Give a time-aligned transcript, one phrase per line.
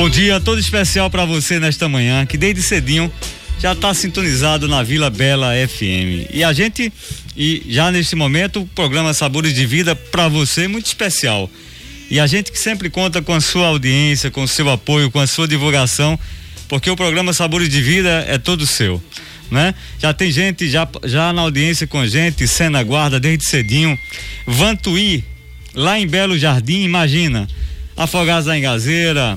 [0.00, 3.12] bom dia todo especial para você nesta manhã, que desde cedinho
[3.58, 6.30] já está sintonizado na Vila Bela FM.
[6.32, 6.92] E a gente,
[7.36, 11.50] e já neste momento, o programa Sabores de Vida para você muito especial.
[12.08, 15.18] E a gente que sempre conta com a sua audiência, com o seu apoio, com
[15.18, 16.16] a sua divulgação,
[16.68, 19.02] porque o programa Sabores de Vida é todo seu.
[19.50, 19.74] Né?
[19.98, 23.98] Já tem gente já, já na audiência com a gente, Sena Guarda desde cedinho,
[24.46, 25.24] Vantuí,
[25.74, 27.48] lá em Belo Jardim, imagina,
[27.96, 29.36] Afogados da Engazeira,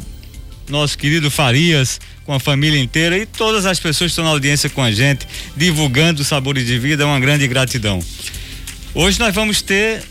[0.72, 4.70] nosso querido Farias, com a família inteira e todas as pessoas que estão na audiência
[4.70, 8.04] com a gente, divulgando sabores de vida, é uma grande gratidão.
[8.94, 10.02] Hoje nós vamos ter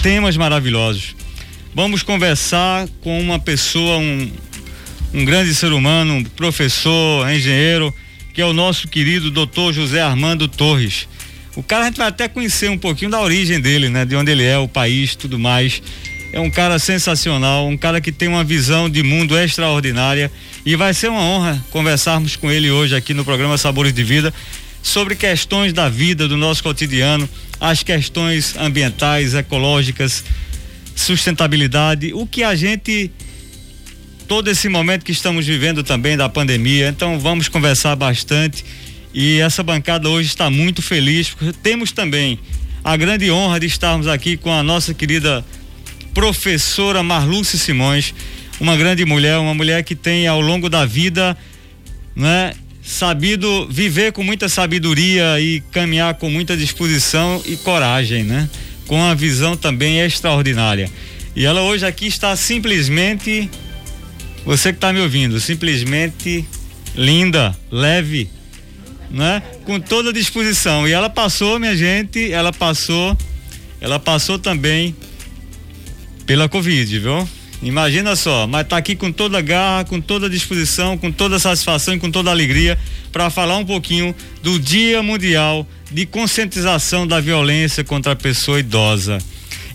[0.00, 1.14] temas maravilhosos.
[1.74, 4.30] Vamos conversar com uma pessoa, um,
[5.12, 7.94] um grande ser humano, um professor, engenheiro,
[8.32, 11.08] que é o nosso querido doutor José Armando Torres.
[11.56, 14.04] O cara a gente vai até conhecer um pouquinho da origem dele, né?
[14.04, 15.82] De onde ele é, o país, tudo mais.
[16.32, 20.30] É um cara sensacional, um cara que tem uma visão de mundo extraordinária
[20.64, 24.32] e vai ser uma honra conversarmos com ele hoje aqui no programa Sabores de Vida
[24.80, 27.28] sobre questões da vida, do nosso cotidiano,
[27.60, 30.24] as questões ambientais, ecológicas,
[30.94, 33.10] sustentabilidade, o que a gente
[34.28, 36.88] todo esse momento que estamos vivendo também da pandemia.
[36.88, 38.64] Então vamos conversar bastante
[39.12, 42.38] e essa bancada hoje está muito feliz temos também
[42.84, 45.44] a grande honra de estarmos aqui com a nossa querida
[46.14, 48.14] professora Marluce Simões,
[48.60, 51.36] uma grande mulher, uma mulher que tem ao longo da vida,
[52.14, 52.52] né,
[52.82, 58.48] sabido viver com muita sabedoria e caminhar com muita disposição e coragem, né?
[58.86, 60.90] Com uma visão também extraordinária.
[61.36, 63.48] E ela hoje aqui está simplesmente
[64.44, 66.44] você que está me ouvindo, simplesmente
[66.96, 68.28] linda, leve,
[69.10, 69.42] né?
[69.64, 70.88] Com toda disposição.
[70.88, 73.16] E ela passou, minha gente, ela passou,
[73.80, 74.96] ela passou também
[76.30, 77.28] pela Covid, viu?
[77.60, 81.34] Imagina só, mas tá aqui com toda a garra, com toda a disposição, com toda
[81.34, 82.78] a satisfação e com toda a alegria
[83.10, 89.18] para falar um pouquinho do Dia Mundial de Conscientização da Violência contra a Pessoa Idosa.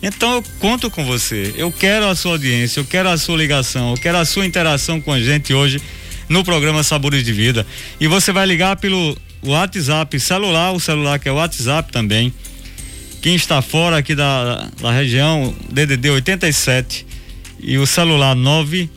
[0.01, 3.91] Então eu conto com você, eu quero a sua audiência, eu quero a sua ligação,
[3.91, 5.81] eu quero a sua interação com a gente hoje
[6.29, 7.67] no programa Sabores de Vida.
[7.99, 12.33] E você vai ligar pelo WhatsApp celular, o celular que é o WhatsApp também,
[13.25, 17.07] quem está fora aqui da, da região, DDD 87
[17.59, 18.87] e o celular 9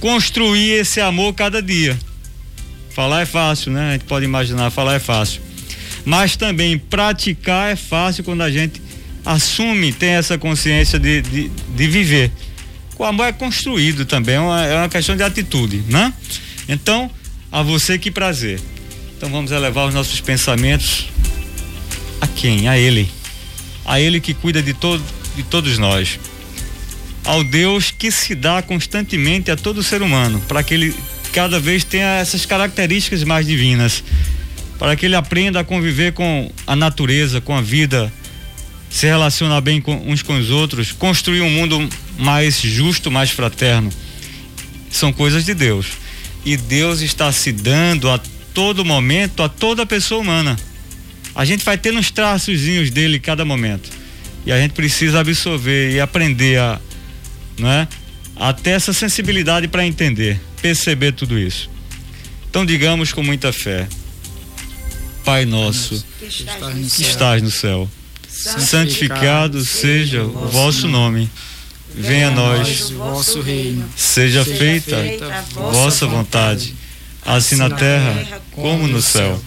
[0.00, 1.96] construir esse amor cada dia.
[2.90, 3.90] Falar é fácil, né?
[3.90, 5.42] A gente pode imaginar, falar é fácil.
[6.04, 8.80] Mas também praticar é fácil quando a gente
[9.24, 12.32] assume, tem essa consciência de, de, de viver
[12.98, 16.12] o amor é construído também, é uma, é uma questão de atitude, né?
[16.68, 17.10] Então,
[17.50, 18.60] a você que prazer.
[19.16, 21.08] Então vamos elevar os nossos pensamentos
[22.20, 22.68] a quem?
[22.68, 23.08] A Ele.
[23.84, 25.02] A Ele que cuida de, todo,
[25.34, 26.18] de todos nós.
[27.24, 30.94] Ao Deus que se dá constantemente a todo ser humano, para que ele
[31.32, 34.02] cada vez tenha essas características mais divinas,
[34.78, 38.12] para que ele aprenda a conviver com a natureza, com a vida,
[38.88, 43.90] se relacionar bem com uns com os outros, construir um mundo mais justo, mais fraterno.
[44.90, 45.86] São coisas de Deus.
[46.44, 48.20] E Deus está se dando a
[48.52, 50.56] todo momento a toda pessoa humana.
[51.34, 53.88] A gente vai ter uns traçozinhos dele cada momento.
[54.44, 56.80] E a gente precisa absorver e aprender a,
[57.58, 57.86] né,
[58.34, 60.40] a ter essa sensibilidade para entender.
[60.60, 61.70] perceber tudo isso.
[62.50, 63.86] Então digamos com muita fé:
[65.24, 67.88] Pai nosso, que estás no céu,
[68.28, 71.30] santificado seja o vosso nome.
[71.94, 73.88] Venha a nós o vosso reino.
[73.96, 76.74] Seja feita a vossa vontade,
[77.24, 79.42] assim na terra como no céu.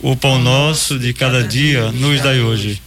[0.00, 2.80] O pão nosso de cada dia nos dai hoje.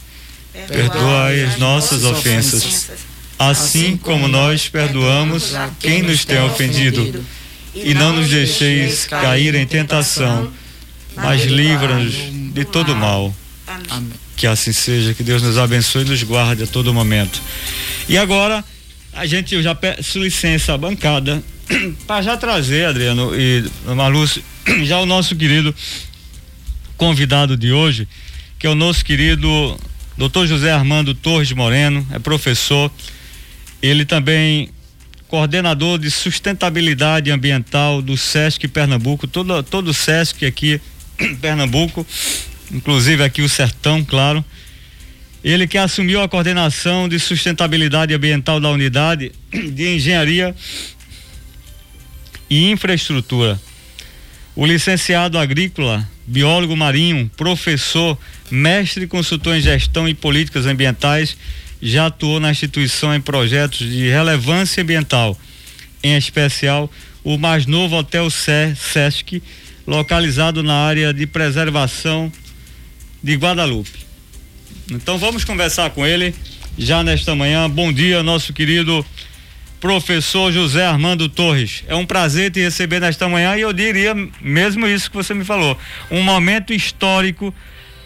[0.68, 2.90] Perdoai as nossas ofensas,
[3.38, 7.24] assim como nós perdoamos a quem nos tem ofendido.
[7.76, 10.52] E não nos deixeis cair em tentação,
[11.16, 12.14] mas livra-nos
[12.54, 13.34] de todo mal.
[14.36, 17.42] Que assim seja, que Deus nos abençoe e nos guarde a todo momento.
[18.10, 18.64] E agora,
[19.14, 21.44] a gente já peço licença à bancada
[22.06, 23.64] para já trazer, Adriano e
[23.96, 24.44] Malúcio,
[24.84, 25.74] já o nosso querido
[26.96, 28.08] convidado de hoje,
[28.58, 29.78] que é o nosso querido
[30.18, 30.46] Dr.
[30.48, 32.92] José Armando Torres Moreno, é professor.
[33.82, 34.70] Ele também
[35.28, 40.82] coordenador de sustentabilidade ambiental do SESC Pernambuco, todo todo o SESC aqui
[41.42, 42.06] Pernambuco,
[42.72, 44.44] inclusive aqui o Sertão, claro.
[45.48, 50.54] Ele que assumiu a coordenação de sustentabilidade ambiental da unidade de engenharia
[52.50, 53.58] e infraestrutura.
[54.54, 58.18] O licenciado agrícola biólogo marinho, professor,
[58.52, 61.38] mestre e consultor em gestão e políticas ambientais,
[61.82, 65.40] já atuou na instituição em projetos de relevância ambiental,
[66.04, 66.92] em especial
[67.24, 69.42] o mais novo Hotel Sesc,
[69.88, 72.30] localizado na área de preservação
[73.24, 74.07] de Guadalupe.
[74.90, 76.34] Então vamos conversar com ele
[76.78, 77.70] já nesta manhã.
[77.70, 79.06] Bom dia, nosso querido
[79.82, 81.84] professor José Armando Torres.
[81.88, 85.44] É um prazer te receber nesta manhã e eu diria mesmo isso que você me
[85.44, 85.78] falou.
[86.10, 87.54] Um momento histórico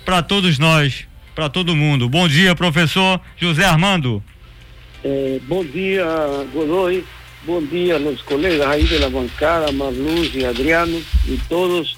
[0.03, 1.05] para todos nós,
[1.35, 2.09] para todo mundo.
[2.09, 4.23] Bom dia, professor José Armando.
[5.03, 6.05] Eh, bom dia,
[6.51, 7.05] Godoy.
[7.43, 11.95] Bom dia aos colegas aí da bancada, Marluz e Adriano e todos.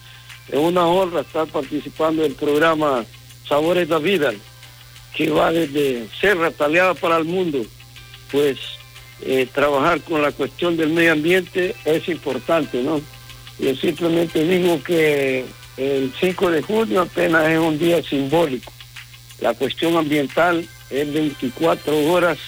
[0.52, 3.06] É uma honra estar participando do programa
[3.48, 4.34] Sabores da Vida,
[5.14, 7.66] que vai desde Serra Talhada para o mundo.
[8.32, 8.58] Pues
[9.22, 13.02] eh, trabajar con la cuestión del medio ambiente es importante, ¿no?
[13.60, 15.46] Yo simplemente digo que
[15.78, 18.72] el 5 de junio apenas es un día simbólico.
[19.40, 22.40] La cuestión ambiental es 24 horas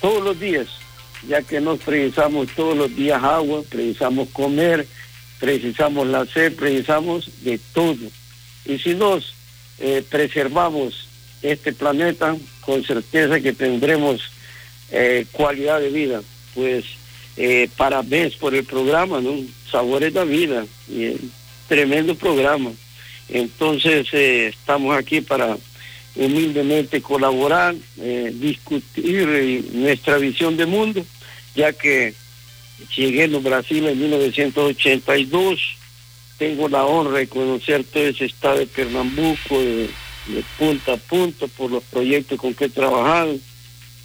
[0.00, 0.68] todos los días,
[1.26, 4.86] ya que nos precisamos todos los días agua, precisamos comer,
[5.40, 7.96] precisamos la sed, precisamos de todo.
[8.64, 9.34] Y si nos
[9.78, 11.07] eh, preservamos
[11.42, 14.22] este planeta, con certeza que tendremos
[14.90, 16.22] eh, calidad de vida.
[16.54, 16.84] Pues
[17.36, 19.36] eh, parabéns por el programa, ¿no?
[19.70, 21.16] Sabores da Vida, y,
[21.68, 22.72] tremendo programa.
[23.28, 25.56] Entonces eh, estamos aquí para
[26.16, 31.04] humildemente colaborar, eh, discutir eh, nuestra visión de mundo,
[31.54, 32.14] ya que
[32.96, 35.60] llegué en Brasil en 1982,
[36.38, 39.90] tengo la honra de conocer todo ese estado de Pernambuco de,
[40.28, 43.38] de punta a punta por los proyectos con que he trabajado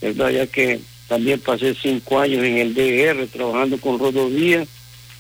[0.04, 0.32] ¿verdad?
[0.32, 4.66] Ya que también pasé cinco años en el DR trabajando con rodovía,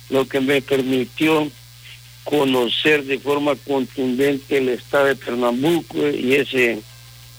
[0.09, 1.49] lo que me permitió
[2.25, 6.81] conocer de forma contundente el estado de Pernambuco y ese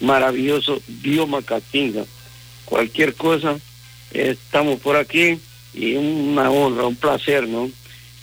[0.00, 2.04] maravilloso bioma Caatinga.
[2.64, 3.58] Cualquier cosa,
[4.12, 5.38] estamos por aquí
[5.74, 7.70] y una honra, un placer, ¿no?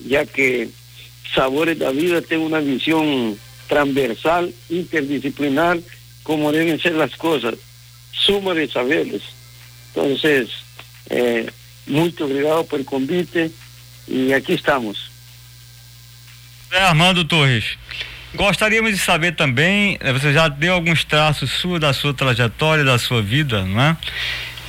[0.07, 0.69] Ya que
[1.35, 3.37] Sabores de la Vida tiene una visión
[3.71, 5.79] transversal, interdisciplinar,
[6.23, 7.55] como deben ser las cosas
[8.11, 9.21] suma de saberes.
[9.89, 10.49] Entonces,
[11.09, 11.49] eh,
[11.87, 13.49] muito obrigado por convite
[14.09, 15.09] e aqui estamos.
[16.69, 17.77] É, Armando Torres,
[18.35, 22.99] gostaríamos de saber também, eh, você já deu alguns traços sua, da sua trajetória, da
[22.99, 23.97] sua vida, não é?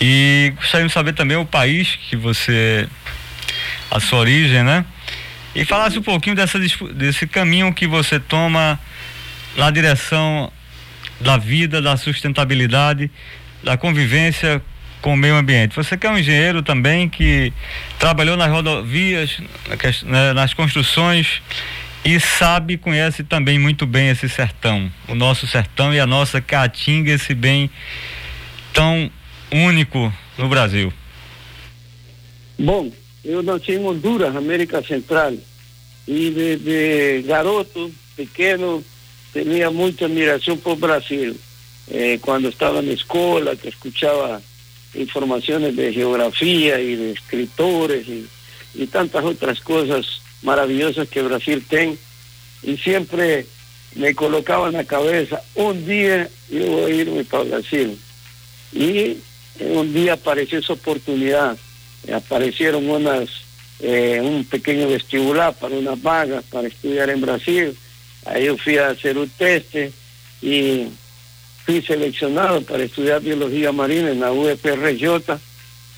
[0.00, 2.88] E gostaríamos de saber também o país que você,
[3.90, 4.85] a sua origem, né?
[5.54, 6.59] E falasse um pouquinho dessa,
[6.94, 8.80] desse caminho que você toma
[9.56, 10.50] na direção
[11.21, 13.11] da vida, da sustentabilidade,
[13.62, 14.62] da convivência
[15.00, 15.75] com o meio ambiente.
[15.75, 17.52] Você que é um engenheiro também que
[17.99, 19.38] trabalhou nas rodovias,
[20.04, 21.42] né, nas construções
[22.04, 27.12] e sabe, conhece também muito bem esse sertão, o nosso sertão e a nossa caatinga,
[27.12, 27.71] esse bem
[28.73, 29.11] tão
[29.52, 30.92] único no Brasil.
[32.59, 32.90] Bom,
[33.25, 35.32] eu nasci em Honduras, América Central,
[36.06, 38.85] e de, de garoto, pequeno,
[39.33, 41.37] tinha muita admiração por Brasil.
[41.89, 44.41] Eh, cuando estaba en la escuela, que escuchaba
[44.95, 48.29] informaciones de geografía y de escritores y,
[48.87, 50.07] tantas otras cosas
[50.43, 51.97] maravillosas que Brasil tiene.
[52.62, 53.47] Y siempre
[53.95, 57.99] me colocaba en la cabeza, un día yo voy a irme para Brasil.
[58.73, 59.19] Y
[59.61, 61.59] un día apareció esa oportunidad,
[62.11, 63.29] aparecieron unas
[63.83, 67.77] eh, um pequeno vestibular para uma vaga para estudar em Brasil.
[68.25, 69.93] Aí eu fui a fazer o teste
[70.43, 70.88] e
[71.64, 75.38] fui selecionado para estudar biologia marina na UFRJ.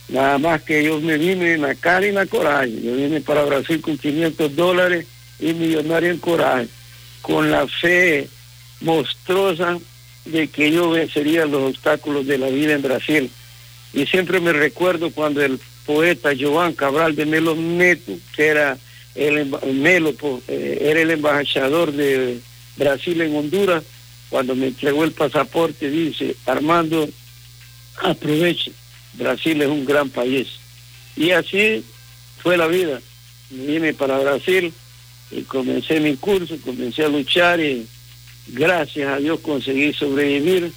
[0.08, 2.72] Nada más que yo me vine en la cara y en la coraje.
[2.82, 5.06] Yo vine para Brasil con 500 dólares
[5.40, 6.68] y millonario en coraje,
[7.22, 8.28] con la fe
[8.80, 9.78] monstruosa
[10.24, 13.30] de que yo vencería los obstáculos de la vida en Brasil.
[13.92, 18.78] Y siempre me recuerdo cuando el poeta Joan Cabral de Melo Neto, que era
[19.14, 20.14] el Melo,
[20.48, 22.40] eh, era el embajador de
[22.76, 23.84] Brasil en Honduras,
[24.30, 27.08] cuando me entregó el pasaporte, dice, Armando,
[28.02, 28.72] aproveche,
[29.12, 30.48] Brasil es un gran país.
[31.16, 31.84] Y así
[32.38, 33.00] fue la vida.
[33.50, 34.72] Vine para Brasil
[35.30, 37.86] y comencé mi curso, comencé a luchar y
[38.48, 40.72] gracias a Dios conseguí sobrevivir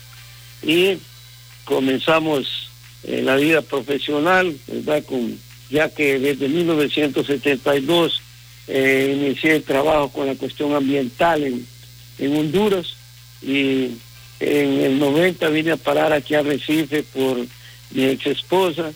[0.62, 0.98] y
[1.66, 2.70] comenzamos
[3.04, 5.04] eh, la vida profesional, ¿verdad?
[5.06, 5.40] Con,
[5.70, 8.22] ya que desde 1972
[8.68, 11.66] eh, inicié el trabajo con la cuestión ambiental en,
[12.20, 12.96] en Honduras
[13.42, 13.92] y
[14.40, 17.38] en el 90 vine a parar aquí a Recife por
[17.92, 18.92] mi ex esposa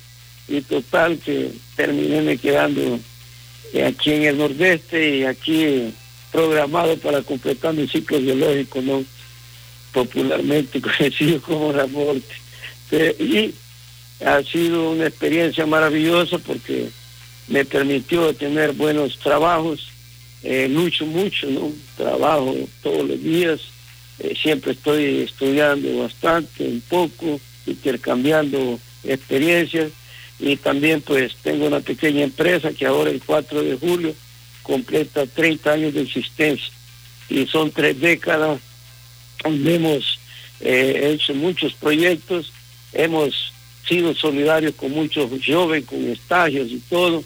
[0.48, 3.00] y total que terminé me quedando
[3.88, 5.94] aquí en el nordeste y aquí
[6.32, 9.04] programado para completar mi ciclo biológico, ¿no?
[9.92, 12.34] popularmente conocido como la muerte.
[13.20, 13.54] Y
[14.26, 16.90] ha sido una experiencia maravillosa porque
[17.52, 19.90] me permitió tener buenos trabajos,
[20.42, 21.72] eh, mucho, ¿no?
[21.98, 23.60] Trabajo todos los días,
[24.20, 29.92] eh, siempre estoy estudiando bastante, un poco, intercambiando experiencias.
[30.40, 34.16] Y también pues tengo una pequeña empresa que ahora el 4 de julio
[34.64, 36.74] completa 30 años de existencia.
[37.30, 38.60] Y son tres décadas.
[39.44, 40.20] Donde hemos
[40.62, 42.52] eh, hecho muchos proyectos,
[42.94, 43.52] hemos
[43.88, 47.24] sido solidarios con muchos jóvenes, con estagios y todo,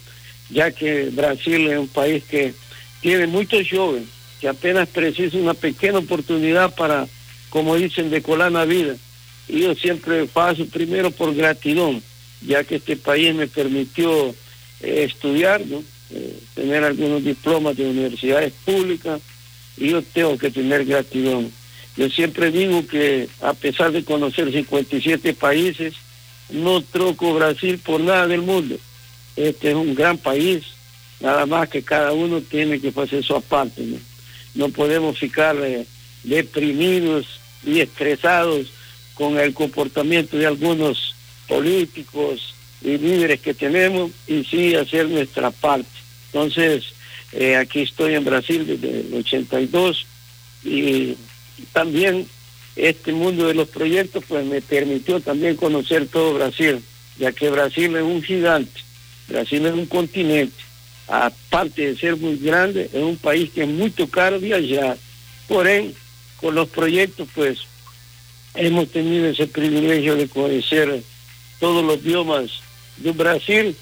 [0.49, 2.53] ya que Brasil es un país que
[3.01, 4.09] tiene muchos jóvenes
[4.39, 7.07] que apenas precisan una pequeña oportunidad para,
[7.49, 8.95] como dicen, decolar la vida.
[9.47, 12.01] Y yo siempre paso primero por gratitud,
[12.41, 14.29] ya que este país me permitió
[14.81, 15.61] eh, estudiar.
[16.11, 19.19] Eh, tener algunos diplomas de universidades públicas,
[19.75, 21.45] y yo tengo que tener gratitud.
[21.97, 25.95] Yo siempre digo que a pesar de conocer 57 países,
[26.51, 28.77] no troco Brasil por nada del mundo.
[29.35, 30.63] Este es un gran país,
[31.19, 33.83] nada más que cada uno tiene que hacer su aparte.
[33.83, 33.97] ¿no?
[34.55, 35.85] no podemos ficar eh,
[36.23, 38.67] deprimidos y estresados
[39.13, 41.15] con el comportamiento de algunos
[41.47, 45.89] políticos y líderes que tenemos y sí hacer nuestra parte.
[46.27, 46.83] Entonces,
[47.31, 50.05] eh, aquí estoy en Brasil desde el 82
[50.63, 51.15] y
[51.73, 52.27] también
[52.75, 56.81] este mundo de los proyectos pues me permitió también conocer todo Brasil,
[57.17, 58.81] ya que Brasil es un gigante,
[59.27, 60.55] Brasil es un continente,
[61.07, 64.97] aparte de ser muy grande, es un país que es muy caro viajar.
[65.47, 65.93] Porém,
[66.37, 67.59] con los proyectos pues
[68.55, 71.03] hemos tenido ese privilegio de conocer
[71.59, 72.49] todos los biomas
[72.97, 73.75] de Brasil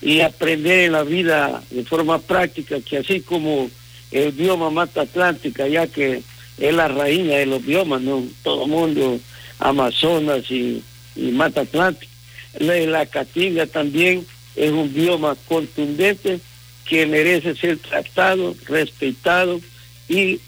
[0.00, 3.70] y aprender en la vida de forma práctica que así como
[4.10, 6.22] el bioma Mata Atlántica, ya que
[6.58, 8.24] es la reina de los biomas, ¿no?
[8.42, 9.20] Todo el mundo,
[9.58, 10.82] Amazonas y,
[11.16, 12.12] Mata Atlántica.
[12.58, 16.40] La, la Caatinga también es un bioma contundente
[16.88, 19.60] que merece ser tratado, respetado
[20.08, 20.40] y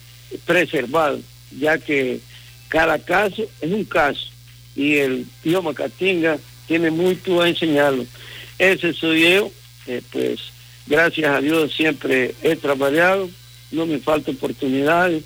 [0.45, 1.21] preservado,
[1.59, 2.21] ya que
[2.69, 4.27] cada caso es un caso
[4.77, 8.05] y el bioma Caatinga tiene mucho a enseñarlo.
[8.59, 9.51] Ese soy yo,
[9.87, 10.41] eh, pues
[10.87, 13.31] gracias a Dios siempre he trabajado,
[13.71, 15.23] no me falta oportunidades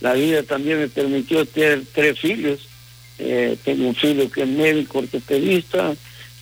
[0.00, 2.60] la vida también me permitió tener tres hijos.
[3.18, 5.96] Eh, tengo un hijo que es médico ortopedista,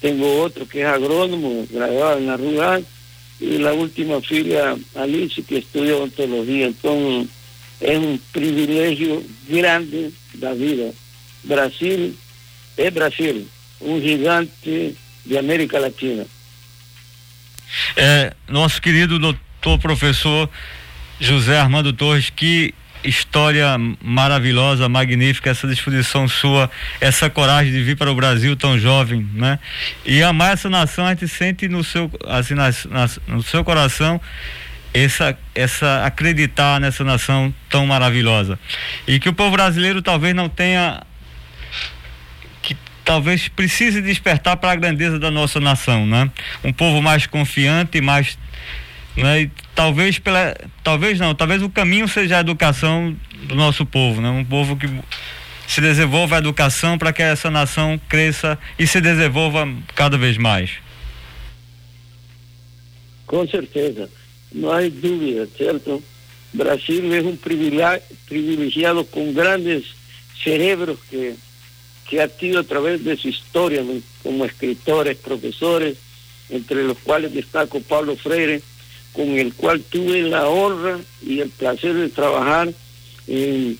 [0.06, 2.86] tengo otro que es agrónomo, graduado en la rural,
[3.40, 6.66] y la última filia, Alice, que estudia ontología.
[6.66, 7.28] Entonces,
[7.80, 10.92] es un privilegio grande la vida.
[11.42, 12.16] Brasil
[12.76, 13.48] es Brasil,
[13.80, 14.94] un gigante
[15.24, 16.24] de América Latina.
[17.96, 20.48] É, nosso querido doutor professor
[21.20, 22.72] José Armando Torres, que
[23.06, 26.70] história maravilhosa, magnífica, essa disposição sua,
[27.00, 29.58] essa coragem de vir para o Brasil tão jovem, né?
[30.04, 32.54] E amar essa nação, a gente sente no seu, assim,
[33.26, 34.20] no seu coração
[34.92, 38.58] essa, essa acreditar nessa nação tão maravilhosa.
[39.06, 41.02] E que o povo brasileiro talvez não tenha
[42.62, 46.30] que talvez precise despertar para a grandeza da nossa nação, né?
[46.64, 48.38] Um povo mais confiante, mais
[49.16, 49.42] né?
[49.42, 54.28] E talvez pela, talvez não, talvez o caminho seja a educação do nosso povo, né?
[54.30, 54.86] Um povo que
[55.66, 60.70] se desenvolva a educação para que essa nação cresça e se desenvolva cada vez mais.
[63.26, 64.08] Com certeza,
[64.52, 66.02] não há dúvida, certo?
[66.52, 69.94] Brasil é um privilegiado com grandes
[70.42, 71.34] cerebros que,
[72.06, 73.84] que ha tido de su historia
[74.22, 75.96] como escritores, profesores,
[76.48, 78.62] entre los cuales destaco Pablo Freire,
[79.16, 82.72] con el cual tuve la honra y el placer de trabajar
[83.26, 83.78] en,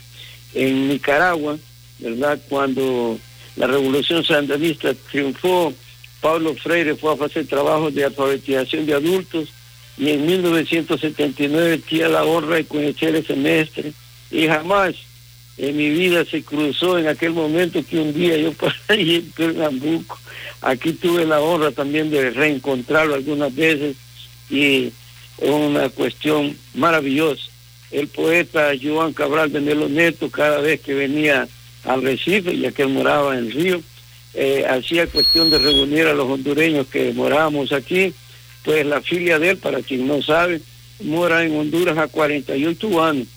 [0.55, 1.59] Nicaragua,
[1.99, 2.41] ¿verdad?
[2.49, 3.19] Cuando
[3.57, 5.75] la revolución sandinista triunfó,
[6.23, 9.51] Pablo Freire fue a hacer trabajos de alfabetización de adultos
[9.99, 13.93] y en 1979 tuve la honra de conocer ese semestre
[14.31, 14.95] y jamás
[15.59, 20.19] en mi vida se cruzó en aquel momento que un día yo pasé en Pernambuco.
[20.63, 23.97] Aquí tuve la honra también de reencontrarlo algunas veces
[24.49, 24.91] y
[25.39, 27.51] una cuestión maravillosa.
[27.91, 31.47] El poeta Joan Cabral de Melo Neto, cada vez que venía
[31.85, 33.81] al Recife, ya que él moraba en el río,
[34.35, 38.13] eh, hacía cuestión de reunir a los hondureños que morábamos aquí,
[38.65, 40.61] pues la filia de él, para quien no sabe,
[41.01, 43.29] mora en Honduras a 48 años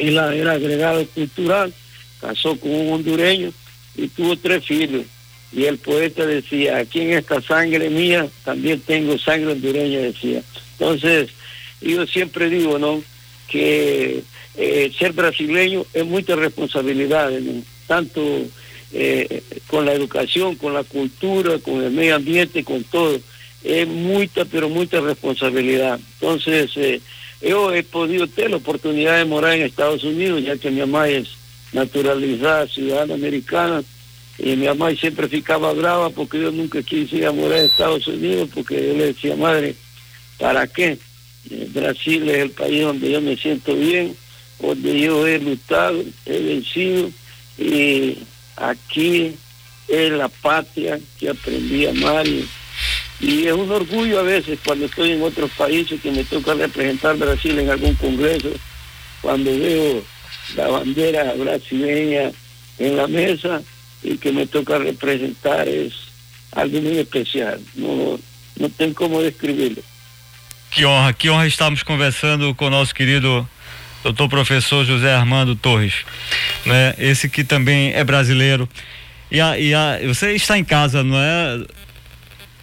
[0.00, 1.72] él era agregado cultural,
[2.20, 3.52] casó con un hondureño
[3.96, 5.02] y tuvo tres hijos.
[5.52, 10.42] Y el poeta decía, aquí en esta sangre mía también tengo sangre hondureña, decía.
[10.78, 11.30] Entonces,
[11.80, 13.02] yo siempre digo, ¿no?
[13.48, 14.22] Que
[14.56, 17.32] eh, ser brasileño es mucha responsabilidad,
[17.86, 18.22] tanto
[18.92, 23.20] eh, con la educación, con la cultura, con el medio ambiente, con todo.
[23.62, 25.98] Es mucha, pero mucha responsabilidad.
[26.14, 27.00] Entonces, eh,
[27.40, 31.08] yo he podido tener la oportunidad de morar en Estados Unidos, ya que mi mamá
[31.08, 31.28] es
[31.72, 33.82] naturalizada, ciudadana americana,
[34.42, 38.06] y mi mamá siempre ficaba brava porque yo nunca quise ir a morar en Estados
[38.06, 39.74] Unidos, porque yo le decía, madre,
[40.38, 40.98] ¿para qué?
[41.50, 44.16] Eh, Brasil es el país donde yo me siento bien,
[44.58, 47.10] donde yo he luchado, he vencido,
[47.58, 48.16] y
[48.56, 49.34] aquí
[49.88, 55.12] es la patria que aprendí a amar y es un orgullo a veces cuando estoy
[55.12, 58.48] en otros países que me toca representar Brasil en algún congreso,
[59.20, 60.02] cuando veo
[60.56, 62.32] la bandera brasileña
[62.78, 63.62] en la mesa
[64.02, 65.92] y que me toca representar es
[66.52, 67.60] algo muy especial.
[67.74, 68.18] No,
[68.58, 69.82] não tem como descrever.
[70.70, 73.48] Que honra, que honra estamos conversando com o nosso querido
[74.02, 75.94] doutor professor José Armando Torres,
[76.64, 76.94] né?
[76.98, 78.68] Esse que também é brasileiro.
[79.30, 81.64] E, a, e a, você está em casa, não é,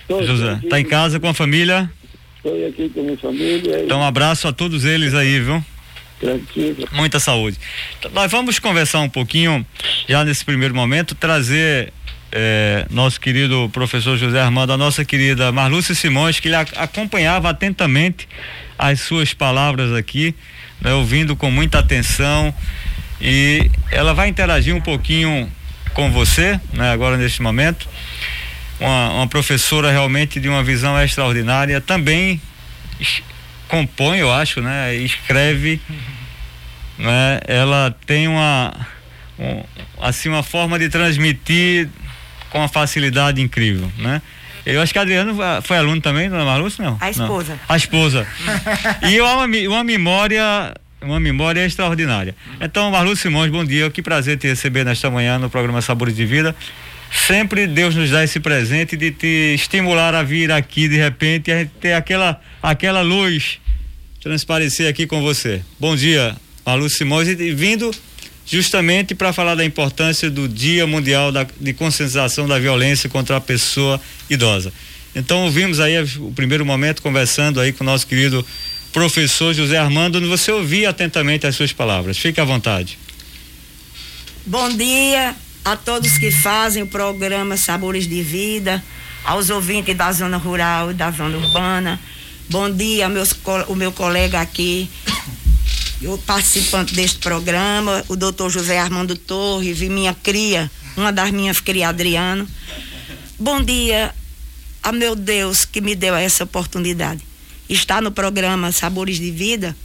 [0.09, 1.89] José, tá em casa com a família?
[2.37, 3.83] Estou aqui com a minha família.
[3.83, 5.63] Então um abraço a todos eles aí, viu?
[6.19, 6.87] Tranquilo.
[6.91, 7.57] Muita saúde.
[7.99, 9.65] Então, nós vamos conversar um pouquinho,
[10.07, 11.93] já nesse primeiro momento, trazer
[12.31, 18.27] é, nosso querido professor José Armando, a nossa querida Marlúcia Simões, que ele acompanhava atentamente
[18.77, 20.33] as suas palavras aqui,
[20.81, 22.53] né, ouvindo com muita atenção.
[23.21, 25.51] E ela vai interagir um pouquinho
[25.93, 27.87] com você, né, agora neste momento
[28.79, 32.41] uma, uma professora realmente de uma visão extraordinária, também
[33.67, 34.95] compõe, eu acho, né?
[34.95, 35.79] Escreve,
[36.97, 37.39] né?
[37.47, 38.73] Ela tem uma
[39.37, 39.63] um,
[40.01, 41.89] assim uma forma de transmitir
[42.49, 44.21] com uma facilidade incrível, né?
[44.65, 46.97] Eu acho que Adriano foi aluno também, dona Marlúcia, não?
[46.99, 47.53] A esposa.
[47.53, 47.59] Não.
[47.69, 48.27] A esposa.
[49.09, 52.35] e uma, uma memória uma memória extraordinária.
[52.59, 53.89] Então, Marlúcio Simões, bom dia.
[53.89, 56.55] Que prazer te receber nesta manhã no programa Sabores de Vida
[57.11, 61.53] sempre Deus nos dá esse presente de te estimular a vir aqui de repente e
[61.53, 63.59] a gente ter aquela, aquela luz
[64.21, 65.61] transparecer aqui com você.
[65.79, 67.91] Bom dia, Malu Simões, e vindo
[68.45, 73.41] justamente para falar da importância do Dia Mundial da, de Conscientização da Violência contra a
[73.41, 74.71] Pessoa Idosa.
[75.15, 78.45] Então ouvimos aí o primeiro momento conversando aí com o nosso querido
[78.93, 82.17] professor José Armando, você ouvir atentamente as suas palavras.
[82.17, 82.97] Fique à vontade.
[84.45, 85.35] Bom dia,
[85.67, 88.81] a todos que fazem o programa Sabores de Vida,
[89.25, 91.99] aos ouvintes da zona rural e da zona urbana.
[92.49, 93.35] Bom dia, meus,
[93.67, 94.89] o meu colega aqui,
[96.03, 101.59] o participante deste programa, o doutor José Armando Torres e minha cria, uma das minhas
[101.59, 102.47] crias, Adriano.
[103.37, 104.15] Bom dia
[104.81, 107.21] a meu Deus que me deu essa oportunidade.
[107.67, 109.75] Estar no programa Sabores de Vida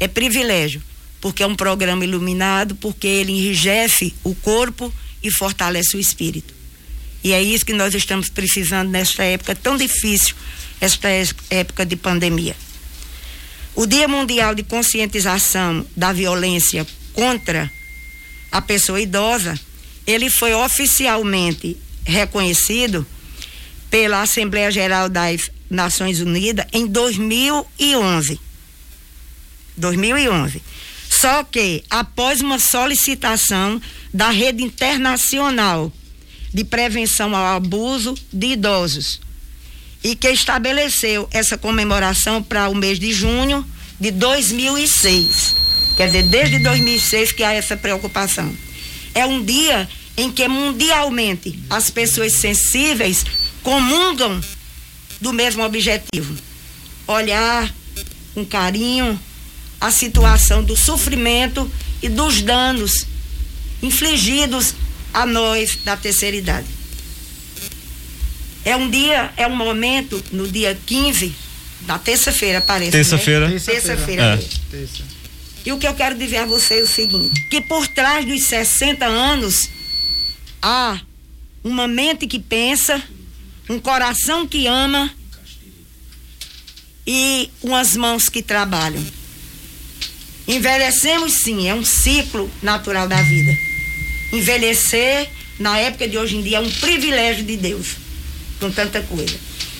[0.00, 0.82] é privilégio,
[1.20, 4.90] porque é um programa iluminado, porque ele enrijece o corpo
[5.22, 6.54] e fortalece o espírito.
[7.22, 10.34] E é isso que nós estamos precisando nesta época tão difícil,
[10.80, 11.08] esta
[11.50, 12.56] época de pandemia.
[13.74, 17.70] O Dia Mundial de Conscientização da Violência contra
[18.50, 19.58] a Pessoa Idosa,
[20.06, 23.06] ele foi oficialmente reconhecido
[23.90, 28.40] pela Assembleia Geral das Nações Unidas em 2011.
[29.76, 30.62] 2011.
[31.08, 33.80] Só que após uma solicitação
[34.12, 35.92] da Rede Internacional
[36.52, 39.20] de Prevenção ao Abuso de Idosos
[40.02, 43.66] e que estabeleceu essa comemoração para o mês de junho
[43.98, 45.56] de 2006.
[45.96, 48.54] Quer dizer, desde 2006 que há essa preocupação.
[49.14, 53.24] É um dia em que mundialmente as pessoas sensíveis
[53.62, 54.40] comungam
[55.20, 56.36] do mesmo objetivo:
[57.06, 57.72] olhar
[58.34, 59.18] com carinho
[59.80, 61.70] a situação do sofrimento
[62.02, 63.06] e dos danos
[63.82, 64.74] infligidos
[65.12, 66.66] a nós da terceira idade.
[68.64, 71.34] É um dia, é um momento, no dia 15,
[71.82, 72.90] da terça-feira, parece.
[72.90, 73.48] Terça-feira.
[73.48, 73.58] Né?
[73.58, 74.22] Terça-feira.
[74.22, 74.36] É.
[74.70, 75.02] Terça.
[75.64, 78.44] E o que eu quero dizer a vocês é o seguinte: que por trás dos
[78.44, 79.68] 60 anos
[80.60, 81.00] há
[81.62, 83.02] uma mente que pensa,
[83.68, 85.10] um coração que ama
[87.06, 89.04] e umas mãos que trabalham.
[90.48, 93.54] Envelhecemos sim, é um ciclo natural da vida.
[94.32, 97.96] Envelhecer, na época de hoje em dia, é um privilégio de Deus,
[98.58, 99.36] com tanta coisa.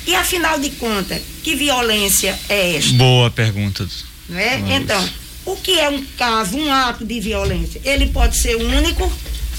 [0.07, 2.92] E afinal de contas, que violência é esta?
[2.92, 3.88] Boa pergunta.
[4.28, 4.59] Não é?
[4.76, 5.09] Então,
[5.46, 7.81] o que é um caso, um ato de violência?
[7.83, 9.11] Ele pode ser único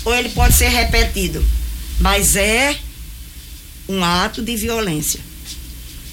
[0.05, 1.43] ou ele pode ser repetido,
[1.99, 2.75] mas é
[3.87, 5.19] um ato de violência.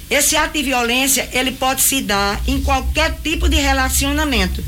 [0.09, 4.65] Esse ato de violência, ele pode se dar em qualquer tipo de relacionamento,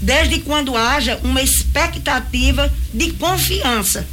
[0.00, 4.06] desde quando haja uma expectativa de confiança.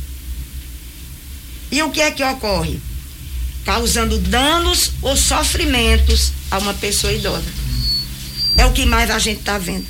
[1.72, 2.80] E o que é que ocorre?
[3.66, 7.52] Causando danos ou sofrimentos a uma pessoa idosa.
[8.58, 9.86] É o que mais a gente está vendo.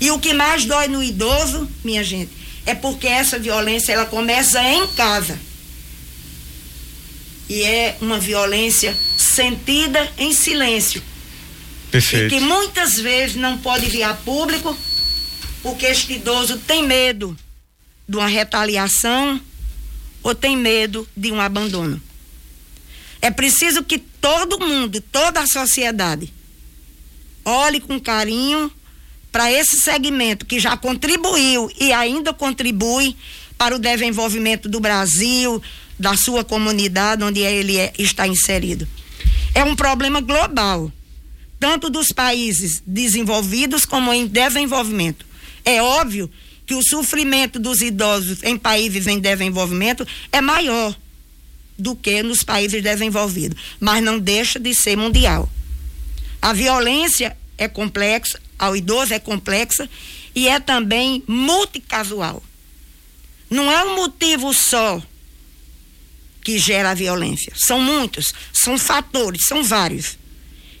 [0.00, 2.30] E o que mais dói no idoso, minha gente,
[2.64, 5.38] é porque essa violência ela começa em casa.
[7.48, 11.02] E é uma violência sentida em silêncio.
[11.90, 12.34] Perfeito.
[12.34, 14.76] E que muitas vezes não pode vir a público
[15.66, 17.36] porque este idoso tem medo
[18.08, 19.40] de uma retaliação
[20.22, 22.00] ou tem medo de um abandono.
[23.20, 26.32] É preciso que todo mundo, toda a sociedade,
[27.44, 28.70] olhe com carinho
[29.32, 33.16] para esse segmento que já contribuiu e ainda contribui
[33.58, 35.60] para o desenvolvimento do Brasil,
[35.98, 38.86] da sua comunidade onde ele é, está inserido.
[39.52, 40.92] É um problema global,
[41.58, 45.26] tanto dos países desenvolvidos como em desenvolvimento.
[45.66, 46.30] É óbvio
[46.64, 50.96] que o sofrimento dos idosos em países em desenvolvimento é maior
[51.76, 55.50] do que nos países desenvolvidos, mas não deixa de ser mundial.
[56.40, 59.90] A violência é complexa, ao idoso é complexa
[60.34, 62.42] e é também multicasual.
[63.50, 65.02] Não é um motivo só
[66.42, 67.52] que gera a violência.
[67.56, 70.16] São muitos, são fatores, são vários.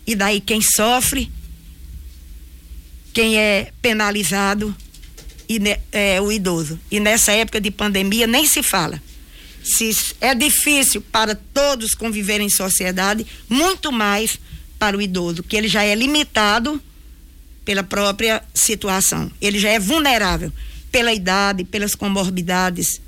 [0.06, 1.30] E daí quem sofre,
[3.16, 4.76] quem é penalizado
[5.90, 6.78] é o idoso.
[6.90, 9.02] E nessa época de pandemia nem se fala.
[9.64, 14.38] Se é difícil para todos conviverem em sociedade, muito mais
[14.78, 16.78] para o idoso, que ele já é limitado
[17.64, 19.32] pela própria situação.
[19.40, 20.52] Ele já é vulnerável
[20.92, 23.00] pela idade, pelas comorbidades.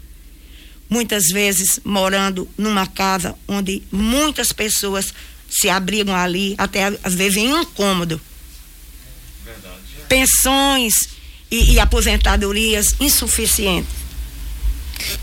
[0.88, 5.12] Muitas vezes morando numa casa onde muitas pessoas
[5.50, 8.18] se abrigam ali, até às vezes em incômodo.
[8.18, 8.37] Verdade.
[10.08, 10.94] Pensões
[11.50, 13.98] e, e aposentadorias insuficientes.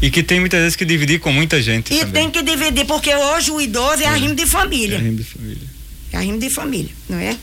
[0.02, 1.94] E que tem muitas vezes que dividir com muita gente.
[1.94, 2.14] E também.
[2.14, 4.08] tem que dividir, porque hoje o idoso é, é.
[4.08, 4.96] arrimo de família.
[4.96, 5.68] É arrimo de família.
[6.12, 7.38] É arrimo de família, não é?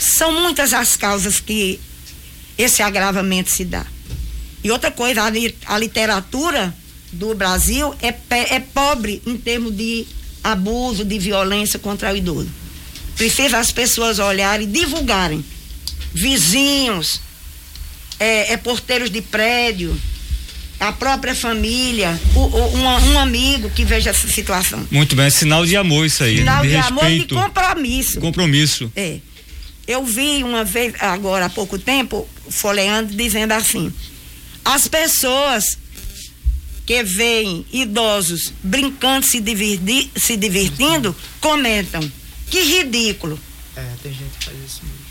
[0.00, 1.78] São muitas as causas que
[2.56, 3.84] esse agravamento se dá.
[4.64, 6.74] E outra coisa, a, li, a literatura
[7.12, 8.14] do Brasil é,
[8.54, 10.06] é pobre em termos de
[10.42, 12.48] abuso, de violência contra o idoso.
[13.16, 15.44] Precisa as pessoas olharem e divulgarem.
[16.14, 17.20] Vizinhos,
[18.18, 19.98] é, é porteiros de prédio,
[20.78, 24.86] a própria família, o, o, um, um, amigo que veja essa situação.
[24.90, 26.38] Muito bem, é sinal de amor isso aí.
[26.38, 28.20] Sinal de, de respeito, amor e de compromisso.
[28.20, 28.92] Compromisso.
[28.96, 29.18] É.
[29.86, 33.92] Eu vi uma vez, agora há pouco tempo, folheando, dizendo assim:
[34.64, 35.78] as pessoas
[36.84, 39.42] que veem idosos brincando, se,
[40.16, 42.00] se divertindo, comentam.
[42.50, 43.38] Que ridículo.
[43.76, 45.01] É, tem gente que faz isso mesmo.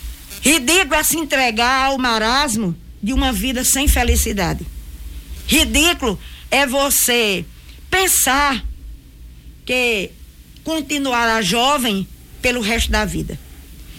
[0.41, 4.65] Ridículo é se entregar ao marasmo de uma vida sem felicidade.
[5.47, 7.45] Ridículo é você
[7.89, 8.63] pensar
[9.65, 10.11] que
[10.63, 12.07] continuará jovem
[12.41, 13.39] pelo resto da vida.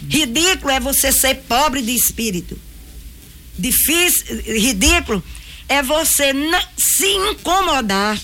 [0.09, 2.59] Ridículo é você ser pobre de espírito.
[3.57, 5.23] Difícil, ridículo
[5.69, 6.33] é você
[6.77, 8.19] se incomodar,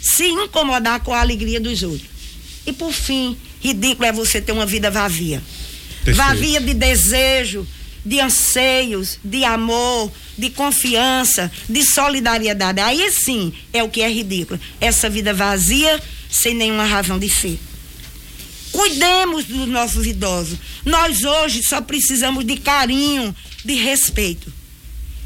[0.00, 2.08] se incomodar com a alegria dos outros.
[2.66, 5.42] E por fim, ridículo é você ter uma vida vazia.
[6.14, 7.66] Vazia de desejo,
[8.04, 12.80] de anseios, de amor, de confiança, de solidariedade.
[12.80, 14.58] Aí sim é o que é ridículo.
[14.80, 17.58] Essa vida vazia, sem nenhuma razão de ser.
[18.72, 20.58] Cuidemos dos nossos idosos.
[20.84, 23.34] Nós hoje só precisamos de carinho,
[23.64, 24.52] de respeito.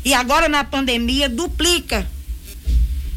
[0.04, 2.08] E agora na pandemia duplica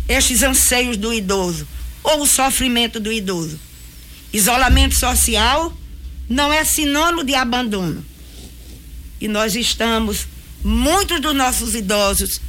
[0.07, 1.67] estes anseios do idoso
[2.03, 3.59] ou o sofrimento do idoso.
[4.31, 5.75] Isolamento social
[6.29, 8.03] não é sinônimo de abandono.
[9.19, 10.27] E nós estamos,
[10.63, 12.39] muitos dos nossos idosos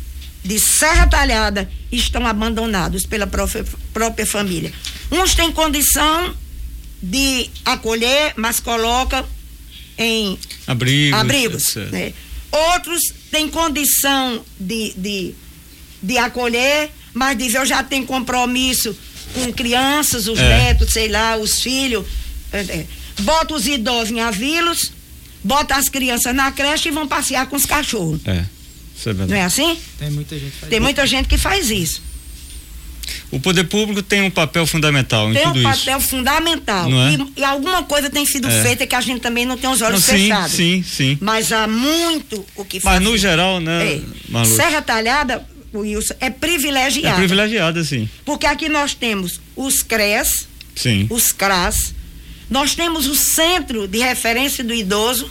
[0.44, 4.72] de Serra Talhada estão abandonados pela própria, própria família.
[5.10, 6.34] Uns têm condição
[7.02, 9.24] de acolher, mas coloca
[9.96, 11.18] em abrigos.
[11.18, 12.12] abrigos né?
[12.50, 15.34] Outros têm condição de, de,
[16.02, 18.96] de acolher, mas diz eu já tenho compromisso
[19.34, 20.48] com crianças, os é.
[20.48, 22.06] netos, sei lá, os filhos.
[22.52, 22.86] É, é.
[23.20, 24.92] Bota os idosos em avilos,
[25.42, 28.20] bota as crianças na creche e vão passear com os cachorros.
[28.24, 28.44] É.
[28.96, 29.30] Isso é verdade.
[29.30, 29.78] Não é assim?
[29.98, 32.08] Tem muita gente que faz Tem muita gente que faz isso.
[33.30, 35.84] O poder público tem um papel fundamental em tem tudo um isso.
[35.84, 36.90] Tem um papel fundamental.
[36.90, 37.14] É?
[37.14, 38.62] E, e, alguma coisa tem sido é.
[38.62, 40.52] feita que a gente também não tem os olhos não, sim, fechados.
[40.52, 41.18] Sim, sim.
[41.20, 42.96] Mas há muito o que fazer.
[42.96, 44.00] Mas no geral, né,
[44.34, 44.44] é.
[44.44, 47.16] Serra Talhada, Wilson, é privilegiada.
[47.16, 48.08] É privilegiada, sim.
[48.24, 51.06] Porque aqui nós temos os CRES, sim.
[51.10, 51.94] os CRAS,
[52.50, 55.30] nós temos o Centro de Referência do Idoso,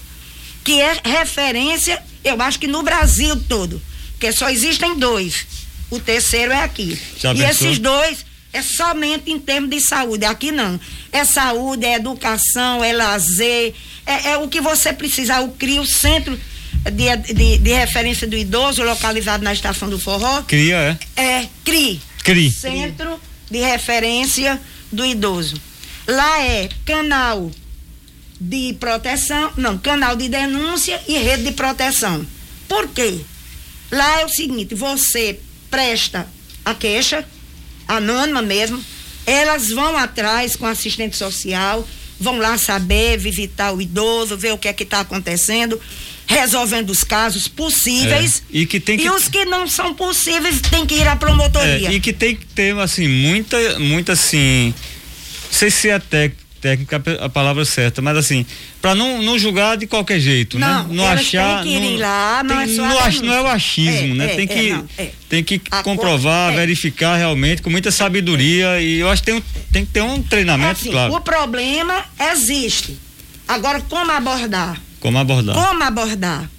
[0.63, 3.81] que é referência, eu acho que no Brasil todo,
[4.13, 5.45] porque só existem dois
[5.89, 6.99] o terceiro é aqui.
[7.17, 7.67] Já e pensou?
[7.67, 10.25] esses dois é somente em termos de saúde.
[10.25, 10.79] Aqui não.
[11.11, 13.73] É saúde, é educação, é lazer,
[14.05, 15.41] é, é o que você precisar.
[15.41, 16.37] O CRI, o Centro
[16.91, 20.41] de, de, de, Referência do Idoso, localizado na Estação do Forró.
[20.43, 21.21] CRIA, é?
[21.21, 22.01] É, CRI.
[22.23, 22.51] CRI.
[22.51, 24.59] Centro de Referência
[24.91, 25.55] do Idoso.
[26.07, 27.51] Lá é canal
[28.39, 32.25] de proteção, não, canal de denúncia e rede de proteção.
[32.67, 33.19] Por quê?
[33.91, 35.39] Lá é o seguinte, você
[35.69, 36.27] presta
[36.63, 37.25] a queixa,
[37.87, 38.83] anônima mesmo,
[39.25, 41.87] elas vão atrás com assistente social,
[42.19, 45.79] vão lá saber, visitar o idoso, ver o que é que está acontecendo,
[46.25, 48.43] resolvendo os casos possíveis.
[48.53, 49.05] É, e que tem que...
[49.05, 51.89] e os que não são possíveis tem que ir à promotoria.
[51.89, 54.73] É, e que tem que ter assim muita, muita assim,
[55.51, 55.99] sei se é
[56.61, 58.45] técnica a palavra certa, mas assim,
[58.81, 60.95] para não, não julgar de qualquer jeito, não, né?
[60.95, 61.63] Não achar.
[61.63, 64.33] Tem que ir lá, não, tem, é não, ach, não é o achismo, é, né?
[64.33, 65.09] É, tem que, não, é.
[65.29, 66.65] tem que a comprovar, cor, é.
[66.65, 70.81] verificar realmente com muita sabedoria e eu acho que tem, tem que ter um treinamento,
[70.81, 71.13] assim, claro.
[71.13, 72.97] O problema existe.
[73.47, 74.81] Agora, como abordar?
[74.99, 75.55] Como abordar?
[75.55, 76.49] Como abordar?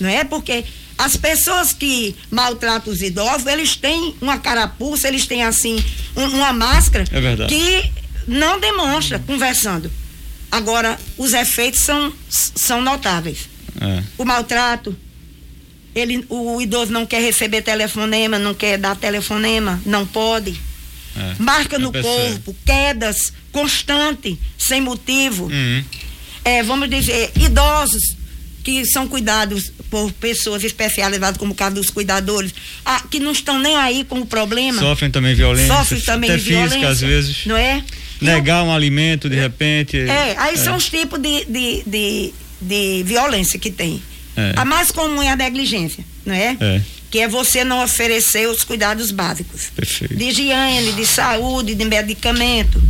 [0.00, 0.24] Não é?
[0.24, 0.64] Porque
[0.96, 5.82] as pessoas que maltratam os idosos, eles têm uma carapuça, eles têm assim,
[6.16, 7.92] um, uma máscara é que
[8.26, 9.90] não demonstra conversando.
[10.50, 13.48] Agora, os efeitos são, são notáveis.
[13.80, 14.02] É.
[14.18, 14.94] O maltrato,
[15.94, 20.58] ele, o, idoso não quer receber telefonema, não quer dar telefonema, não pode.
[21.16, 21.34] É.
[21.38, 25.44] Marca no corpo, quedas constante, sem motivo.
[25.44, 25.84] Uhum.
[26.44, 28.16] É, vamos dizer, idosos
[28.62, 32.54] que são cuidados por pessoas especializadas, como o caso dos cuidadores,
[32.84, 34.80] ah, que não estão nem aí com o problema.
[34.80, 35.74] Sofrem também violência.
[35.76, 36.70] Sofrem também até violência.
[36.70, 37.46] Física, às vezes.
[37.46, 37.82] Não é?
[38.24, 39.98] Negar um alimento de repente.
[39.98, 40.56] É, aí é.
[40.56, 44.02] são os tipos de, de, de, de violência que tem.
[44.36, 44.54] É.
[44.56, 46.56] A mais comum é a negligência, não é?
[46.60, 46.82] É.
[47.10, 49.66] Que é você não oferecer os cuidados básicos.
[49.74, 50.16] Perfeito.
[50.16, 52.82] De higiene, de saúde, de medicamento.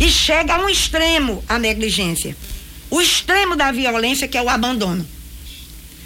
[0.00, 2.34] E chega a um extremo a negligência.
[2.90, 5.06] O extremo da violência que é o abandono.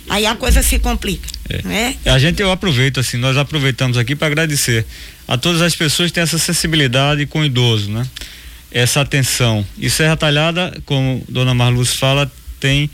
[0.09, 1.29] Aí a coisa se complica.
[1.49, 1.63] É.
[1.63, 1.95] Não é?
[2.07, 4.85] A gente eu aproveito assim, nós aproveitamos aqui para agradecer
[5.29, 8.05] a todas as pessoas que têm essa sensibilidade com o idoso, né?
[8.71, 9.67] Essa atenção.
[9.79, 12.91] E Serra Talhada, como Dona Marluz fala, tem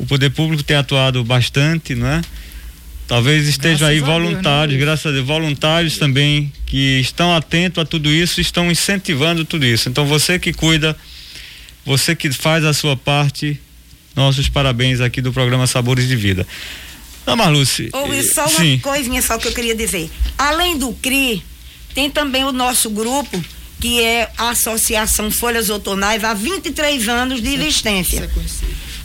[0.00, 2.22] o poder público tem atuado bastante, não é?
[3.06, 4.86] Talvez estejam aí voluntários, Deus, né?
[4.86, 9.88] graças a Deus, voluntários também que estão atentos a tudo isso, estão incentivando tudo isso.
[9.88, 10.96] Então você que cuida,
[11.84, 13.60] você que faz a sua parte,
[14.14, 16.46] nossos parabéns aqui do programa Sabores de Vida.
[17.26, 17.90] Dona Marluce.
[17.92, 18.78] Ou eh, só uma sim.
[18.78, 20.08] coisinha só que eu queria dizer.
[20.38, 21.42] Além do CRI,
[21.94, 23.44] tem também o nosso grupo
[23.80, 28.30] que é a Associação Folhas Outonais, há 23 anos de existência.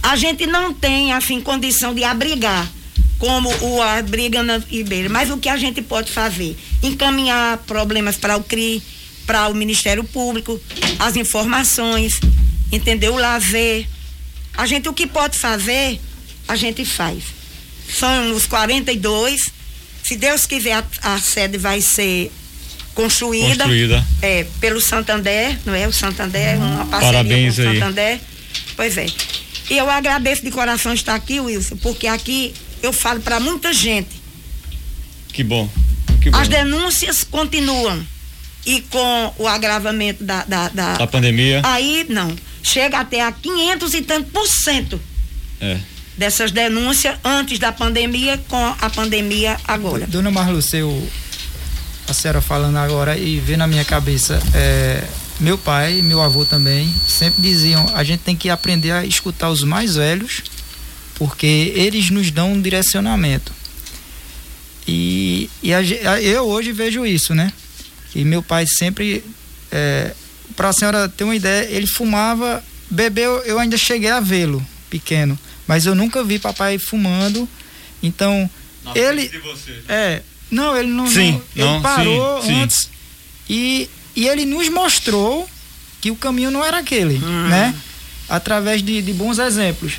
[0.03, 2.69] A gente não tem, assim, condição de abrigar,
[3.17, 6.57] como o abriga na Ibeira, mas o que a gente pode fazer?
[6.83, 8.83] Encaminhar problemas para o CRI,
[9.25, 10.59] para o Ministério Público,
[10.99, 12.19] as informações,
[12.71, 13.13] entendeu?
[13.13, 13.88] O lazer.
[14.55, 15.99] A gente, o que pode fazer,
[16.47, 17.23] a gente faz.
[17.89, 19.41] São os 42.
[20.03, 22.31] Se Deus quiser, a, a sede vai ser
[22.95, 24.05] construída, construída.
[24.21, 25.88] É, pelo Santander, não é?
[25.88, 27.73] O Santander, uma parceria Parabéns com o aí.
[27.79, 28.19] Santander.
[28.75, 29.05] Pois é.
[29.69, 34.10] E eu agradeço de coração estar aqui, Wilson, porque aqui eu falo para muita gente.
[35.34, 35.69] Que bom.
[36.21, 36.38] Que bom.
[36.38, 38.03] As denúncias continuam.
[38.65, 41.62] E com o agravamento da, da, da, da pandemia.
[41.63, 42.36] Aí, não.
[42.63, 44.99] chega até a 500 e tanto por cento
[45.62, 45.77] É.
[46.17, 50.08] dessas denúncias antes da pandemia com a pandemia agora.
[50.08, 51.08] Dona Marluce, eu,
[52.07, 55.03] a senhora falando agora e vendo na minha cabeça, é,
[55.39, 59.49] meu pai e meu avô também sempre diziam, a gente tem que aprender a escutar
[59.49, 60.43] os mais velhos,
[61.15, 63.51] porque eles nos dão um direcionamento.
[64.87, 65.81] E, e a
[66.21, 67.51] eu hoje vejo isso, né?
[68.13, 69.23] E meu pai sempre,
[69.71, 70.13] é,
[70.55, 75.37] para a senhora ter uma ideia, ele fumava, bebeu, eu ainda cheguei a vê-lo pequeno,
[75.67, 77.49] mas eu nunca vi papai fumando.
[78.01, 78.49] Então,
[78.93, 79.81] ele de você.
[79.89, 80.21] é,
[80.55, 82.61] não, ele não, Sim, não- ele não, parou sim, sim.
[82.61, 82.89] antes
[83.49, 85.47] e, e ele nos mostrou
[86.01, 87.73] que o caminho não era aquele, né?
[88.29, 89.93] Através de, de bons exemplos.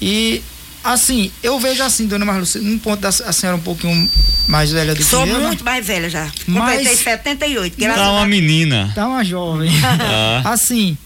[0.00, 0.40] E
[0.82, 4.10] assim, eu vejo assim, dona Marluce, num ponto da a senhora um pouquinho
[4.48, 5.46] mais velha do Sou que eu, né?
[5.48, 6.30] muito mais velha já.
[6.46, 7.76] Mas- Completei 78.
[7.78, 8.90] graças Tá uma menina.
[8.94, 9.70] tá uma jovem.
[9.84, 10.42] Ah.
[10.52, 10.96] assim,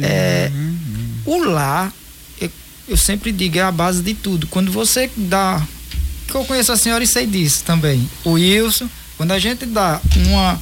[0.00, 0.50] é,
[1.26, 1.92] o lar,
[2.40, 2.50] eu,
[2.88, 4.46] eu sempre digo, é a base de tudo.
[4.46, 5.62] Quando você dá.
[6.32, 8.08] Que eu conheço a senhora e sei disso também.
[8.24, 10.60] O Wilson, quando a gente dá uma,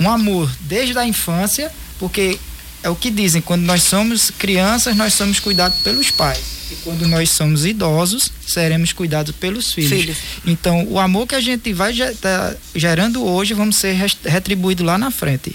[0.00, 2.38] um amor desde a infância, porque
[2.82, 6.40] é o que dizem, quando nós somos crianças, nós somos cuidados pelos pais.
[6.72, 9.90] E quando nós somos idosos, seremos cuidados pelos filhos.
[10.00, 10.16] Filhos.
[10.46, 15.10] Então, o amor que a gente vai tá gerando hoje, vamos ser retribuído lá na
[15.10, 15.54] frente.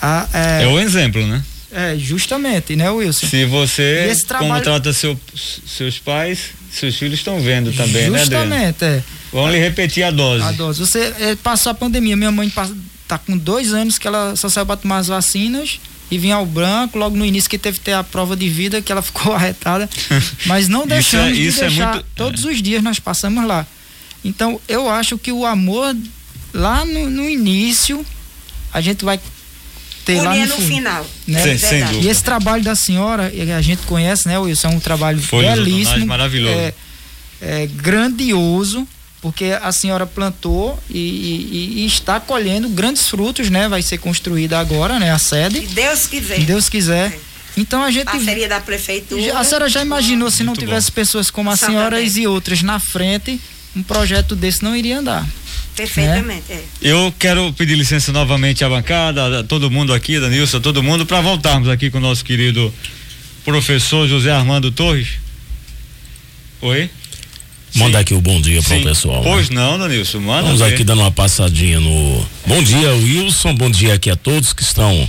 [0.00, 1.42] A- É é, o exemplo, né?
[1.72, 3.26] é, justamente, né, Wilson?
[3.26, 5.18] Se você, esse como trabalho- trata seu,
[5.66, 8.46] seus pais, seus filhos estão vendo também, né, Adriano?
[8.50, 9.02] Justamente, é.
[9.32, 10.44] Vamos lhe repetir a dose.
[10.44, 10.80] A dose.
[10.80, 12.16] Você é, passou a pandemia.
[12.16, 12.52] Minha mãe
[13.08, 16.46] tá com dois anos que ela só saiu para tomar as vacinas e vinha ao
[16.46, 19.32] branco, logo no início que teve que ter a prova de vida, que ela ficou
[19.34, 19.88] arretada.
[20.46, 21.94] Mas não Isso deixamos é- de isso é deixar.
[21.94, 23.66] muito- Todos os dias nós passamos lá.
[24.24, 25.94] Então, eu acho que o amor
[26.52, 28.04] lá no, no início
[28.72, 29.20] a gente vai
[30.04, 30.66] ter lá no no fundo.
[30.68, 31.06] final.
[31.26, 31.42] né?
[31.42, 32.06] Sem- É sem dúvida.
[32.06, 34.68] E esse trabalho da senhora, e a gente conhece, né, Wilson?
[34.68, 36.06] É um trabalho Jornais belíssimo.
[36.06, 36.54] maravilhoso.
[36.54, 36.74] É,
[37.40, 38.86] é grandioso,
[39.20, 43.68] porque a senhora plantou e, e- e está colhendo grandes frutos, né?
[43.68, 45.10] Vai ser construída agora, né?
[45.10, 46.34] A sede, Se Deus quiser.
[46.36, 47.18] se Deus quiser.
[47.56, 48.04] Então a gente.
[48.06, 49.38] Parceria da prefeitura.
[49.38, 52.78] A senhora já imaginou se não Muito tivesse pessoas como a senhora e outras na
[52.80, 53.40] frente,
[53.76, 55.26] um projeto desse não iria andar.
[55.76, 56.64] Perfeitamente, é.
[56.80, 61.04] Eu quero pedir licença novamente à bancada, a todo mundo aqui, Danilson, a todo mundo,
[61.04, 62.72] para voltarmos aqui com o nosso querido
[63.44, 65.08] professor José Armando Torres.
[66.60, 66.88] Oi?
[67.74, 68.84] Manda aqui o bom dia pro Sim.
[68.84, 69.22] pessoal.
[69.22, 69.30] né?
[69.30, 70.42] Pois não, Danilson, manda.
[70.42, 70.72] Vamos ver.
[70.74, 72.24] aqui dando uma passadinha no.
[72.46, 73.54] Bom dia, Wilson.
[73.54, 75.08] Bom dia aqui a todos que estão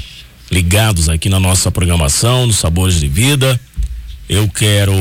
[0.52, 3.60] ligados aqui na nossa programação, nos Sabores de Vida.
[4.28, 4.92] Eu quero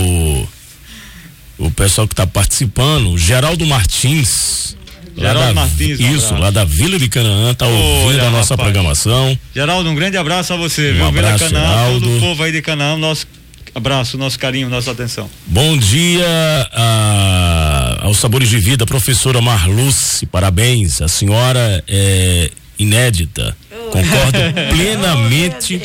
[1.57, 4.77] o pessoal que está participando, o Geraldo Martins.
[5.16, 6.35] Geraldo da- Martins, um Isso, abraço.
[6.42, 8.66] lá da Vila de Canaã, tá ouvindo Olha, a nossa rapaz.
[8.72, 9.38] programação.
[9.55, 11.12] Geraldo, um grande abraço a você, Um viu?
[11.12, 13.27] Vila abraço, Canaã, todo o povo aí de Canaã, nosso
[13.74, 15.29] abraço, nosso carinho, nossa atenção.
[15.46, 16.27] Bom dia
[16.72, 21.00] a, aos Sabores de Vida, professora Marluce, parabéns.
[21.03, 23.57] A senhora é inédita.
[23.90, 24.38] Concordo
[24.74, 25.81] plenamente.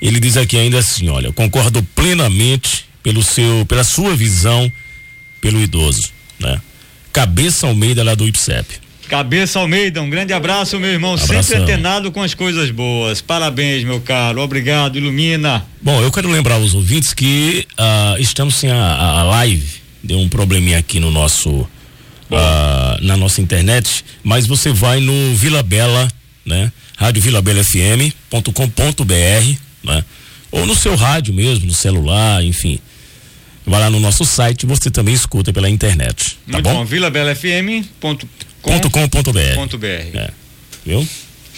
[0.00, 4.70] Ele diz aqui ainda assim, olha, concordo plenamente pelo seu, pela sua visão
[5.42, 6.60] pelo idoso, né?
[7.12, 8.78] Cabeça Almeida lá do IPSEP.
[9.08, 11.42] Cabeça Almeida, um grande abraço, meu irmão, Abração.
[11.42, 13.20] sempre antenado com as coisas boas.
[13.20, 15.66] Parabéns, meu caro, obrigado, ilumina.
[15.82, 19.66] Bom, eu quero lembrar aos ouvintes que ah, estamos sem a, a- live,
[20.02, 21.68] deu um probleminha aqui no nosso
[22.30, 26.06] ah, na nossa internet, mas você vai no Vila Bela,
[26.46, 26.70] né?
[26.96, 30.04] Rádio Vila Bela FM.com.br, né?
[30.52, 32.78] Ou no seu rádio mesmo, no celular, enfim.
[33.66, 36.74] Vai lá no nosso site, você também escuta pela internet, tá Muito bom?
[36.74, 39.80] bom, vilabelafm.com.br.
[40.14, 40.30] É.
[40.84, 41.06] Viu?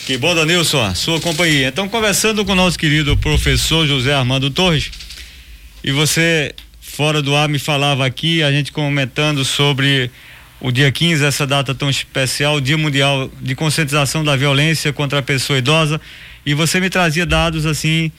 [0.04, 1.68] Que bom, Danilson, sua companhia.
[1.68, 4.90] Então, conversando com o nosso querido professor José Armando Torres,
[5.84, 10.10] e você, fora do ar, me falava aqui, a gente comentando sobre
[10.60, 15.22] o dia 15, essa data tão especial, Dia Mundial de Conscientização da Violência contra a
[15.22, 16.00] Pessoa Idosa,
[16.44, 18.10] e você me trazia dados, assim,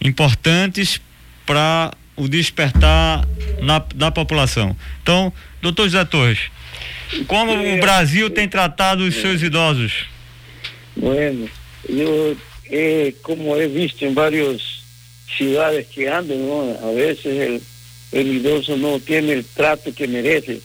[0.00, 1.00] importantes
[1.46, 3.26] para o despertar
[3.60, 4.76] na, da população.
[5.02, 6.38] Então, doutor José Torres,
[7.26, 10.06] como o Brasil tem tratado os seus idosos?
[10.96, 11.48] Bueno,
[11.88, 12.36] yo
[12.70, 14.62] eh, como he visto en varias
[15.36, 16.86] ciudades que ando, ¿no?
[16.86, 17.60] a el,
[18.12, 20.60] el idoso no tiene el trato que merece.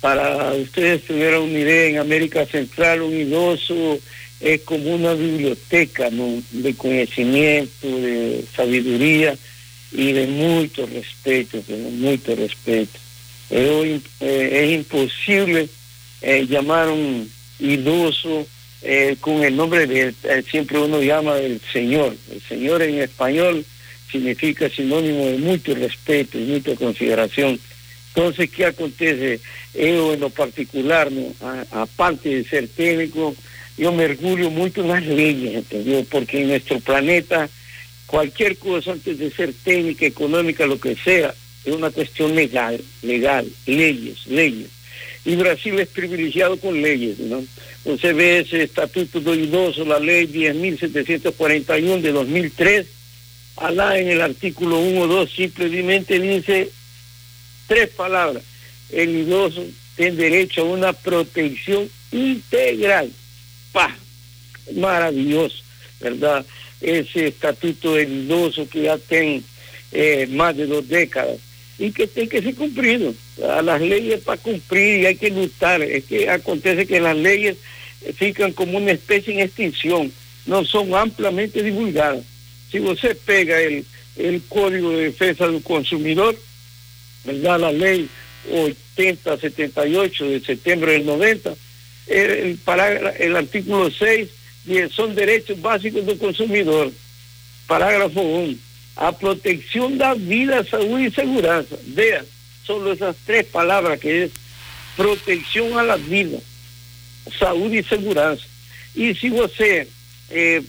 [0.00, 3.98] Para ustedes tuvieron una idea en América Central, un idoso
[4.40, 6.42] es como una biblioteca ¿no?
[6.50, 9.34] de conocimiento, de sabiduría
[9.92, 12.98] y de mucho respeto, de mucho respeto.
[13.48, 15.68] Pero, eh, es imposible
[16.22, 16.46] eh,
[16.88, 18.46] un idoso
[18.82, 20.14] eh, con el nombre de.
[20.24, 22.16] Eh, siempre uno llama el Señor.
[22.30, 23.64] El Señor en español
[24.10, 27.58] significa sinónimo de mucho respeto y mucha consideración.
[28.14, 29.40] Entonces, ¿qué acontece?
[29.74, 31.10] Yo en lo particular,
[31.70, 33.34] aparte de ser técnico,
[33.76, 36.02] yo me orgullo mucho en las leyes, ¿entendió?
[36.04, 37.48] Porque en nuestro planeta,
[38.06, 41.34] cualquier cosa antes de ser técnica, económica, lo que sea,
[41.64, 44.68] es una cuestión legal, legal, leyes, leyes.
[45.24, 47.44] Y Brasil es privilegiado con leyes, ¿no?
[47.84, 52.86] Usted ve ese estatuto do idoso, la ley 10.741 de 2003,
[53.56, 56.70] alá en el artículo 1 o 2 simplemente dice
[57.66, 58.42] tres palabras.
[58.90, 59.64] El idoso
[59.96, 63.10] tiene derecho a una protección integral.
[63.72, 63.96] ¡Pah!
[64.74, 65.62] Maravilloso,
[66.00, 66.44] ¿verdad?
[66.80, 69.42] Ese estatuto del idoso que ya tiene
[69.92, 71.38] eh, más de dos décadas
[71.78, 73.14] y que tiene que ser cumplido.
[73.48, 75.82] A las leyes para cumplir y hay que luchar.
[75.82, 77.56] Es que acontece que las leyes
[78.14, 80.12] fican como una especie en extinción,
[80.46, 82.24] no son ampliamente divulgadas.
[82.70, 83.84] Si usted pega el,
[84.16, 86.36] el Código de Defensa del Consumidor,
[87.24, 87.60] ¿verdad?
[87.60, 88.08] La ley
[88.52, 91.54] 8078 de septiembre del 90,
[92.06, 92.58] el,
[93.18, 94.28] el artículo 6
[94.90, 96.92] son derechos básicos del consumidor.
[97.66, 98.56] Parágrafo 1.
[98.96, 101.64] A protección da vida, salud y seguridad.
[101.88, 102.24] Vean,
[102.64, 104.30] solo esas tres palabras que es
[104.96, 106.38] protección a la vida,
[107.38, 108.38] salud y seguridad.
[108.94, 109.86] Y si usted
[110.30, 110.62] eh,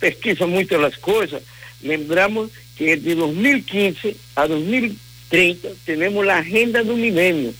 [0.00, 1.42] pesquisa mucho las cosas,
[1.82, 7.52] lembramos que de 2015 a 2030 tenemos la agenda de un milenio,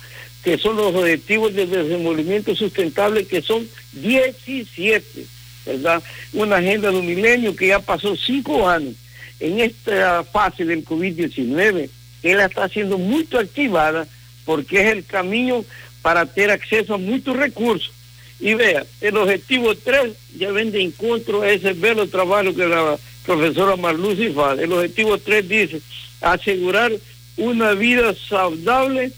[0.43, 5.27] que son los objetivos de desenvolvimiento sustentable, que son 17,
[5.67, 6.03] ¿verdad?
[6.33, 8.95] Una agenda de un milenio que ya pasó cinco años.
[9.41, 11.89] En esta fase del COVID-19,
[12.23, 14.07] él está siendo muy activada
[14.45, 15.65] porque es el camino
[16.01, 17.93] para tener acceso a muchos recursos.
[18.41, 22.99] Y vea, el objetivo 3 ya ven de encuentro a ese velo trabajo que la
[23.25, 24.65] profesora Marluci hace.
[24.65, 25.81] El objetivo 3 dice
[26.21, 26.93] asegurar
[27.37, 29.13] una vida saludable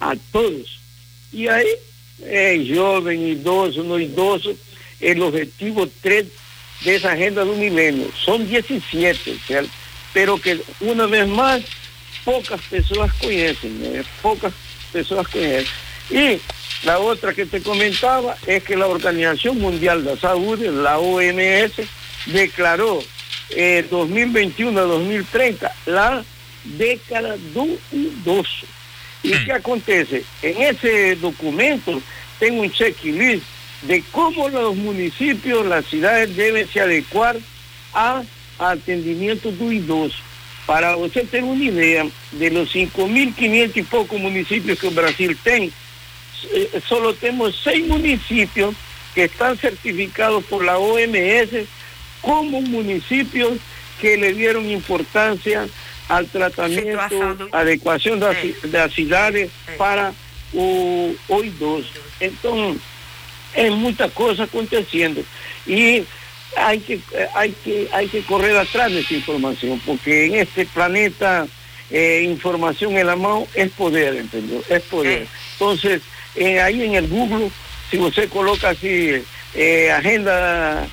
[0.00, 0.80] a todos.
[1.32, 1.66] Y ahí,
[2.22, 4.54] eh, joven, idoso, no idoso,
[5.00, 6.26] el objetivo 3
[6.84, 8.08] de esa agenda de un milenio.
[8.16, 9.36] Son 17,
[10.12, 11.62] pero que una vez más
[12.24, 14.52] pocas personas conocen, eh, pocas
[14.92, 15.66] personas conocen.
[16.10, 16.40] Y
[16.84, 21.72] la otra que te comentaba es que la Organización Mundial de Salud, la OMS,
[22.26, 23.02] declaró
[23.50, 26.24] eh, 2021 2030 la
[26.64, 28.66] década do idoso.
[29.22, 29.44] ¿Y hmm.
[29.44, 30.24] qué acontece?
[30.42, 32.00] En ese documento
[32.38, 33.44] tengo un checklist
[33.82, 37.36] de cómo los municipios, las ciudades deben se adecuar
[37.92, 38.22] a
[38.58, 40.16] atendimiento de idoso.
[40.66, 45.70] Para usted tener una idea, de los 5.500 y pocos municipios que Brasil tiene,
[46.52, 48.74] eh, solo tenemos seis municipios
[49.14, 51.66] que están certificados por la OMS
[52.20, 53.58] como municipios
[54.00, 55.66] que le dieron importancia
[56.08, 60.12] al tratamiento, adecuación de, las ciudades para
[60.54, 61.86] hoy dos.
[62.20, 62.82] Entonces,
[63.56, 65.22] hay muchas cosas aconteciendo
[65.66, 66.04] y
[66.56, 67.00] hay que,
[67.34, 71.46] hay que, hay que correr atrás de esa información, porque en este planeta
[71.90, 74.62] eh, información en la mano es poder, ¿entendió?
[74.68, 75.26] Es poder.
[75.52, 76.02] Entonces,
[76.36, 77.50] eh, ahí en el Google,
[77.90, 79.22] si usted coloca así,
[79.54, 80.86] eh, agenda,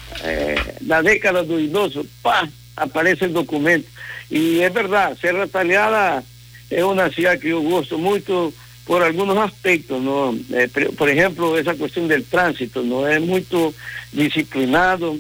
[0.86, 2.48] la década de idoso, ¡pa!
[2.76, 3.90] aparece el documento.
[4.30, 6.24] Y es verdad, Serra Talhada
[6.70, 8.54] es una ciudad que yo gusto mucho
[8.86, 10.36] por algunos aspectos, ¿no?
[10.98, 13.08] por ejemplo, esa cuestión del tránsito, ¿no?
[13.08, 13.46] Es muy
[14.12, 15.18] disciplinado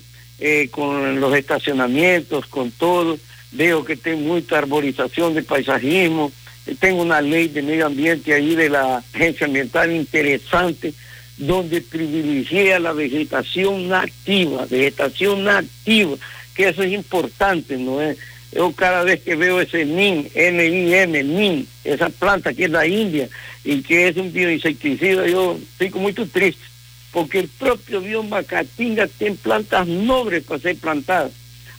[0.71, 3.17] con los estacionamientos, con todo.
[3.51, 6.31] Veo que tiene mucha arborización de paisajismo
[6.79, 10.93] tengo una ley de medio ambiente ahí de la agencia ambiental interesante
[11.37, 16.17] donde privilegia la vegetación nativa, vegetación nativa,
[16.53, 18.17] que eso es importante, ¿no es?
[18.51, 23.27] Yo cada vez que veo ese NIM, N-I-M, NIM, esa planta que es la India
[23.63, 26.63] y que es un bioinsecticida, yo estoy muy triste,
[27.11, 31.31] porque el propio bioma Caatinga tiene plantas nobles para ser plantadas.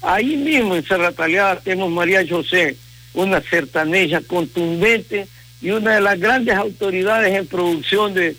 [0.03, 2.77] Ahí mismo en Serra Talhada tenemos María José,
[3.15, 5.27] una sertaneja contundente
[5.61, 8.37] y una de las grandes autoridades en producción de,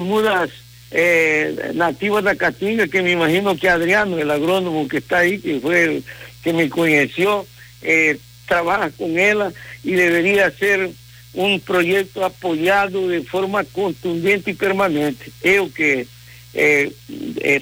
[0.00, 0.50] mudas
[0.90, 5.60] eh, nativas de Catinga, que me imagino que Adriano, el agrónomo que está ahí, que
[5.60, 6.02] fue
[6.42, 7.46] que me conoció,
[7.82, 10.90] eh, trabaja con ella y debería ser
[11.36, 15.30] un proyecto apoyado de forma contundente y permanente.
[15.44, 16.06] Yo que
[16.54, 16.90] eh,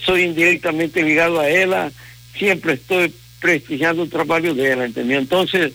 [0.04, 1.90] soy indirectamente ligado a ella,
[2.38, 5.18] siempre estoy prestigiando el trabajo de ella, ¿entendió?
[5.18, 5.72] Entonces,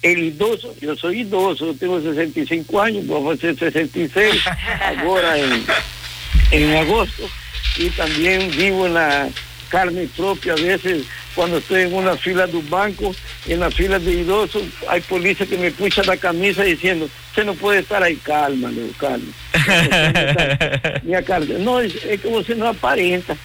[0.00, 4.42] el idoso, yo soy idoso, tengo 65 años, vamos a ser 66
[4.98, 5.64] ahora en,
[6.52, 7.28] en agosto,
[7.78, 9.28] y también vivo en la
[9.68, 13.14] carne propia a veces cuando estoy en una fila de un banco,
[13.46, 17.54] en la fila de idosos, hay policía que me pucha la camisa diciendo, usted no
[17.54, 19.32] puede estar ahí, calma, calma.
[21.60, 23.36] No, es, es que usted no aparenta.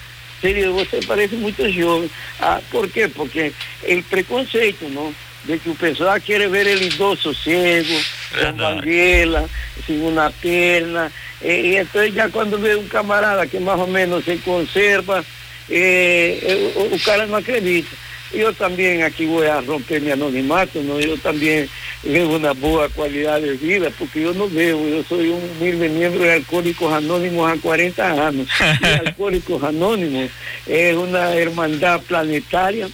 [0.42, 2.10] Serio, usted parece muy joven.
[2.40, 3.08] Ah, ¿Por qué?
[3.08, 3.54] Porque
[3.88, 5.14] el preconceito, ¿no?
[5.48, 7.96] de que o pessoal quiere ver el idoso ciego,
[8.40, 9.46] con banguela,
[9.86, 11.12] sin una pierna,
[11.42, 15.24] eh, y entonces ya cuando ve un camarada que más o menos se conserva,
[15.70, 17.90] eh, eh, o, o, cara no acredita.
[18.34, 21.00] Yo también aquí voy a romper mi anonimato, ¿no?
[21.00, 21.70] Yo también
[22.04, 26.24] veo una buena calidad de vida, porque yo no veo, yo soy un humilde miembro
[26.24, 28.48] de Alcohólicos Anónimos a 40 años.
[28.82, 30.30] Y Alcohólicos Anónimos
[30.68, 32.90] es una hermandad planetaria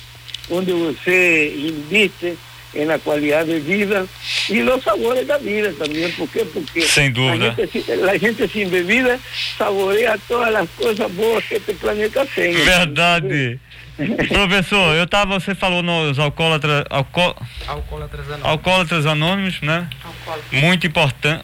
[0.50, 2.36] donde usted inviste
[2.74, 4.06] en la calidad de vida
[4.50, 6.12] y los sabores de la vida también.
[6.14, 6.46] ¿Por qué?
[6.46, 7.48] Porque Sem dúvida.
[7.58, 9.18] La, gente, la gente sin bebida
[9.58, 12.54] saborea todas as coisas boas que esse planeta tem.
[12.54, 13.60] Verdade.
[14.30, 17.36] Professor, eu tava, você falou nos alcoólatras, alco,
[17.68, 18.46] Alcoólatras anônimos.
[18.50, 19.88] alcoólatras anônimos, né?
[20.04, 20.62] Alcoólatras.
[20.64, 21.44] Muito importante.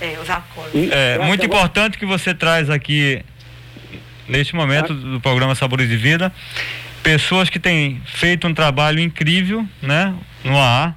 [0.00, 0.80] É, os alcoólicos.
[0.82, 3.22] E- É, muito importante que você traz aqui,
[4.28, 6.32] neste momento do programa Sabores de Vida,
[7.02, 10.12] pessoas que têm feito um trabalho incrível, né,
[10.44, 10.94] no AA.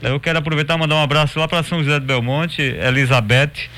[0.00, 3.68] Eu quero aproveitar e mandar um abraço lá para São José do Belmonte, Elizabeth,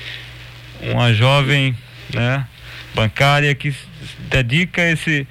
[0.81, 1.75] uma jovem,
[2.13, 2.45] né,
[2.93, 3.73] bancária que
[4.29, 5.27] dedica esse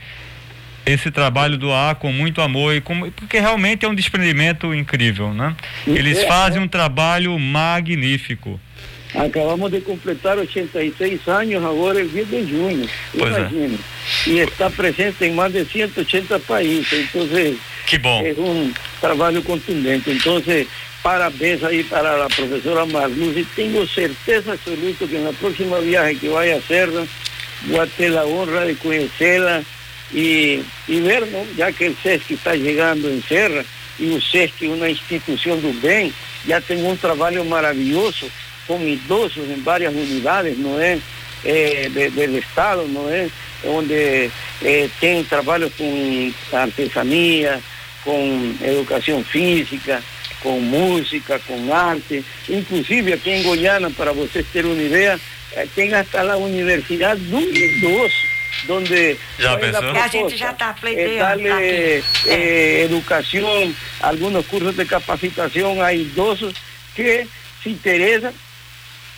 [0.87, 5.33] esse trabalho do AA com muito amor e com, porque realmente é um desprendimento incrível,
[5.33, 5.55] né?
[5.87, 8.59] Eles É, fazem um trabalho magnífico.
[9.15, 13.79] Acabamos de completar 86 años ahora el 10 de Pues, imagina.
[14.27, 17.57] Y está presente en más de 180 países, entonces
[17.89, 18.25] Que bom.
[18.25, 20.11] es un trabajo contundente.
[20.13, 20.67] Entonces,
[21.03, 26.17] parabéns ahí para la profesora Marluz y tengo certeza absoluta que en la próxima viaje
[26.19, 27.05] que vaya a hacerla,
[27.67, 29.63] voy a tener la honra de conocerla
[30.13, 31.45] y, y ver, ¿no?
[31.57, 33.65] ya que el SESC está llegando en Serra
[33.99, 36.13] y el SESC es una institución del bien,
[36.47, 38.27] ya tengo un trabajo maravilloso
[38.67, 41.01] con idosos en varias unidades, ¿no es?
[41.45, 43.31] Eh, de- del Estado, ¿no es?
[43.63, 44.31] Donde
[44.63, 47.61] eh, tienen trabajos con artesanía,
[48.05, 50.01] con educación física,
[50.43, 55.21] con música, con arte, inclusive aquí en Goiânia, para vocês terem uma ideia,
[55.55, 58.15] eh, tem hasta la Universidad do Idoso,
[58.67, 59.97] donde Já ¿cuál es la pensou?
[60.01, 60.37] A gente proposta?
[60.39, 61.19] já está Eh, pleiteando.
[61.19, 62.29] darle aqui.
[62.31, 66.55] eh, educación, algunos cursos de capacitación a idosos
[66.97, 67.27] que
[67.63, 68.33] se interesan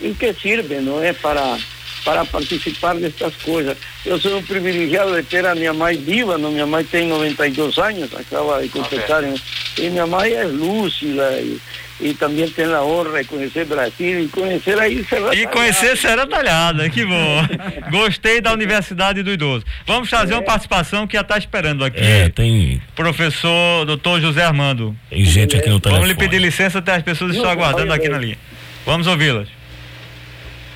[0.00, 1.14] y que sirven, ¿no es?
[1.18, 1.56] Para,
[2.04, 3.76] para participar de estas cosas.
[4.04, 6.50] Yo soy un privilegiado de ter a minha mãe viva, ¿no?
[6.50, 9.34] Mi mamá tiene 92 años, acaba de completar, ¿no?
[9.76, 11.58] y mi mamá es lúcida y,
[12.00, 16.26] y también tiene la honra de conocer Brasil y conocer ahí Serra E conhecer Serra
[16.26, 17.46] Talhada, que bom.
[17.90, 19.64] Gostei da Universidade do Idoso.
[19.86, 22.00] Vamos trazer uma participação que já está esperando aqui.
[22.00, 24.94] É, tem, Professor doutor José Armando.
[25.08, 26.04] tem gente aqui no telefone.
[26.04, 28.12] Vamos lhe pedir licença até as pessoas estão Não, aguardando aqui aí.
[28.12, 28.38] na linha.
[28.84, 29.48] Vamos ouvi-las.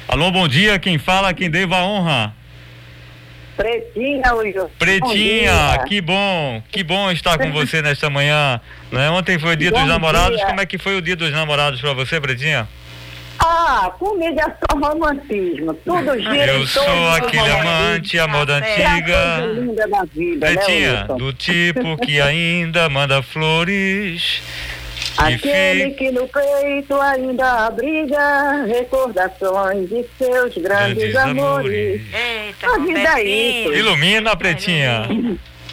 [0.08, 0.78] Alô, bom dia.
[0.78, 2.34] Quem fala, quem deva a honra.
[3.56, 4.68] Pretinha, Wilson.
[4.78, 8.60] Pretinha, Bom que bom, que bom estar com você nesta manhã.
[8.92, 9.08] Né?
[9.10, 10.36] Ontem foi o dia Bom dos namorados.
[10.36, 10.46] dia.
[10.46, 12.68] Como é que foi o dia dos namorados para você, Pretinha?
[13.38, 15.72] Ah, comigo é só romantismo.
[15.84, 19.46] Tudo gira Eu sou aquele amante, amor da É É a coisa antiga.
[19.60, 24.42] linda da vida, Pretinha, né, do tipo que ainda manda flores.
[25.18, 32.02] Aquele que no peito ainda abriga recordações de seus grandes, Grandes amores.
[32.02, 32.02] amores.
[32.14, 33.72] Eita, A vida é isso.
[33.72, 35.02] Ilumina, Pretinha.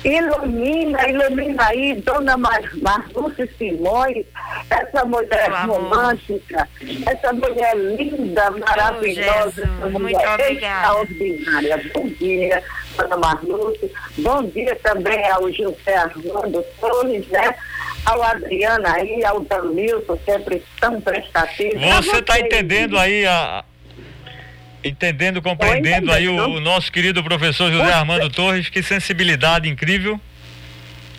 [0.03, 4.25] Ilumina, ilumina aí, Dona Mar Marlúcia Simões,
[4.69, 5.77] essa mulher Meu amor.
[5.77, 6.67] romântica,
[7.05, 10.51] essa mulher linda, maravilhosa, Jesus, essa muito mulher obrigada.
[10.51, 11.91] extraordinária.
[11.93, 12.63] Bom dia,
[12.97, 13.89] Dona Marlúcia.
[14.17, 17.55] Bom dia também ao José Armando Torres, né?
[18.05, 21.79] Ao Adriano aí, ao Danilson, sempre tão prestativo.
[21.79, 23.63] Você está entendendo aí a.
[24.83, 30.19] Entendendo, compreendendo aí o, o nosso querido professor José Armando Torres, que sensibilidade incrível.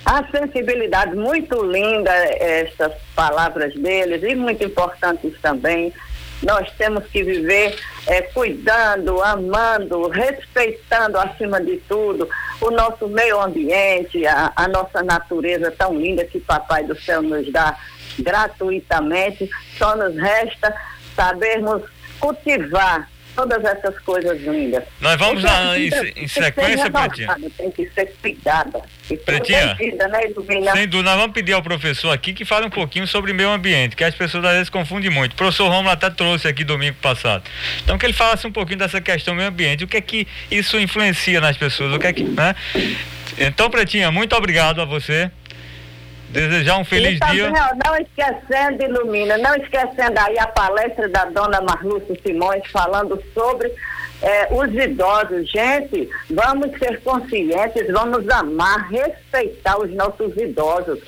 [0.04, 5.94] A sensibilidade muito linda, estas palavras deles, e muito importantes também.
[6.44, 12.28] Nós temos que viver eh, cuidando, amando, respeitando acima de tudo
[12.60, 17.50] o nosso meio ambiente, a, a nossa natureza tão linda que Papai do Céu nos
[17.52, 17.76] dá
[18.18, 19.48] gratuitamente.
[19.78, 20.74] Só nos resta
[21.16, 21.82] sabermos
[22.20, 24.84] cultivar todas essas coisas lindas.
[25.00, 25.88] Nós vamos Porque a na- em
[26.24, 27.36] em sequência, Pretinha.
[27.56, 28.82] Tem que ser cuidada.
[29.10, 29.74] E Pretinha.
[29.74, 30.20] protegida, né?
[30.72, 33.94] Sem dúvida, nós vamos pedir ao professor aqui que fale um pouquinho sobre meio ambiente,
[33.96, 35.32] que as pessoas às vezes confundem muito.
[35.32, 37.42] O professor Romulo até trouxe aqui domingo passado.
[37.82, 40.26] Então que ele falasse um pouquinho dessa questão do meio ambiente, o que é que
[40.50, 42.54] isso influencia nas pessoas, o que é que, né?
[43.36, 45.28] Então, Pretinha, muito obrigado a você.
[46.34, 47.52] Desejar um feliz também, dia.
[47.52, 53.72] ó, não esquecendo, Ilumina, não esquecendo aí a palestra da dona Marlúcia Simões falando sobre
[54.20, 55.48] eh, os idosos.
[55.48, 60.98] Gente, vamos ser conscientes, vamos amar, respeitar os nossos idosos.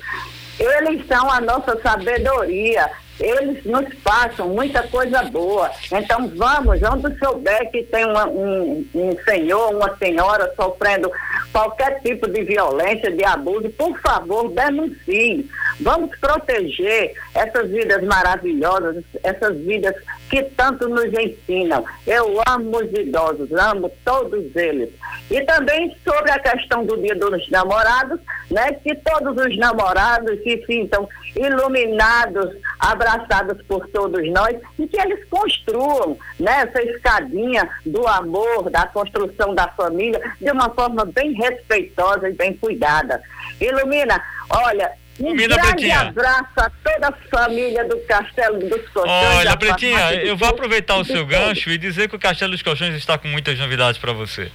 [0.57, 2.89] Eles são a nossa sabedoria.
[3.19, 5.71] Eles nos passam muita coisa boa.
[5.91, 11.11] Então vamos, onde souber que tem uma- um, um senhor, uma senhora sofrendo
[11.51, 15.49] qualquer tipo de violência, de abuso, por favor, denuncie.
[15.79, 19.95] Vamos proteger essas vidas maravilhosas, essas vidas
[20.29, 21.83] que tanto nos ensinam.
[22.05, 24.89] Eu amo os idosos, amo todos eles.
[25.29, 28.19] E também sobre a questão do Dia dos Namorados,
[28.49, 35.23] né, que todos os namorados se sintam iluminados, abraçados por todos nós e que eles
[35.29, 42.29] construam né, essa escadinha do amor, da construção da família de uma forma bem respeitosa
[42.29, 43.21] e bem cuidada.
[43.59, 46.01] Ilumina, olha, um grande Pretinha.
[46.01, 49.37] abraço a toda a família do Castelo dos Colchões.
[49.37, 52.95] Olha, Pretinha, eu vou aproveitar o seu gancho e dizer que o Castelo dos Colchões
[52.95, 54.51] está com muitas novidades para você.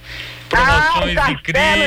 [0.55, 1.33] Ah, Promoções o Castelo,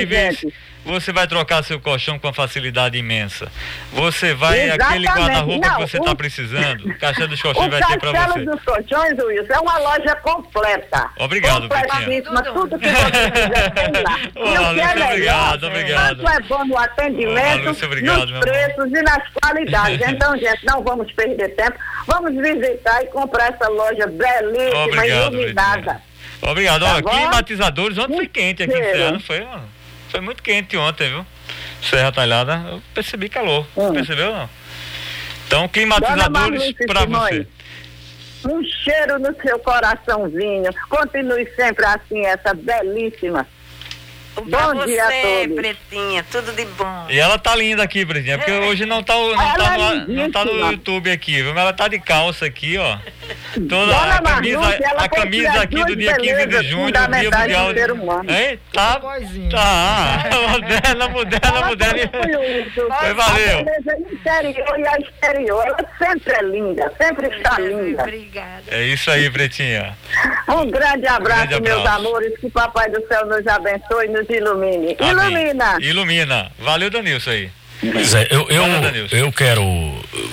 [0.01, 0.39] incríveis.
[0.41, 0.55] gente.
[0.87, 3.51] Você vai trocar seu colchão com uma facilidade imensa.
[3.93, 5.09] Você vai, aquele Exatamente.
[5.19, 8.33] guarda-roupa que você está o- precisando, o Castelo dos O Colchões vai ter para Castelo
[8.35, 8.45] você.
[8.45, 11.11] dos Colchões, Wilson, é uma loja completa.
[11.19, 14.19] Obrigado, Completíssima, tudo que você quiser tem lá.
[14.37, 16.17] E Ô, o que é Lúcia, melhor, obrigado, obrigado.
[16.23, 20.01] Tanto é bom no atendimento, Ô, Lúcia, obrigado, nos preços e nas qualidades.
[20.09, 21.77] Então, gente, não vamos perder tempo.
[22.07, 26.01] Vamos visitar e comprar essa loja belíssima, Obrigado, iluminada.
[26.43, 26.84] Obrigado.
[26.84, 28.97] Tá climatizadores, ontem foi quente aqui em Cheiro.
[28.97, 29.47] Serra, não foi?
[30.09, 31.26] Foi muito quente ontem, viu?
[31.82, 33.66] Serra Talhada, eu percebi calor.
[33.76, 33.93] Hum.
[33.93, 34.49] Percebeu não?
[35.47, 37.47] Então, climatizadores para você.
[38.45, 40.70] Um cheiro no seu coraçãozinho.
[40.89, 43.47] Continue sempre assim, essa belíssima.
[44.45, 45.57] Pra Bom dia a você, todos.
[45.57, 47.07] Pretinha, tudo de bom.
[47.09, 50.09] E ela tá linda aqui, Pretinha, porque hoje não tá, não Ela tá, é no,
[50.14, 50.72] não tá no.
[50.72, 51.55] YouTube aqui, viu?
[51.55, 52.99] Mas ela tá de calça aqui, ó.
[53.55, 57.72] Toda Dona a camisa, a camisa aqui do dia 15 de junho, Dia Mundial.
[57.72, 58.30] do ser humano.
[58.30, 58.61] Hein?
[58.72, 59.01] Tá,
[59.51, 60.24] tá.
[60.57, 62.11] Moderna, moderna, moderna.
[62.74, 63.59] Foi, valeu.
[63.59, 68.03] A interior e a exterior, ela sempre é linda, sempre está linda.
[68.03, 68.62] Obrigada.
[68.68, 69.97] É isso aí, Pretinha.
[70.49, 71.99] Um grande abraço, Grande meus abraço.
[71.99, 74.97] amores, que Papai do Céu nos abençoe e nos ilumine.
[75.01, 75.12] Amém.
[75.27, 75.79] Ilumina!
[75.81, 76.53] Ilumina.
[76.59, 77.51] Valeu, Danilson aí.
[77.93, 78.64] Pois é, eu, eu,
[79.11, 79.62] eu quero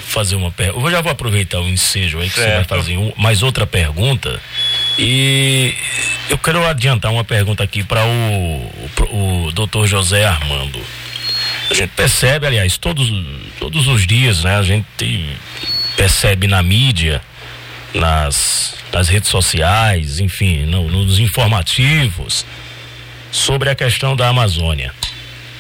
[0.08, 0.86] fazer uma pergunta.
[0.88, 2.70] Eu já vou aproveitar o ensejo aí que você vai Certo.
[2.70, 4.40] fazer um- mais outra pergunta.
[4.98, 5.74] E
[6.30, 10.80] eu quero adiantar uma pergunta aqui para o, pro- o doutor José Armando.
[11.70, 13.12] A gente percebe, aliás, todos,
[13.60, 14.56] todos os dias, né?
[14.58, 14.86] A gente
[15.98, 17.22] percebe na mídia,
[17.94, 22.46] nas, nas redes sociais, enfim, no- nos informativos,
[23.34, 24.94] sobre a questão da Amazônia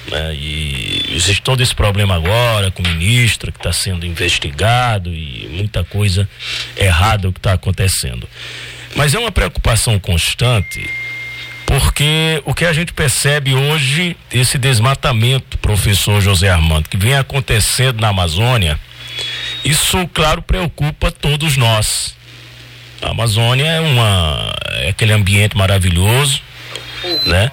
[0.09, 0.35] né?
[0.35, 5.83] E existe todo esse problema agora com o ministro que está sendo investigado e muita
[5.83, 6.27] coisa
[6.75, 8.27] errada que está acontecendo.
[8.95, 10.87] Mas é uma preocupação constante,
[11.65, 17.99] porque o que a gente percebe hoje, esse desmatamento, professor José Armando, que vem acontecendo
[17.99, 18.79] na Amazônia,
[19.65, 22.15] isso, claro, preocupa todos nós.
[23.01, 26.41] A Amazônia é uma é aquele ambiente maravilhoso,
[27.25, 27.51] né?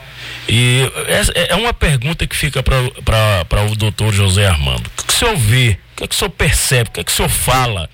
[0.53, 4.87] E essa é é uma pergunta que fica para o doutor José Armando.
[4.89, 5.79] O que, que o senhor vê?
[5.97, 6.91] O que, que o senhor percebe?
[6.91, 7.89] O que, que o senhor fala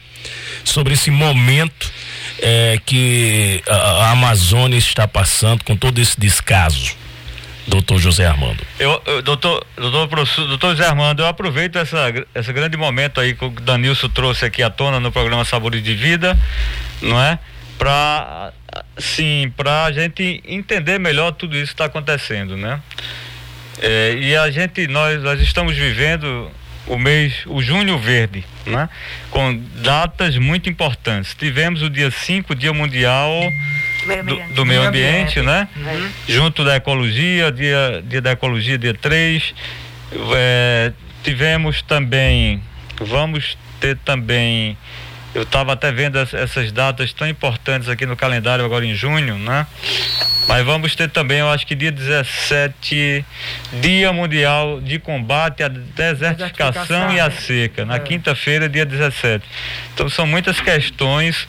[0.65, 1.93] sobre esse momento
[2.41, 6.97] eh, que a, a Amazônia está passando com todo esse descaso?
[7.67, 8.65] Doutor José Armando.
[8.79, 11.99] Eu, eu, doutor, doutor, professor- doutor Zé Armando, eu aproveito essa,
[12.35, 15.93] esse grande momento aí que o Danilson trouxe aqui à tona no programa Sabores de
[15.95, 16.39] Vida,
[17.03, 17.39] não é?
[17.77, 18.53] Para,
[18.99, 22.81] sim, para a gente entender melhor tudo isso que está acontecendo, né?
[23.81, 26.51] É, e a gente, nós, nós estamos vivendo
[26.87, 28.89] o mês, o Junho Verde, né?
[29.31, 31.35] Com datas muito importantes.
[31.35, 33.31] Tivemos o dia 5, Dia Mundial
[34.07, 35.43] Meio do, do meio Meio ambiente, ambiente.
[35.43, 35.69] né?
[36.29, 39.55] Junto da ecologia, dia, dia da ecologia, dia 3.
[40.37, 40.93] É,
[41.25, 42.63] tivemos também,
[43.01, 44.79] vamos ter também,
[45.37, 49.37] eu estava até vendo as- essas datas tão importantes aqui no calendário agora em junho,
[49.39, 49.67] né?
[50.49, 53.25] Mas vamos ter também, eu acho que dia 17,
[53.83, 57.99] Dia Mundial de Combate à Desertificação e à Seca, na É.
[57.99, 59.45] quinta-feira, dia 17.
[59.93, 61.47] Então são muitas questões,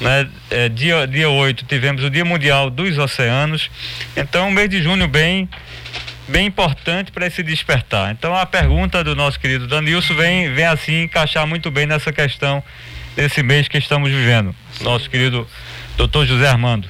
[0.00, 0.28] né?
[0.50, 3.70] É, dia, dia 8 tivemos o Dia Mundial dos Oceanos.
[4.16, 5.48] Então, um mês de junho bem
[6.28, 8.12] bem importante para esse despertar.
[8.12, 12.62] Então a pergunta do nosso querido Danilson vem, vem assim encaixar muito bem nessa questão
[13.20, 14.54] desse mês que estamos vivendo.
[14.80, 15.46] Nosso querido
[15.98, 16.88] doutor José Armando.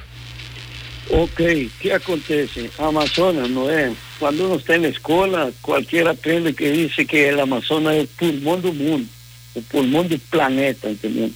[1.09, 1.41] Ok,
[1.81, 2.69] ¿qué acontece?
[2.77, 3.91] Amazonas no es.
[4.17, 8.07] Cuando uno está en la escuela, cualquiera aprende que dice que el Amazonas es el
[8.07, 9.09] pulmón del mundo,
[9.55, 11.29] el pulmón del planeta, ¿entendió?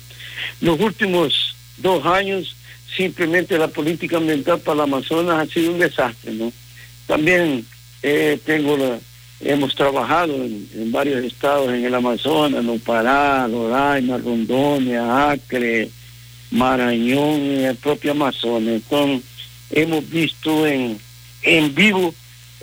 [0.62, 2.56] Los últimos dos años,
[2.96, 6.54] simplemente la política ambiental para el Amazonas ha sido un desastre, ¿no?
[7.06, 7.66] También
[8.02, 8.98] eh, tengo la,
[9.40, 15.90] hemos trabajado en, en, varios estados en el Amazonas, no Pará, Roraima, Rondonia, Acre,
[16.52, 18.76] Marañón, en el propio Amazonas.
[18.76, 19.24] Entonces,
[19.72, 20.98] hemos visto en,
[21.44, 22.14] en vivo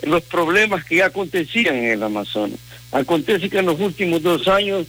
[0.03, 2.59] los problemas que ya acontecían en el Amazonas.
[2.91, 4.87] Acontece que en los últimos dos años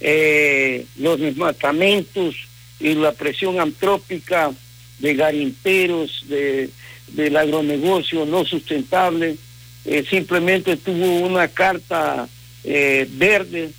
[0.00, 2.34] eh, los desmatamientos
[2.80, 4.50] y la presión antrópica
[4.98, 6.70] de garimperos, de,
[7.08, 9.36] del agronegocio no sustentable,
[9.84, 12.28] eh, simplemente tuvo una carta
[12.64, 13.70] eh, verde,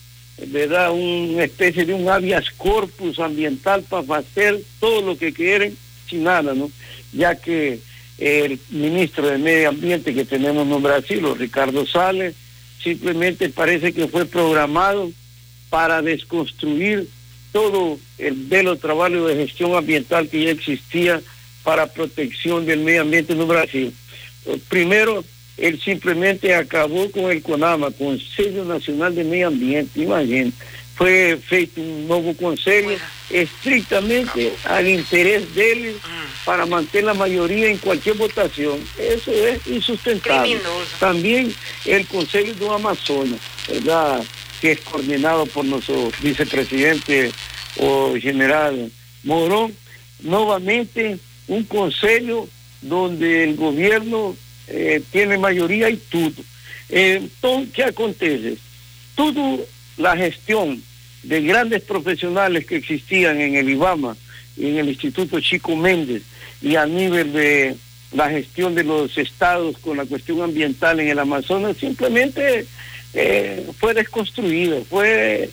[0.47, 0.91] ¿verdad?
[0.91, 5.77] Una especie de un habeas corpus ambiental para hacer todo lo que quieren
[6.09, 6.71] sin nada, ¿no?
[7.13, 7.79] Ya que
[8.17, 12.35] el ministro de Medio Ambiente que tenemos en Brasil, Ricardo Sales,
[12.83, 15.11] simplemente parece que fue programado
[15.69, 17.07] para desconstruir
[17.51, 21.21] todo el velo trabajo de gestión ambiental que ya existía
[21.63, 23.93] para protección del medio ambiente en Brasil.
[24.69, 25.23] Primero,
[25.57, 30.53] él simplemente acabó con el CONAMA, Consejo Nacional de Medio Ambiente, imagínate.
[30.95, 32.91] Fue feito un nuevo consejo
[33.29, 35.95] estrictamente al interés de él
[36.45, 38.79] para mantener la mayoría en cualquier votación.
[38.99, 40.59] Eso es insustentable.
[40.99, 41.51] También
[41.85, 44.23] el Consejo de Amazonas, ¿verdad?
[44.61, 47.31] que es coordinado por nuestro vicepresidente
[47.77, 48.91] o general
[49.23, 49.75] Morón,
[50.21, 52.47] nuevamente un consejo
[52.81, 54.35] donde el gobierno
[54.71, 56.43] eh, tiene mayoría y todo.
[56.89, 58.57] entonces, ¿qué acontece?
[59.15, 59.57] Toda
[59.97, 60.81] la gestión
[61.23, 64.15] de grandes profesionales que existían en el IBAMA
[64.57, 66.23] en el Instituto Chico Méndez
[66.61, 67.75] y a nivel de
[68.11, 72.65] la gestión de los estados con la cuestión ambiental en el Amazonas, simplemente
[73.13, 75.49] eh, fue desconstruida, fue,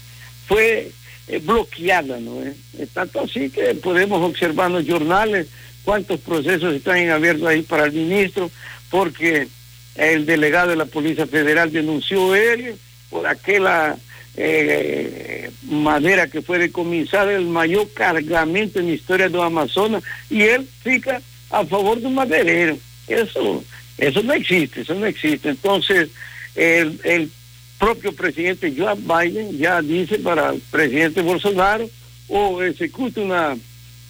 [0.47, 0.91] fue
[1.29, 2.43] eh, bloqueada, ¿no?
[2.43, 5.47] Eh, tanto así que podemos observar en los jornales
[5.85, 8.51] cuántos procesos están en abierto ahí para el ministro,
[8.91, 9.49] porque
[9.95, 12.77] el delegado de la Policía Federal denunció él
[13.11, 13.97] por aquella
[14.37, 20.69] eh, madera que fue decomisada, el mayor cargamento en la historia de Amazonas, y él
[20.83, 21.21] fica
[21.51, 22.79] a favor de un maderero.
[23.09, 23.65] Eso,
[23.97, 25.49] eso no existe, eso no existe.
[25.49, 26.11] Entonces,
[26.55, 27.31] el, el
[27.79, 31.89] propio presidente Joe Biden ya dice para el presidente Bolsonaro
[32.29, 33.57] o ejecute una,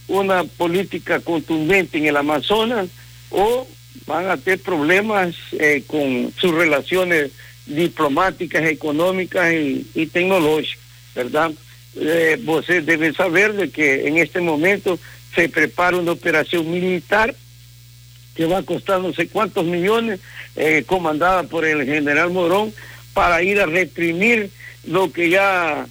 [0.08, 2.88] una política contundente en el Amazonas
[3.30, 3.66] o
[4.06, 7.30] van a tener problemas eh, con sus relaciones
[7.66, 10.78] diplomáticas, económicas y, tecnológicas,
[11.14, 11.52] ¿verdad?
[11.96, 14.98] Eh, ustedes deben saber de que en este momento
[15.34, 17.34] se prepara una operación militar
[18.34, 20.20] que va a costar no sé cuántos millones,
[20.56, 22.72] eh, comandada por el general Morón,
[23.12, 24.50] para ir a reprimir
[24.86, 25.86] lo que ya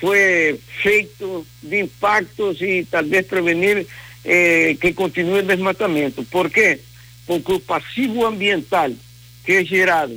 [0.00, 3.86] fue feito de impactos y tal vez prevenir
[4.24, 6.24] eh, que continúe el desmatamiento.
[6.24, 6.80] ¿Por qué?
[7.26, 8.96] Porque el pasivo ambiental
[9.44, 10.12] que es generado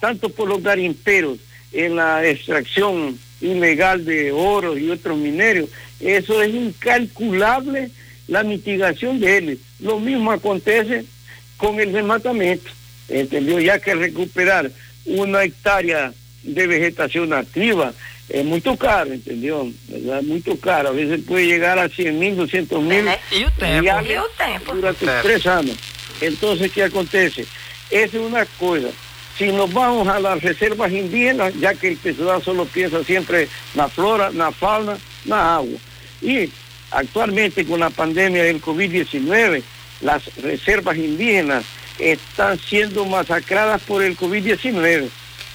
[0.00, 1.38] tanto por los garimperos
[1.72, 5.68] en la extracción ilegal de oro y otros minerios,
[6.00, 7.90] eso es incalculable
[8.26, 9.60] la mitigación de él.
[9.80, 11.04] Lo mismo acontece
[11.56, 12.70] con el desmatamiento,
[13.08, 13.58] ¿entendió?
[13.60, 14.70] Ya que recuperar
[15.04, 17.92] una hectárea de vegetación nativa
[18.28, 19.70] es muy caro, ¿entendió?
[19.88, 20.22] ¿verdad?
[20.22, 20.90] Muy caro.
[20.90, 23.06] A veces puede llegar a 100 mil, 200 mil.
[23.30, 24.00] Y tempo.
[24.02, 24.74] Y tempo.
[24.74, 25.76] Durante tres años.
[26.20, 27.46] Entonces, ¿qué acontece?
[27.90, 28.88] Esa es una cosa.
[29.36, 33.48] Si nos vamos a las reservas indígenas, ya que el pescador solo piensa siempre en
[33.74, 35.78] la flora, la fauna, la agua.
[36.20, 36.50] Y
[36.90, 39.62] actualmente con la pandemia del COVID-19,
[40.00, 41.64] las reservas indígenas
[41.98, 45.08] están siendo masacradas por el COVID-19.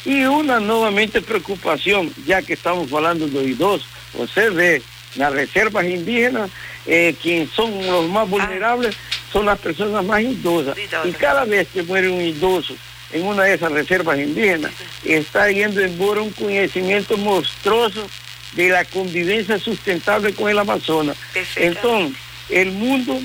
[0.06, 3.88] Y una nuevamente preocupación, ya que estamos hablando de idosos,
[4.18, 4.82] o sea, de
[5.16, 6.50] las reservas indígenas,
[6.86, 8.96] eh, quienes son los más vulnerables
[9.34, 10.78] son las personas más idosas.
[11.04, 12.76] Y cada vez que muere un idoso
[13.12, 14.72] en una de esas reservas indígenas,
[15.04, 18.08] está yendo en bora un conocimiento monstruoso
[18.54, 21.18] de la convivencia sustentable con el Amazonas.
[21.56, 22.18] Entonces,
[22.50, 23.20] el mundo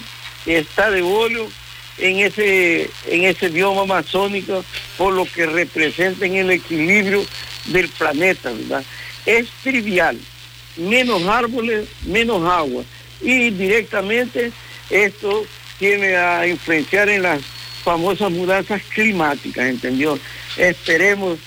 [0.46, 1.48] está de óleo
[1.98, 4.64] en ese, en ese bioma amazónico
[4.96, 7.24] por lo que representa en el equilibrio
[7.66, 8.84] del planeta, ¿verdad?
[9.26, 10.18] Es trivial,
[10.76, 12.84] menos árboles, menos agua.
[13.20, 14.52] Y directamente
[14.90, 15.44] esto
[15.78, 17.42] tiene a influenciar en las
[17.84, 20.18] famosas mudanzas climáticas, ¿entendió?
[20.56, 21.38] Esperemos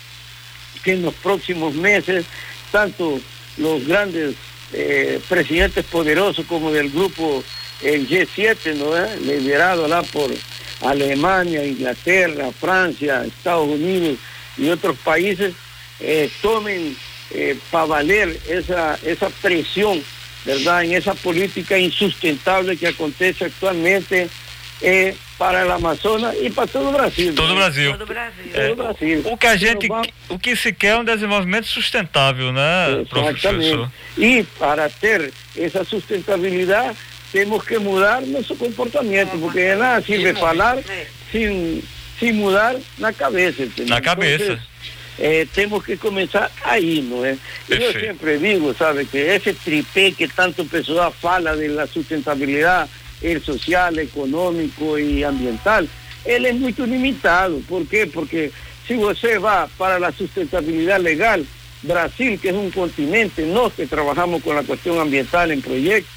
[0.84, 2.26] que en los próximos meses,
[2.72, 3.20] tanto
[3.58, 4.36] los grandes
[4.74, 7.44] eh, presidentes poderosos como del grupo
[7.82, 8.94] el G7, ¿no?
[9.26, 10.32] liderado por
[10.82, 14.18] Alemania, Inglaterra, Francia, Estados Unidos
[14.58, 15.54] y otros países
[16.00, 16.96] eh, tomen
[17.32, 20.04] eh, para valer esa, esa presión,
[20.46, 20.84] ¿verdad?
[20.84, 24.28] En esa política insustentable que acontece actualmente
[24.82, 27.34] eh, para el Amazonas e para todo o Brasil.
[27.36, 27.92] Todo o Brasil.
[27.92, 28.52] Todo o Brasil.
[28.54, 29.22] É, Todo o Brasil.
[29.26, 29.90] O que a gente,
[30.30, 33.56] o que se quer é um desenvolvimento sustentável, né, professor?
[33.62, 33.92] Exatamente.
[34.18, 36.96] E para ter essa sustentabilidade,
[37.32, 41.08] temos que mudar nosso comportamento, porque de nada sirve falar É.
[41.32, 41.82] sem,
[42.20, 43.64] sem mudar na cabeça.
[43.64, 43.96] entendeu?
[43.96, 44.44] Na cabeça.
[44.44, 44.66] Entonces,
[45.22, 47.38] eh, temos que começar aí, não é?
[47.70, 48.00] Eu Perfeito.
[48.08, 52.90] sempre digo, sabe, que esse tripé que tanto o pessoal fala da sustentabilidade,
[53.22, 55.86] el social, econômico e ambiental,
[56.26, 57.64] ele é muito limitado.
[57.68, 58.10] Por quê?
[58.12, 58.52] Porque
[58.88, 61.40] se você vai para a sustentabilidade legal,
[61.84, 66.10] Brasil, que é um continente, nós que trabalhamos com a questão ambiental em projetos,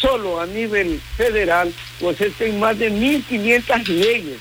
[0.00, 1.68] solo a nível federal,
[2.00, 4.38] você tem mais de 1.500 leis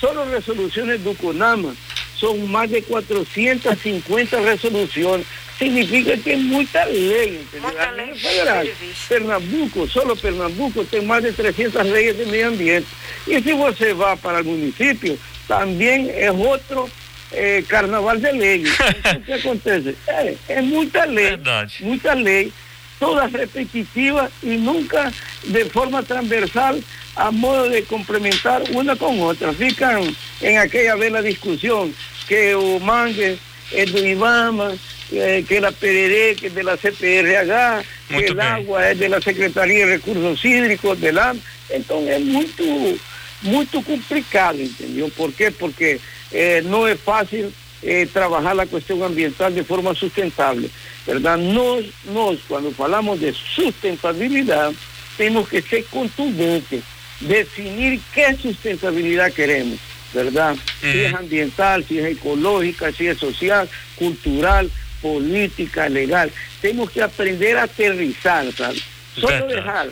[0.00, 1.74] solo resoluciones do CONAMA
[2.18, 5.26] son más de 450 resoluciones.
[5.58, 7.62] Significa que es mucha ley, ¿entendeu?
[7.62, 8.66] Muita A lei, nível federal.
[8.66, 9.08] serviço.
[9.08, 12.86] Pernambuco, solo Pernambuco tem mais de 300 leyes de meio ambiente.
[13.26, 16.90] E se você vai para o município, também é outro
[17.32, 18.68] eh, carnaval de leis.
[18.98, 19.96] Então, o que acontece?
[20.06, 21.76] É, é muita lei, Verdade.
[21.80, 22.52] muita lei,
[23.00, 25.10] todas repetitivas e nunca
[25.42, 26.78] de forma transversal
[27.16, 29.52] a modo de complementar uma com outra.
[29.52, 31.90] Ficam em aquela bela discussão
[32.28, 33.38] que o mangue
[33.72, 34.76] é do IBAMA,
[35.12, 39.20] eh, que la PDD, que es de la CPRH, que el agua es de la
[39.20, 41.40] Secretaría de Recursos Hídricos, del AM.
[41.70, 43.00] Entonces es muy,
[43.42, 45.08] muy complicado, ¿entendió?
[45.08, 45.50] ¿Por qué?
[45.50, 45.98] Porque
[46.30, 47.52] eh, no es fácil
[47.82, 50.70] eh, trabajar la cuestión ambiental de forma sustentable,
[51.06, 51.38] ¿verdad?
[51.38, 54.72] Nos, nos, cuando hablamos de sustentabilidad,
[55.16, 56.82] tenemos que ser contundentes,
[57.20, 59.78] definir qué sustentabilidad queremos,
[60.12, 60.56] ¿verdad?
[60.80, 61.16] Si es Ujú.
[61.18, 64.70] ambiental, si es ecológica, si es social, cultural,
[65.02, 66.30] política, legal.
[66.60, 68.82] Tenemos que aprender a aterrizar, ¿sabes?
[69.14, 69.88] Solo dejar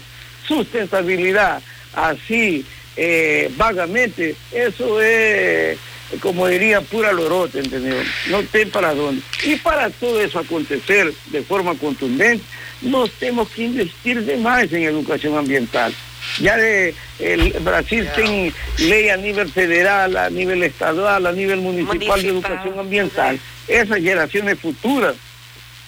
[0.46, 1.62] sustentabilidad
[1.94, 2.64] así
[2.96, 5.78] eh, vagamente, eso es,
[6.20, 7.96] como diría, pura lorote, ¿entendido?
[8.28, 9.22] No tem para dónde.
[9.44, 12.44] Y para todo eso acontecer de forma contundente,
[12.82, 15.92] nos tenemos que investir demais en educación ambiental.
[16.40, 22.20] Ya de, el Brasil tiene ley a nivel federal, a nivel estadual, a nivel municipal,
[22.22, 23.38] de educación ambiental.
[23.68, 25.14] Esas generaciones futuras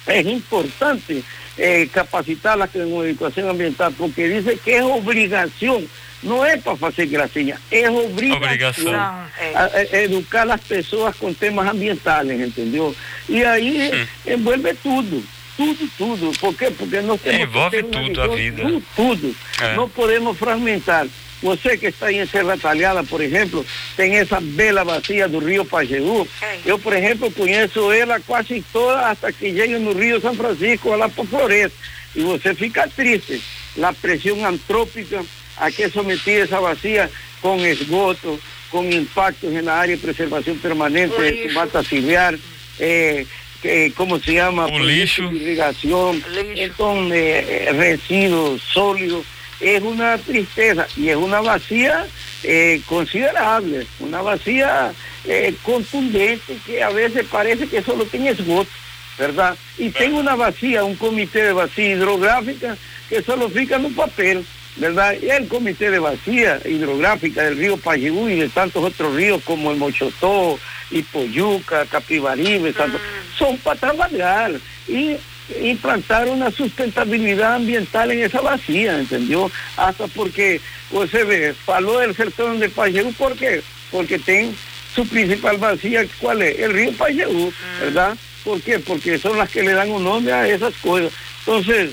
[0.07, 1.23] es importante
[1.59, 5.89] eh, capacitarlas con educación ambiental porque dice que es obligación,
[6.23, 11.67] no es para hacer gracinha, es obligación, a- a- educar a las personas con temas
[11.69, 12.95] ambientales, ¿entendió?
[13.29, 15.21] Y ahí eh, envuelve tudo.
[15.57, 16.33] Tudo, tudo.
[16.39, 16.71] ¿Por qué?
[16.71, 18.63] Porque nós temos Envolve tudo a vida.
[18.63, 19.37] Tudo, tudo.
[19.61, 19.75] É.
[19.75, 21.07] Não podemos fragmentar.
[21.43, 26.27] Você que está em Serra Talhada, por exemplo, tem essa bela bacia do Rio Pajeú.
[26.43, 26.59] É.
[26.65, 31.09] Eu, por exemplo, conheço ela quase toda até que chega no Rio São Francisco, lá
[31.09, 31.77] para Floresta.
[32.15, 33.43] E você fica triste.
[33.83, 35.25] A pressão antrópica
[35.57, 38.39] a que é sometida essa bacia com esgoto,
[38.71, 42.35] com impactos na área de preservação permanente O de mata ciliar,
[42.79, 43.25] eh,
[43.61, 44.67] que, como se llama?
[44.67, 46.15] Proyectos de Lixo.
[46.57, 49.25] então eh, resíduos sólidos.
[49.61, 52.07] Es una tristeza y es una vacía
[52.43, 54.93] eh, considerable, una vacía
[55.25, 58.71] eh, contundente que a veces parece que solo tiene esgoto,
[59.19, 59.57] ¿verdad?
[59.79, 62.77] Y tengo una vacía, un comité de vacía hidrográfica
[63.09, 64.45] que solo fica en un papel,
[64.77, 65.17] ¿verdad?
[65.21, 69.71] Y el comité de vacía hidrográfica del río Pajeú y de tantos otros ríos como
[69.71, 70.59] el Mochotó,
[70.91, 72.99] Ipoyuca, Capibaribe, Santo,
[73.39, 74.53] son para trabajar
[74.89, 75.17] y
[75.63, 79.51] implantar una sustentabilidad ambiental en esa vacía, ¿entendió?
[79.77, 80.61] Hasta porque,
[80.91, 83.63] você ve, falou del sertón de Pajeú, ¿por qué?
[83.91, 84.55] Porque tem
[84.95, 86.59] su principal vacía, ¿cuál es?
[86.59, 88.17] El río Pajeú, ¿verdad?
[88.45, 88.79] ¿Por qué?
[88.79, 91.13] Porque son las que le dan un nombre a esas cosas.
[91.41, 91.93] Entonces,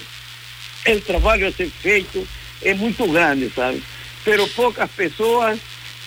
[0.85, 2.25] el trabalho a ser feito
[2.61, 3.81] é muito grande, sabe?
[4.23, 5.59] Pero poucas pessoas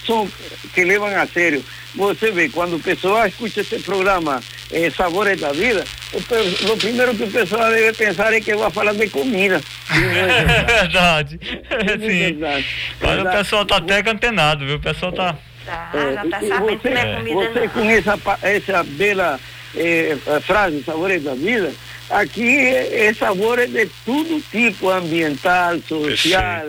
[0.06, 0.28] são
[0.74, 1.64] que levam a sério.
[1.94, 5.82] Você vê, quando o pessoal escuta esse programa eh, Sabores da Vida,
[6.12, 9.60] o, o primeiro que o pessoal deve pensar é que vai falar de comida.
[9.90, 11.38] É verdade.
[11.70, 11.98] é Sim.
[11.98, 12.66] verdade.
[13.00, 14.76] Mas o pessoal tá até antenado, viu?
[14.76, 15.36] O pessoal tá.
[15.64, 17.68] Tá, É, já tá sabendo que não é você, comida você não.
[17.70, 19.40] com essa, essa bela
[19.74, 21.72] eh, frase, sabores da vida,
[22.10, 26.66] aqui é, é sabores de todo tipo, ambiental, social,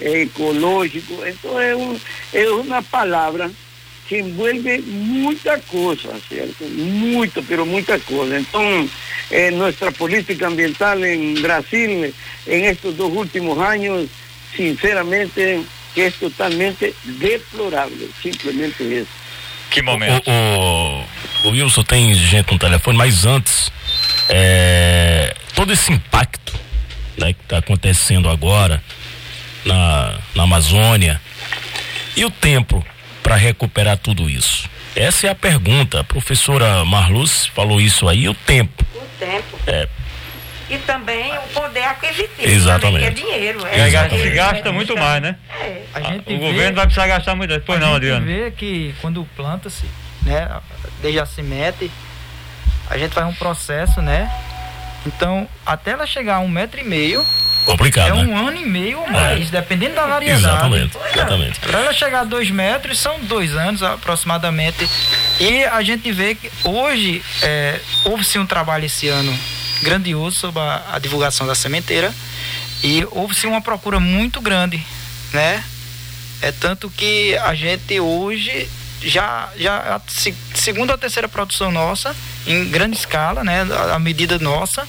[0.00, 1.24] eh, ecológico.
[1.26, 1.98] Então é, um,
[2.32, 3.50] é uma palavra
[4.08, 6.64] que envolve muita coisa, certo?
[6.64, 8.38] Muito, pero muita coisa.
[8.38, 8.88] Então,
[9.30, 12.12] eh, nossa política ambiental em Brasil,
[12.46, 14.08] em estes dois últimos anos,
[14.56, 15.64] sinceramente,
[15.94, 19.20] que es totalmente deplorable, simplesmente isso.
[19.70, 20.28] Que momento.
[20.28, 21.04] O,
[21.46, 23.70] o, o Wilson tem gente no telefone, mas antes,
[24.30, 26.52] é, todo esse impacto
[27.18, 28.82] né, que está acontecendo agora
[29.64, 31.20] na, na Amazônia
[32.16, 32.84] e o tempo
[33.22, 34.68] para recuperar tudo isso?
[34.96, 36.00] Essa é a pergunta.
[36.00, 38.84] A professora Marluz falou isso aí, o tempo.
[38.94, 39.58] O tempo.
[39.66, 39.88] É,
[40.68, 42.30] E também o poder aquisitivo.
[42.48, 43.04] Exatamente.
[43.06, 43.66] também, que é dinheiro.
[43.66, 45.08] É, gasta- dinheiro, se gasta é muito dinheiro.
[45.08, 45.36] mais, né?
[45.60, 45.82] É.
[45.94, 47.60] A gente o vê- governo vai precisar gastar muito.
[47.60, 48.26] Pois a não, gente Adriano.
[48.26, 49.84] vê que quando planta-se,
[50.22, 50.48] né,
[51.00, 51.90] desde a semente,
[52.90, 54.30] a gente faz um processo, né?
[55.06, 57.24] Então, até ela chegar a um metro e meio,
[57.64, 58.32] complicado, é né?
[58.32, 60.44] um ano e meio ou mais, dependendo da variedade.
[60.44, 61.60] Exatamente, exatamente.
[61.60, 64.86] Para ela chegar a dois metros, são dois anos aproximadamente.
[65.38, 69.34] E a gente vê que hoje é, houve sim um trabalho esse ano
[69.82, 72.12] grandioso sobre a, a divulgação da sementeira
[72.82, 74.84] e houve sim uma procura muito grande,
[75.32, 75.64] né?
[76.42, 78.68] É tanto que a gente hoje
[79.02, 82.14] já, já a se- segunda ou terceira produção nossa,
[82.46, 83.62] em grande escala, né?
[83.70, 84.86] A, a medida nossa,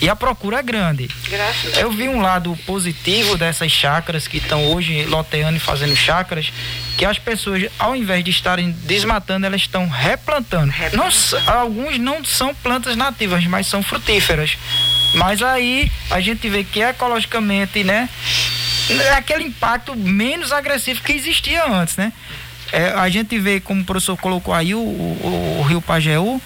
[0.00, 1.08] e a procura é grande.
[1.28, 6.52] Graças Eu vi um lado positivo dessas chácaras que estão hoje loteando e fazendo chácaras,
[6.98, 10.72] que as pessoas, ao invés de estarem desmatando, elas estão replantando.
[10.92, 14.56] Não, s- alguns não são plantas nativas, mas são frutíferas.
[15.14, 18.08] Mas aí a gente vê que ecologicamente, né,
[18.90, 22.12] é aquele impacto menos agressivo que existia antes, né?
[22.72, 26.42] É, a gente vê, como o professor colocou aí, o, o- o Rio Pajeú,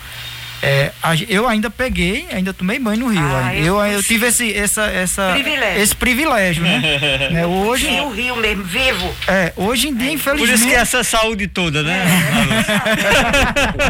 [0.63, 0.91] é,
[1.29, 3.21] eu ainda peguei, ainda tomei banho no rio.
[3.23, 5.83] Ah, eu eu, tive esse, essa, essa, Privilégio.
[5.83, 6.81] esse privilégio, né?
[7.31, 7.47] né?
[7.47, 9.15] Hoje, o rio mesmo, vivo.
[9.29, 10.55] é, hoje em dia, Por infelizmente.
[10.55, 12.05] isso que essa saúde toda, né?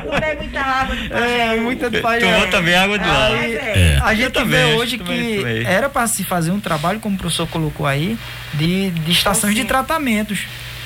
[0.05, 3.27] Tomei muita água de É, muita de Tomou também água de lá.
[3.29, 3.99] Aí, É.
[4.03, 5.64] A gente também, vê hoje que também.
[5.66, 8.16] era para se fazer um trabalho, como o professor colocou aí,
[8.55, 10.41] de, de estações de tratamentos.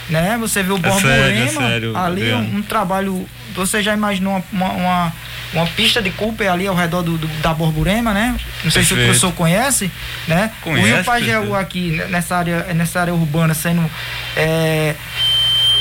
[0.08, 0.36] Né?
[0.40, 2.48] Você vê o É sério, é Borborema sério, ali, Adriano.
[2.48, 3.28] um, um trabalho.
[3.54, 5.12] Você já imaginou uma, uma,
[5.52, 8.34] uma, pista de Cooper ali ao redor do, do- da Borborema, né?
[8.64, 9.04] Não sei se o Perfeito.
[9.20, 9.90] professor conhece,
[10.26, 10.50] né?
[10.60, 11.54] Conhece, o Rio perfeito.
[11.54, 13.88] aqui né, nessa área, nessa área urbana sendo.
[14.36, 14.94] É,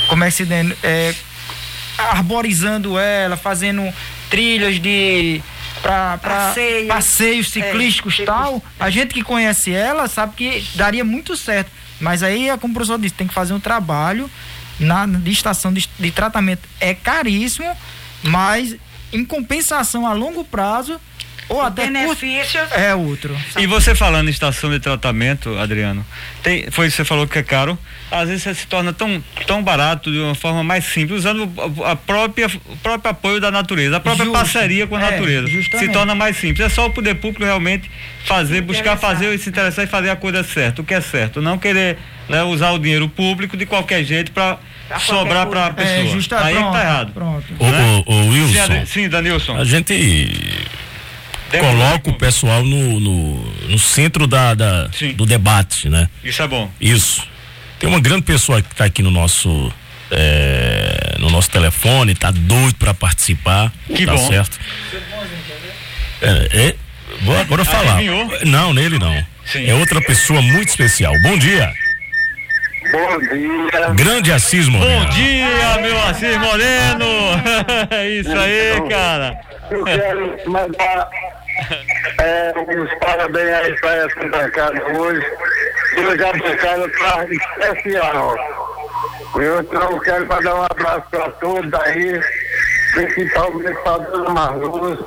[0.07, 0.73] como é que se diz?
[0.83, 1.13] É,
[1.97, 3.91] arborizando ela, fazendo
[4.29, 5.41] trilhas de
[5.81, 6.87] para Passeio.
[6.87, 8.63] passeios ciclísticos e É, tal.
[8.79, 11.71] A gente que conhece ela sabe que daria muito certo.
[12.01, 14.29] Mas aí, é como o professor disse, tem que fazer um trabalho
[14.79, 16.67] na estação de, de tratamento.
[16.79, 17.71] É caríssimo,
[18.23, 18.75] mas
[19.13, 20.99] em compensação a longo prazo
[21.53, 22.71] ou até curto, Benefícios.
[22.71, 23.35] é outro.
[23.57, 26.05] E você falando em estação de tratamento, Adriano,
[26.41, 27.77] tem, foi você falou que é caro.
[28.09, 31.49] Às vezes você se torna tão, tão barato de uma forma mais simples, usando
[31.85, 34.37] a própria, o próprio apoio da natureza, a própria Justo.
[34.37, 35.47] parceria com a É, natureza.
[35.47, 35.85] justamente.
[35.87, 36.65] Se torna mais simples.
[36.65, 37.89] É só o poder público realmente
[38.25, 41.41] fazer, buscar fazer, se interessar e fazer a coisa certa, o que é certo.
[41.41, 41.97] Não querer
[42.29, 44.57] né, usar o dinheiro público de qualquer jeito para
[44.99, 45.97] sobrar para a pessoa.
[45.99, 47.11] É, justa, Aí que pronto, tá errado.
[47.13, 47.45] Pronto.
[47.59, 48.03] O, Né?
[48.05, 49.55] o, o Sim, Wilson, Sim, Danilson.
[49.57, 49.93] a gente
[51.59, 56.07] coloca o pessoal no, no, no centro da, da- do debate, né?
[56.23, 56.69] Isso é bom.
[56.79, 57.27] Isso.
[57.79, 59.71] Tem uma grande pessoa que está aqui no nosso
[60.11, 63.71] é, no nosso telefone, tá doido para participar.
[63.95, 64.27] Que tá bom.
[64.27, 64.59] certo?
[66.21, 66.75] É, é,
[67.21, 67.93] vou agora falar.
[67.95, 68.29] Adivinhou?
[68.45, 69.25] Não, nele não.
[69.45, 69.65] Sim.
[69.67, 71.13] É outra pessoa muito especial.
[71.23, 71.73] Bom dia.
[72.91, 73.89] Bom dia.
[73.95, 75.05] Grande Assis Moreno.
[75.05, 77.05] Bom dia, meu Assis Moreno!
[77.89, 79.39] É isso aí, cara.
[79.69, 81.07] Eu quero mandar
[82.19, 85.25] é, uns parabéns aí para essa bancada hoje.
[85.97, 88.35] Hoje a bancada está especial.
[89.35, 92.21] Eu então quero mandar um abraço para todos aí,
[92.93, 94.99] principalmente para a dona Marluz,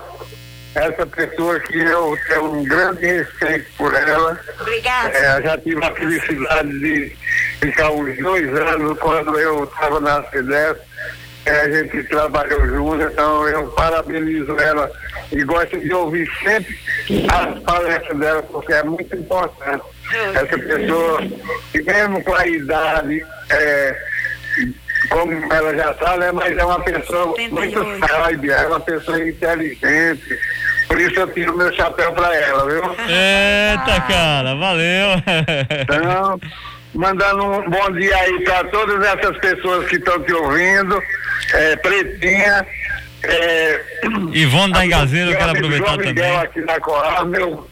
[0.74, 4.38] essa pessoa que eu tenho um grande respeito por ela.
[4.60, 5.16] Obrigada.
[5.16, 7.16] É, já tive a felicidade de
[7.60, 10.80] ficar uns dois anos quando eu estava na CDF.
[11.46, 14.90] É, a gente trabalhou junto, então eu parabenizo ela
[15.30, 16.78] e gosto de ouvir sempre
[17.28, 19.84] as palestras dela, porque é muito importante.
[20.34, 21.20] Essa pessoa,
[21.70, 23.96] que mesmo com a idade, é,
[25.10, 28.06] como ela já está, né, mas é uma pessoa muito 78.
[28.06, 30.38] sábia, é uma pessoa inteligente.
[30.86, 32.82] Por isso eu tiro meu chapéu para ela, viu?
[33.08, 35.08] Eita, cara, valeu.
[35.82, 36.40] Então,
[36.94, 41.02] mandando um bom dia aí para todas essas pessoas que estão te ouvindo.
[41.52, 42.66] É, Pretinha.
[43.22, 43.80] É,
[44.32, 46.36] Ivone da Engazeira, eu quero aproveitar João Miguel também.
[46.36, 47.70] aqui na Coral, meu,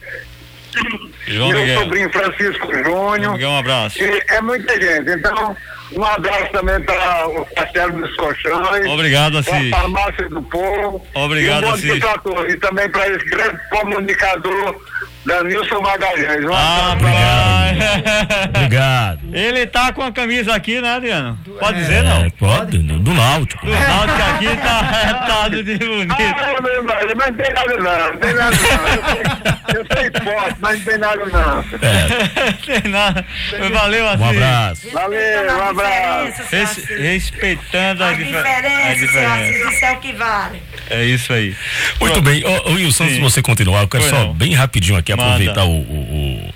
[1.26, 1.80] João meu Miguel.
[1.80, 3.32] sobrinho Francisco Júnior.
[3.32, 4.02] Miguel, um abraço.
[4.02, 5.10] E é muita gente.
[5.10, 5.54] Então,
[5.92, 8.86] um abraço também para o Castelo dos Colchões.
[8.86, 9.70] Obrigado, para a Assis.
[9.70, 11.06] Farmácia do Povo.
[11.14, 12.02] Obrigado, e um Assis.
[12.48, 14.80] E também para esse grande comunicador
[15.24, 16.44] Danilson Magalhães.
[16.44, 18.48] Um Ah, Obrigado.
[18.56, 19.20] Obrigado.
[19.32, 21.38] Ele tá com a camisa aqui, né, Adriano?
[21.60, 22.30] Pode É, dizer, não?
[22.30, 23.66] pode, do, do Náutico.
[23.66, 26.14] O Náutico aqui tá retado de bonito.
[26.18, 29.52] Ah, meu mas não tem nada não, não tem nada não.
[29.74, 31.64] Eu sei esporte, mas não tem nada não.
[31.80, 33.24] É, Tem nada.
[33.72, 34.22] Valeu, assim.
[34.22, 34.90] um abraço.
[34.90, 36.42] Valeu, um abraço.
[36.50, 39.70] Res- respeitando a, A difer- diferença, a diferença.
[39.74, 40.62] isso é o que vale.
[40.90, 41.56] É isso aí.
[42.00, 42.44] Muito bem.
[42.44, 43.14] Ô, ô, Wilson, Sim.
[43.14, 44.34] de você continuar, eu quero Pois só não.
[44.34, 45.30] bem rapidinho aqui Manda.
[45.32, 46.54] aproveitar o, o-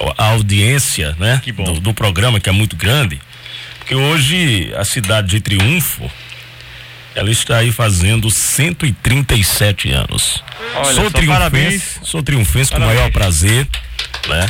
[0.00, 1.40] o- a audiência, né?
[1.74, 3.20] Do, do programa, que é muito grande.
[3.78, 6.10] Porque hoje a cidade de Triunfo,
[7.14, 10.42] ela está aí fazendo 137 anos.
[10.74, 13.66] Olha, sou triunfense, sou triunfense com o maior prazer,
[14.28, 14.46] né?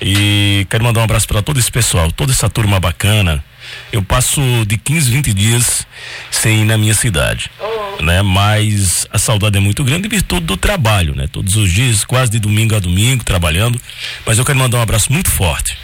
[0.00, 3.44] E quero mandar um abraço para todo esse pessoal, toda essa turma bacana.
[3.90, 5.86] Eu passo de 15, 20 dias
[6.30, 7.50] sem ir na minha cidade,
[8.00, 8.20] né?
[8.22, 11.26] Mas a saudade é muito grande em virtude do trabalho, né?
[11.26, 13.80] Todos os dias, quase de domingo a domingo, trabalhando.
[14.26, 15.76] Mas eu quero mandar um abraço muito forte,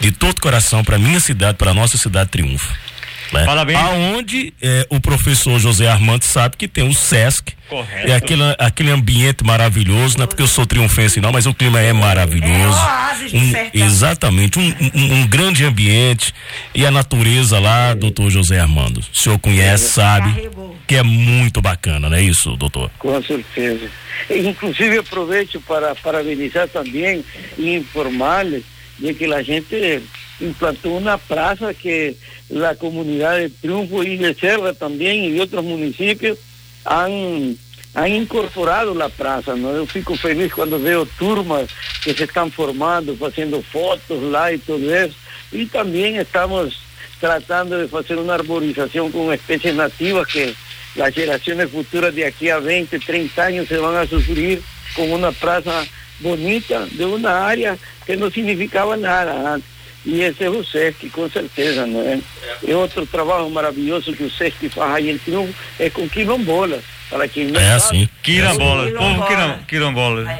[0.00, 2.87] de todo coração, para minha cidade, para nossa cidade Triunfo.
[3.32, 3.44] Né?
[3.44, 3.78] Parabéns.
[3.78, 7.52] Aonde é, o professor José Armando sabe que tem o SESC.
[7.68, 8.08] Correto.
[8.10, 11.78] É aquele, aquele ambiente maravilhoso, não é porque eu sou triunfense não, mas o clima
[11.80, 12.78] é maravilhoso.
[12.78, 14.62] É Um- exatamente, um,
[14.94, 16.32] um- um grande ambiente
[16.74, 19.00] e a natureza lá, doutor José Armando.
[19.00, 20.48] O senhor conhece, sabe
[20.86, 22.90] que é muito bacana, não é isso, doutor?
[22.98, 23.90] Com certeza.
[24.30, 27.22] Inclusive aproveito para parabenizar também
[27.58, 28.62] e informar-les
[28.98, 30.02] de que a gente
[30.40, 32.16] implantou uma praça que
[32.50, 36.38] a comunidade de Triunfo e de Serra também e de outros municípios
[36.84, 37.56] han,
[37.94, 39.54] han incorporado a praça.
[39.54, 39.70] ¿no?
[39.70, 41.68] Eu fico feliz quando vejo turmas
[42.02, 45.16] que se estão formando, fazendo fotos lá e tudo isso.
[45.52, 46.78] E também estamos
[47.20, 50.54] tratando de fazer uma arborização com espécies nativas que
[50.96, 54.62] las generaciones futuras de aquí a 20, 30 años se van a sufrir
[54.94, 55.86] con una plaza
[56.20, 57.76] bonita de una área
[58.06, 59.77] que no significaba nada antes.
[60.10, 62.18] E esse é o SESC, com certeza, não é?
[62.66, 66.78] E outro trabalho maravilhoso que o SESC faz aí em Triunfo é com quilombola.
[67.10, 68.08] Para quem não É sabe, assim.
[68.22, 68.86] Quirambola.
[68.86, 69.14] Quilombola.
[69.14, 70.38] Povo quiram- quilombola.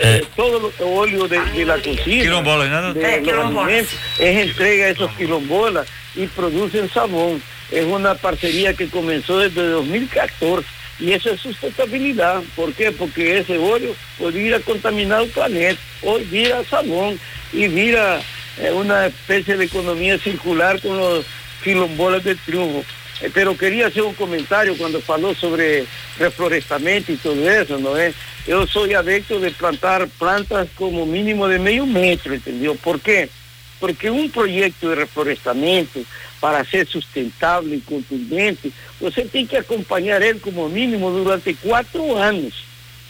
[0.00, 2.92] eh, todo o óleo de, de la cocina, Quilombola, né?
[2.94, 3.66] de É, los quilombola.
[3.66, 7.42] alimentos, es entrega a esos quilombolas y producen sabón.
[7.70, 10.66] Es una parcería que comenzó desde 2014
[10.98, 12.40] y eso es sustentabilidad.
[12.56, 12.90] ¿Por qué?
[12.92, 17.18] Porque ese óleo pues vira contaminado el planeta, hoy vira sabón
[17.52, 18.20] y vira
[18.60, 21.24] eh, una especie de economía circular con los
[21.64, 22.84] quilombolas de triunfo.
[23.20, 25.86] Eh, Pero quería hacer un comentario cuando falou sobre
[26.18, 28.14] reflorestamento y todo eso, ¿no es?
[28.46, 32.74] Yo soy adepto de plantar plantas como mínimo de medio metro, ¿entendió?
[32.74, 33.28] ¿Por qué?
[33.78, 36.00] Porque un proyecto de reflorestamento,
[36.40, 42.54] para ser sustentable y contundente, você tem que acompanhar ele como mínimo durante quatro anos.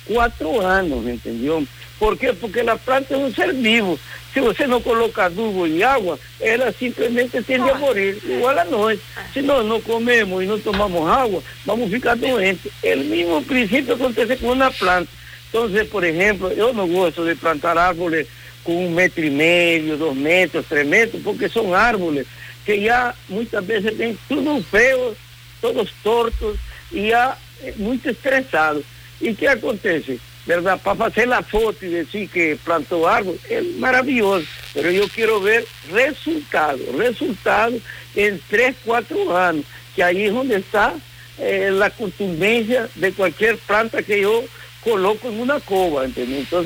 [0.04, 1.64] Quatro anos, entendeu?
[1.98, 2.32] Por quê?
[2.32, 3.98] Porque a planta é um ser vivo.
[4.32, 9.00] Se você não coloca adubo e água, ela simplesmente tende a morrer, igual a nós.
[9.32, 12.70] Se nós não comemos e não tomamos água, vamos ficar doentes.
[12.82, 15.10] O mesmo princípio acontece com uma planta.
[15.48, 18.28] Então, por exemplo, eu não gosto de plantar árvores
[18.62, 22.26] com um metro e meio, dois metros, três metros, porque são árvores
[22.64, 25.16] que já muitas vezes têm tudo feio,
[25.60, 26.56] todos tortos
[26.92, 28.84] e já eh, muito estressados.
[29.20, 30.20] E o que acontece?
[30.46, 30.80] ¿Verdade?
[30.82, 35.66] Para fazer a foto e dizer que plantou árvore é maravilhoso, mas eu quero ver
[35.92, 37.80] resultado, resultado
[38.16, 40.94] em três, quatro anos, que aí é onde está
[41.38, 44.48] eh, a contundência de qualquer planta que eu
[44.80, 46.40] coloco em uma cova, entendeu?
[46.40, 46.62] Então,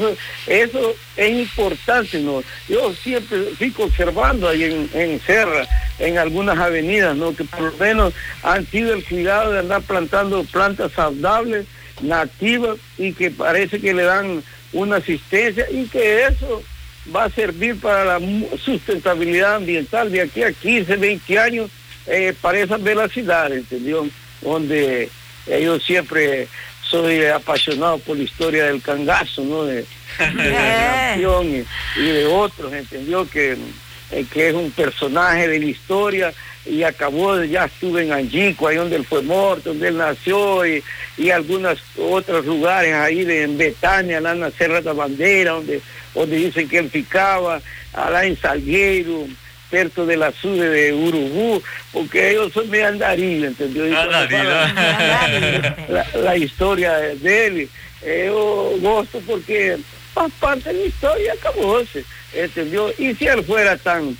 [0.46, 2.42] isso é importante, não?
[2.68, 5.66] Eu sempre fico observando aí em, em Serra,
[6.00, 7.34] em algumas avenidas, não?
[7.34, 11.66] Que por menos han tido o cuidado de andar plantando plantas saudáveis,
[12.00, 14.42] nativas, e que parece que le dan
[14.72, 15.98] uma assistência e que
[16.30, 16.62] isso
[17.06, 21.70] vai servir para a mu- sustentabilidade ambiental de aqui a 15, 20 anos
[22.06, 24.08] eh, para essa bela cidade, entendeu?
[24.42, 25.08] Onde
[25.46, 26.48] eh, eu sempre
[26.82, 27.04] sou
[27.34, 29.66] apaixonado por história del cangaço, não?
[29.66, 31.16] De, de É.
[31.16, 31.64] Nación y,
[31.98, 33.56] y de otros, entendió que,
[34.12, 36.34] eh, que es un personaje de la historia
[36.66, 40.64] y acabó, de- ya estuve en Angico, ahí donde él fue muerto, donde él nació
[40.66, 40.82] y,
[41.18, 45.80] y algunos otros lugares ahí de, en Betania, lá en la Serra da Bandeira, donde,
[46.14, 47.60] donde dicen que él ficaba,
[47.92, 49.26] allá en Salgueiro,
[49.70, 51.62] perto de la SUDE de Urubú,
[51.92, 53.86] porque ellos son de andarillo, ¿entendió?
[53.88, 54.26] Y fala-
[55.88, 57.68] la, la historia dele,
[58.02, 59.78] eh, eu gosto porque
[60.40, 62.04] parte da história e acabou-se,
[62.34, 62.92] entendeu?
[62.98, 64.16] E se ele fuera tan,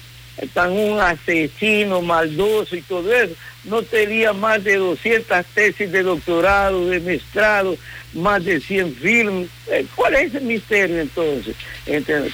[0.53, 6.89] tan um assassino, maldoso e tudo isso, no teria más de 200 tesis de doctorado,
[6.89, 7.79] de mestrado,
[8.13, 9.49] más de 100 filmes.
[9.69, 11.55] Eh, ¿Cuál es el misterio entonces?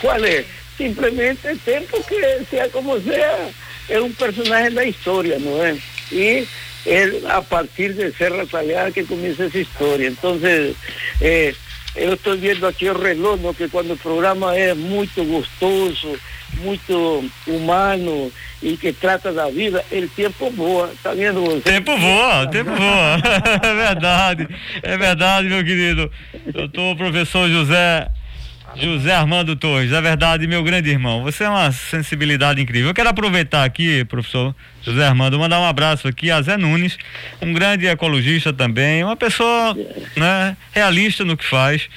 [0.01, 0.47] ¿Cuál es?
[0.77, 3.51] Simplemente el tiempo que sea como sea,
[3.89, 5.79] es un personaje en la historia, ¿no es?
[6.11, 6.47] Y
[6.85, 10.09] es a partir de ser Taliana que comienza esa historia.
[10.09, 10.75] Entonces,
[11.21, 11.55] eh,
[11.95, 13.53] yo estoy viendo aquí el reloj, ¿no?
[13.53, 16.15] que cuando el programa es muy gustoso,
[16.61, 16.81] muy
[17.47, 18.31] humano
[18.63, 21.63] e que trata da vida, ele tempo voa, tá vendo você?
[21.63, 23.19] Tempo voa, tempo voa.
[23.63, 24.49] é verdade,
[24.83, 26.11] é verdade, meu querido.
[26.53, 28.09] Doutor professor José
[28.77, 31.25] José Armando Torres, é verdade, meu grande irmão.
[31.25, 32.91] Você é uma sensibilidade incrível.
[32.91, 36.97] Eu quero aproveitar aqui, professor José Armando, mandar um abraço aqui a Zé Nunes,
[37.43, 39.77] um grande ecologista também, uma pessoa
[40.17, 41.89] né, realista no que faz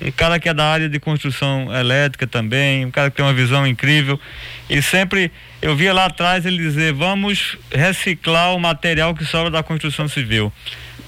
[0.00, 3.34] um cara que é da área de construção elétrica também, um cara que tem uma
[3.34, 4.18] visão incrível.
[4.70, 5.30] E sempre
[5.60, 10.52] eu via lá atrás ele dizer: vamos reciclar o material que sobra da construção civil.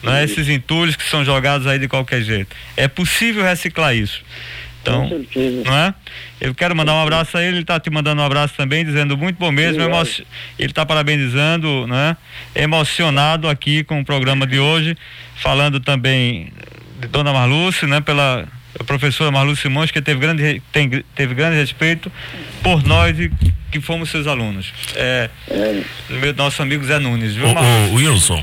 [0.03, 2.57] Não é esses entulhos que são jogados aí de qualquer jeito.
[2.77, 4.23] É possível reciclar isso.
[4.83, 5.11] Então,
[5.65, 5.95] não é?
[6.41, 9.15] Eu quero mandar um abraço a ele, ele está te mandando um abraço também, dizendo
[9.17, 9.83] muito bom mesmo.
[9.83, 10.25] Ele
[10.59, 12.17] está parabenizando, né?
[12.55, 14.97] Emocionado aqui com o programa de hoje,
[15.37, 16.51] falando também
[16.99, 18.01] de Dona Marluce, né?
[18.01, 18.49] Pela
[18.81, 22.11] a professora Marlu Simões, que teve grande, tem, teve grande respeito
[22.63, 23.31] por nós e
[23.71, 24.73] que fomos seus alunos.
[24.97, 25.29] É.
[26.09, 28.43] Meu, nosso amigo Zé Nunes, viu, o, o Wilson.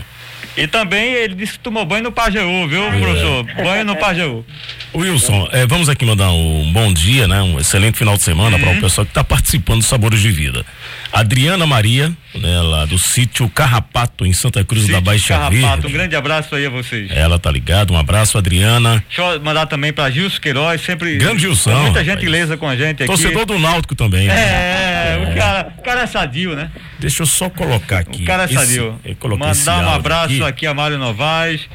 [0.55, 2.99] E também ele disse que tomou banho no Pajeú, viu, é.
[2.99, 3.43] professor?
[3.63, 4.45] Banho no Pajeú.
[4.93, 7.41] Wilson, é, vamos aqui mandar um bom dia, né?
[7.41, 8.63] Um excelente final de semana uhum.
[8.63, 10.63] para o pessoal que está participando dos Sabores de Vida.
[11.11, 15.87] Adriana Maria, né, lá do sítio Carrapato, em Santa Cruz sítio da Baixa Carrapato, Verde.
[15.87, 17.09] um grande abraço aí a vocês.
[17.11, 19.03] Ela tá ligada, um abraço, Adriana.
[19.07, 21.17] Deixa eu mandar também para Gilson Queiroz, sempre.
[21.17, 21.73] Grande Gilson.
[21.73, 23.07] Muita gentileza com a gente aqui.
[23.07, 24.27] Torcedor do Náutico também.
[24.27, 24.33] Né?
[24.33, 26.69] É, é, O, cara, o cara é sadio, né?
[26.99, 28.23] Deixa eu só colocar aqui.
[28.23, 28.99] O cara é sadio.
[29.03, 30.43] Esse, mandar um abraço aqui.
[30.43, 31.67] aqui a Mário Novaes.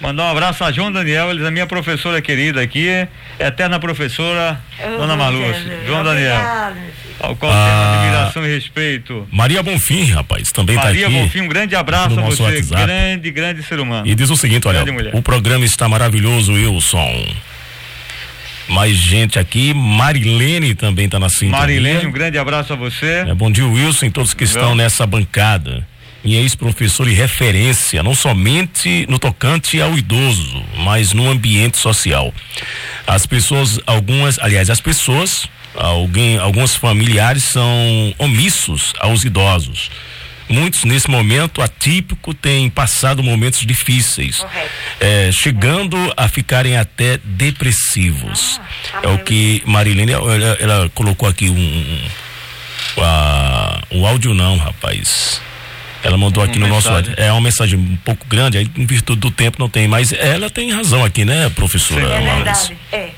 [0.00, 2.86] Mandar um abraço a João Daniel, eles é minha professora querida aqui,
[3.38, 5.80] eterna professora, oh, Dona Malúcia.
[5.86, 6.38] João Daniel.
[7.18, 9.26] Ao qual ah, tenho admiração e respeito.
[9.32, 11.02] Maria Bonfim, rapaz, também está aqui.
[11.02, 12.82] Maria Bonfim, um grande abraço a você, WhatsApp.
[12.84, 14.06] grande, grande ser humano.
[14.06, 17.34] E diz o seguinte, olha, o programa está maravilhoso, Wilson.
[18.68, 21.58] Mais gente aqui, Marilene também está na sintonia.
[21.58, 23.24] Marilene, um grande abraço a você.
[23.26, 25.84] É, bom dia, Wilson, e todos que estão nessa bancada
[26.28, 32.34] minha ex-professora e referência, não somente no tocante ao idoso, mas no ambiente social.
[33.06, 39.90] As pessoas, algumas, aliás, as pessoas, alguém, alguns familiares são omissos aos idosos.
[40.50, 44.44] Muitos nesse momento atípico têm passado momentos difíceis,
[45.00, 48.60] é, chegando a ficarem até depressivos.
[48.92, 52.08] Ah, é o que Marilene ela, ela colocou aqui um, um,
[52.98, 55.47] um, um áudio não, rapaz.
[56.02, 57.10] Ela mandou aqui uma no mensagem.
[57.10, 60.12] nosso É uma mensagem um pouco grande, aí em virtude do tempo não tem, mas
[60.12, 62.06] ela tem razão aqui, né, professora?
[62.06, 62.76] Sim, é verdade.
[62.92, 63.10] É.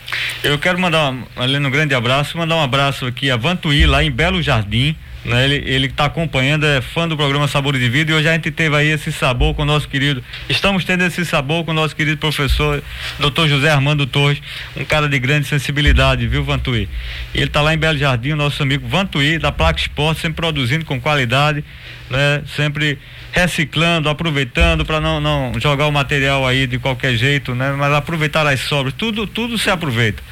[0.43, 4.11] Eu quero mandar, além um grande abraço, mandar um abraço aqui a Vantuí, lá em
[4.11, 4.97] Belo Jardim.
[5.25, 5.45] Né?
[5.45, 8.51] Ele, ele está acompanhando, é fã do programa Sabor de Vida e hoje a gente
[8.51, 11.95] teve aí esse sabor com o nosso querido, estamos tendo esse sabor com o nosso
[11.95, 12.83] querido professor,
[13.19, 14.41] doutor José Armando Torres,
[14.77, 16.89] um cara de grande sensibilidade, viu, Vantuí?
[17.35, 20.85] Ele está lá em Belo Jardim, o nosso amigo Vantuí, da Placa Esporte, sempre produzindo
[20.87, 21.63] com qualidade,
[22.09, 22.43] né?
[22.57, 22.99] Sempre
[23.33, 27.73] reciclando, aproveitando para não, não jogar o material aí de qualquer jeito, né?
[27.77, 30.23] Mas aproveitar as sobras, tudo, tudo se aproveita.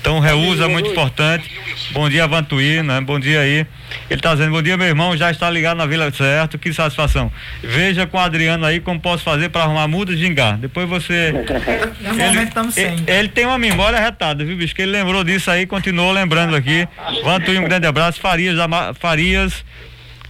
[0.00, 1.50] Então reusa é muito importante.
[1.92, 3.00] Bom dia, Vantuí, né?
[3.00, 3.66] Bom dia aí.
[4.10, 7.32] Ele está dizendo, bom dia, meu irmão, já está ligado na Vila Certo, que satisfação.
[7.62, 10.56] Veja com o Adriano aí como posso fazer para arrumar muda de gingar.
[10.58, 11.32] Depois você.
[12.00, 12.38] ele,
[12.76, 14.74] ele, ele, tem uma memória retada, viu, bicho?
[14.74, 16.86] Que ele lembrou disso aí, continuou lembrando aqui.
[17.24, 18.20] Vantuí, um grande abraço.
[18.20, 18.56] Farias,
[18.98, 19.64] Farias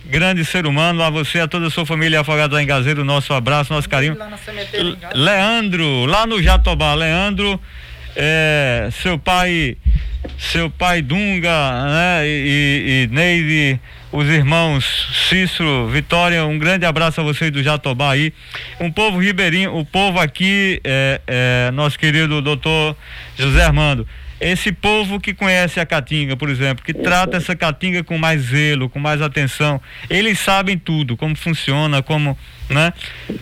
[0.09, 3.73] grande ser humano, a você, a toda a sua família Afogados em Gazeiro, nosso abraço,
[3.73, 4.16] nosso carinho.
[5.15, 7.61] Leandro, lá no Jatobá, Leandro,
[8.20, 9.77] é, seu pai,
[10.36, 13.81] seu pai Dunga, né, e, e Neide,
[14.11, 18.32] os irmãos Cícero, Vitória, um grande abraço a vocês do Jatobá aí.
[18.81, 22.97] Um povo ribeirinho, o povo aqui, é, é, nosso querido doutor
[23.36, 24.07] José Armando.
[24.40, 28.89] Esse povo que conhece a caatinga, por exemplo, que trata essa caatinga com mais zelo,
[28.89, 32.39] com mais atenção, eles sabem tudo, como funciona, como,
[32.69, 32.93] né,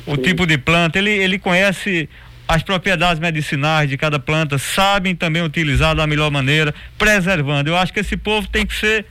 [0.07, 2.09] o tipo de planta, ele, ele conhece
[2.49, 7.69] as propriedades medicinais de cada planta, sabem também utilizar da melhor maneira, preservando.
[7.69, 9.07] Eu acho que esse povo tem que ser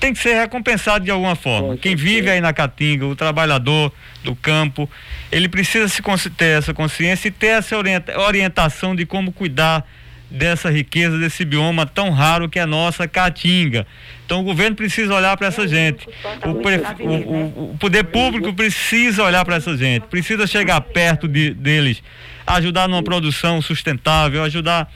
[0.00, 1.76] tem que ser recompensado de alguma forma.
[1.76, 3.92] Quem vive aí na Caatinga, o trabalhador
[4.24, 4.90] do campo,
[5.30, 9.86] ele precisa se ter essa consciência e ter essa orientação de como cuidar
[10.30, 13.86] dessa riqueza, desse bioma tão raro que é a nossa caatinga.
[14.24, 16.06] Então o governo precisa olhar para essa gente.
[16.46, 21.26] O, pre, o, o, o, poder público precisa olhar para essa gente, precisa chegar perto
[21.26, 22.02] de, deles,
[22.46, 24.90] ajudar numa produção sustentável, ajudar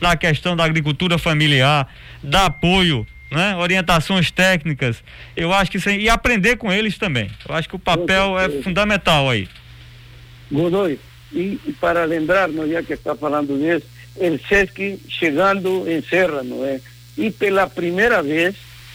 [0.00, 1.88] na questão da agricultura familiar,
[2.22, 3.54] dar apoio né?
[3.56, 5.02] orientações técnicas.
[5.36, 7.30] Eu acho que isso e aprender com eles também.
[7.48, 9.48] Eu acho que o papel é fundamental aí.
[10.50, 10.98] Godoy,
[11.32, 16.80] e, para lembrarmos, já que está falando disso, o SESC chegando em Serra, não é?
[17.16, 18.54] E pela primeira vez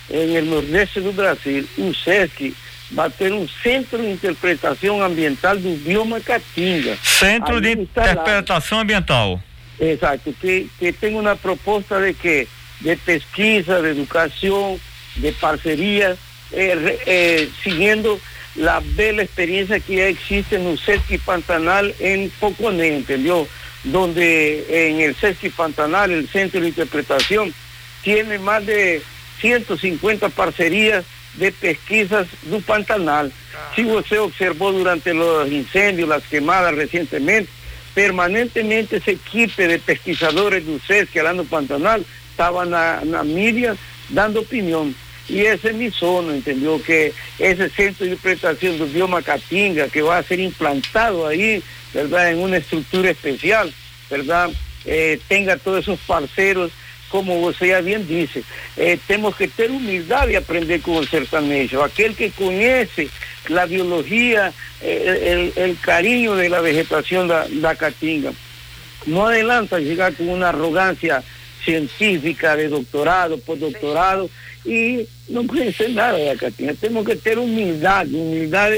[0.10, 2.56] no Nordeste do Brasil, o SESC
[2.92, 6.98] vai ter um centro de interpretação ambiental do bioma Caatinga.
[7.02, 9.42] Centro de interpretação ambiental.
[9.80, 12.48] Exato, que, que tem uma proposta de que
[12.82, 14.80] de pesquisa, de educación,
[15.16, 16.16] de parcería,
[16.52, 18.20] eh, eh, siguiendo
[18.56, 23.48] la bella experiencia que ya existe el Sesqui Pantanal en Poconé, ¿entendió?
[23.86, 27.54] Donde en el Sesqui Pantanal, el Centro de Interpretación,
[28.02, 29.02] tiene más de
[29.40, 31.06] 150 parcerías
[31.36, 33.32] de pesquisas del Pantanal.
[33.76, 37.50] Si usted observó durante los incendios, las quemadas recientemente,
[37.94, 43.78] permanentemente ese equipo de pesquisadores del Sesqui hablando Pantanal estaba na, na mídia
[44.10, 44.94] dando opinião.
[45.28, 46.80] E esse é mi sono, entendeu?
[46.80, 52.44] Que esse centro de interpretação do bioma Caatinga, que vai ser implantado aí, verdade, em
[52.44, 53.68] uma estrutura especial,
[54.10, 56.72] verdade, eh, tenha todos esses parceiros,
[57.10, 58.46] como você já bem disse.
[58.78, 61.82] Eh, temos que ter humildade e aprender com o sertanejo.
[61.82, 63.10] Aquele que conhece
[63.50, 68.32] a biologia, eh, o carinho da vegetação da, da Caatinga.
[69.08, 71.24] Não adianta chegar com uma arrogância
[71.66, 74.30] científica, de doctorado, postdoctorado,
[74.64, 76.50] y no puede ser nada de acá.
[76.52, 78.72] Tenemos que tener humildad, humildad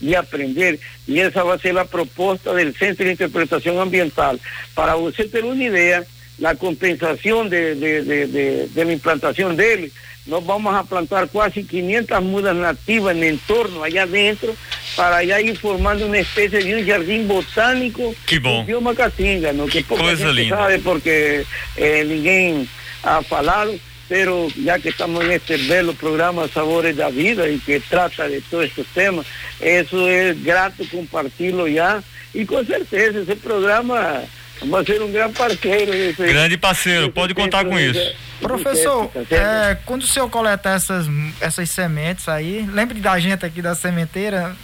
[0.00, 0.78] de aprender.
[1.06, 4.38] Y esa va a ser la propuesta del Centro de Interpretación Ambiental.
[4.74, 6.04] Para usted tener una idea,
[6.38, 9.92] la compensación de, de, de, de la implantación de él
[10.26, 14.54] nos vamos a plantar casi 500 mudas nativas en el entorno, allá adentro,
[14.96, 18.64] para allá ir formando una especie de un jardín botánico que bom.
[18.64, 19.66] bioma Caatinga, ¿no?
[19.66, 20.56] que poca gente linda.
[20.56, 21.44] sabe porque
[21.76, 22.66] eh, ninguém
[23.02, 23.74] ha falado,
[24.08, 28.40] pero ya que estamos en este belo programa Sabores da Vida y que trata de
[28.40, 29.26] todos estos temas,
[29.60, 32.02] eso es grato compartirlo ya
[32.32, 34.22] y con certeza ese programa
[34.62, 35.94] va a ser um grande parceiro.
[35.94, 38.12] Esse, Grande parceiro, esse pode contar com isso.
[38.40, 41.06] Professor, esse- é, quando o senhor coletar essas,
[41.40, 44.54] essas sementes aí, lembre da gente aqui da sementeira,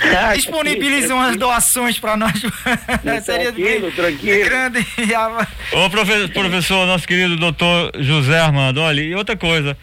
[0.00, 2.32] Ah, disponibilize umas doações para nós.
[3.24, 4.44] Seria Tranquilo, tranquilo.
[4.48, 4.86] grande.
[5.72, 9.76] Ô profe- professor, nosso querido doutor José Armando, olha, e outra coisa,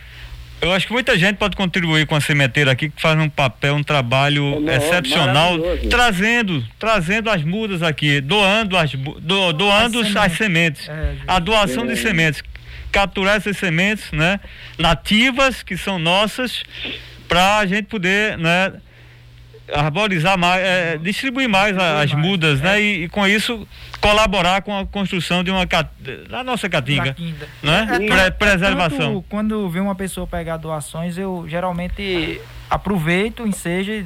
[0.62, 3.76] eu acho que muita gente pode contribuir com a sementeira aqui, que faz um papel,
[3.76, 5.58] um trabalho Não, excepcional,
[5.90, 10.38] trazendo, trazendo as mudas aqui, doando as, do- doando As as sementes.
[10.86, 12.42] sementes, É, a doação de sementes,
[12.92, 14.40] capturar essas sementes, né,
[14.78, 16.64] nativas, que são nossas,
[17.28, 18.74] para a gente poder, né,
[19.74, 22.82] arborizar mais, é, distribuir mais a- as mais, mudas, né?
[22.82, 23.68] E, e com isso
[24.02, 25.66] colaborar com a construção de uma
[26.30, 27.16] da nossa caatinga,
[27.62, 27.88] né?
[27.92, 28.98] É, Pre- preservação.
[29.16, 32.40] tanto quando vê uma pessoa pegar doações, eu geralmente
[32.70, 33.48] aproveito,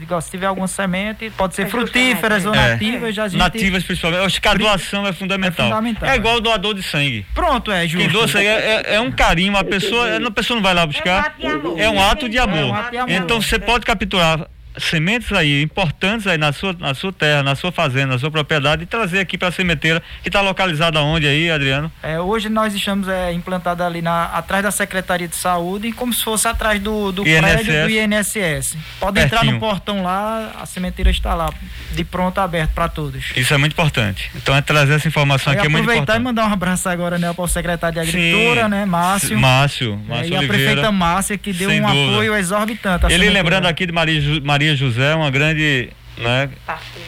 [0.01, 2.69] e ó, se tiver alguma semente, pode ser É frutíferas ou É.
[2.71, 3.37] nativas, já gente...
[3.37, 4.19] Nativas principalmente.
[4.21, 5.65] Eu acho que a doação é fundamental.
[5.65, 7.25] É fundamental, É igual o doador de sangue.
[7.35, 8.11] Pronto, é Quem justo.
[8.13, 11.35] doa sangue é, é- é um carinho, a pessoa, a pessoa não vai lá buscar.
[11.39, 11.79] É um ato de amor.
[11.79, 12.57] É um ato de amor.
[12.57, 13.11] É um ato de amor.
[13.11, 14.47] Então você pode capturar
[14.77, 18.83] sementes aí importantes aí na sua, na sua terra, na sua fazenda, na sua propriedade
[18.83, 21.91] e trazer aqui para a sementeira que está localizada onde aí, Adriano?
[22.01, 26.23] É, hoje nós estamos é, implantados ali na, atrás da Secretaria de Saúde, como se
[26.23, 27.39] fosse atrás do, do INSS.
[27.41, 28.77] prédio do INSS.
[28.99, 29.53] Pode entrar Pertinho.
[29.53, 31.51] no portão lá, a sementeira está lá,
[31.91, 33.25] de pronto aberto para todos.
[33.35, 34.31] Isso é muito importante.
[34.35, 36.23] Então é trazer essa informação E aqui é muito aproveitar e importante.
[36.23, 38.69] mandar um abraço agora né, para o secretário de Agricultura, Sim.
[38.69, 39.39] né, Márcio.
[39.39, 40.47] Márcio, É, Márcio e a Oliveira.
[40.65, 42.11] prefeita Márcia, que deu Sem um dúvida.
[42.11, 43.05] apoio exorbitante.
[43.05, 43.33] Ele sementeira.
[43.43, 46.49] lembrando aqui de Maria, Ju- Maria José, uma grande né,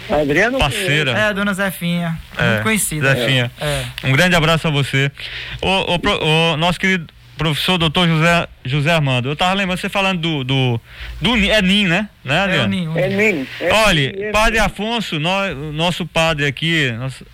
[0.10, 1.12] Adriano parceira.
[1.12, 3.16] É, dona Zefinha, É, muito conhecida.
[3.16, 3.50] Zefinha.
[3.62, 3.86] É.
[4.04, 5.10] Um grande abraço a você.
[5.62, 7.08] O, o o nosso querido
[7.38, 10.44] professor doutor José, José Armando, eu tava lembrando, você falando do.
[10.44, 10.82] do,
[11.22, 12.10] do é NIM, né?
[12.26, 12.98] né É, ninho.
[12.98, 13.48] É mim.
[13.62, 14.60] É Olha, é padre.
[14.60, 17.26] Afonso, nó- o nosso padre aqui, nosso-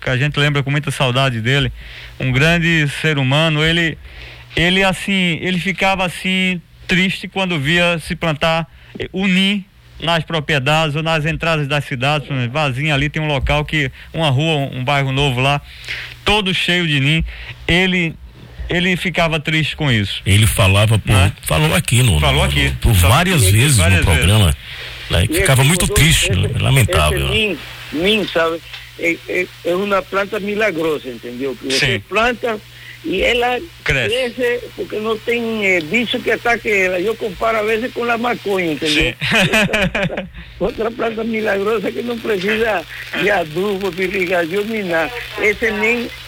[0.00, 1.72] que a gente lembra com muita saudade dele,
[2.20, 3.98] um grande ser humano, ele,
[4.54, 8.68] ele assim, ele ficava assim triste quando via se plantar,
[9.12, 9.64] unir
[10.00, 13.90] nas propriedades ou nas entradas das cidades, por exemplo, Vazinha ali tem um local que,
[14.12, 15.60] uma rua, um bairro novo lá,
[16.24, 17.24] todo cheio de ninho,
[17.66, 18.14] ele,
[18.68, 20.20] ele ficava triste com isso.
[20.26, 21.32] Ele falava por, Né?
[21.42, 22.70] falou aqui no, Falou no- aqui.
[22.80, 24.54] por Só várias vezes várias no programa,
[25.10, 27.32] né, ficava muito triste, esse- lamentável.
[27.32, 27.56] Esse né?
[27.92, 28.60] NIM, NIM, sabe?
[28.98, 31.54] es, es- es una planta milagrosa, ¿entendió?
[31.54, 32.02] Que usted Sí.
[32.08, 32.56] planta
[33.06, 34.60] y ella Crece.
[34.76, 37.00] porque no tiene bicho que ataque.
[37.04, 39.14] Yo comparo a veces con la macoña, ¿entendió?
[39.20, 40.28] Otra,
[40.58, 42.82] otra planta milagrosa que no precisa
[43.22, 45.10] de adubo, de irrigación ni nada.
[45.42, 45.56] Es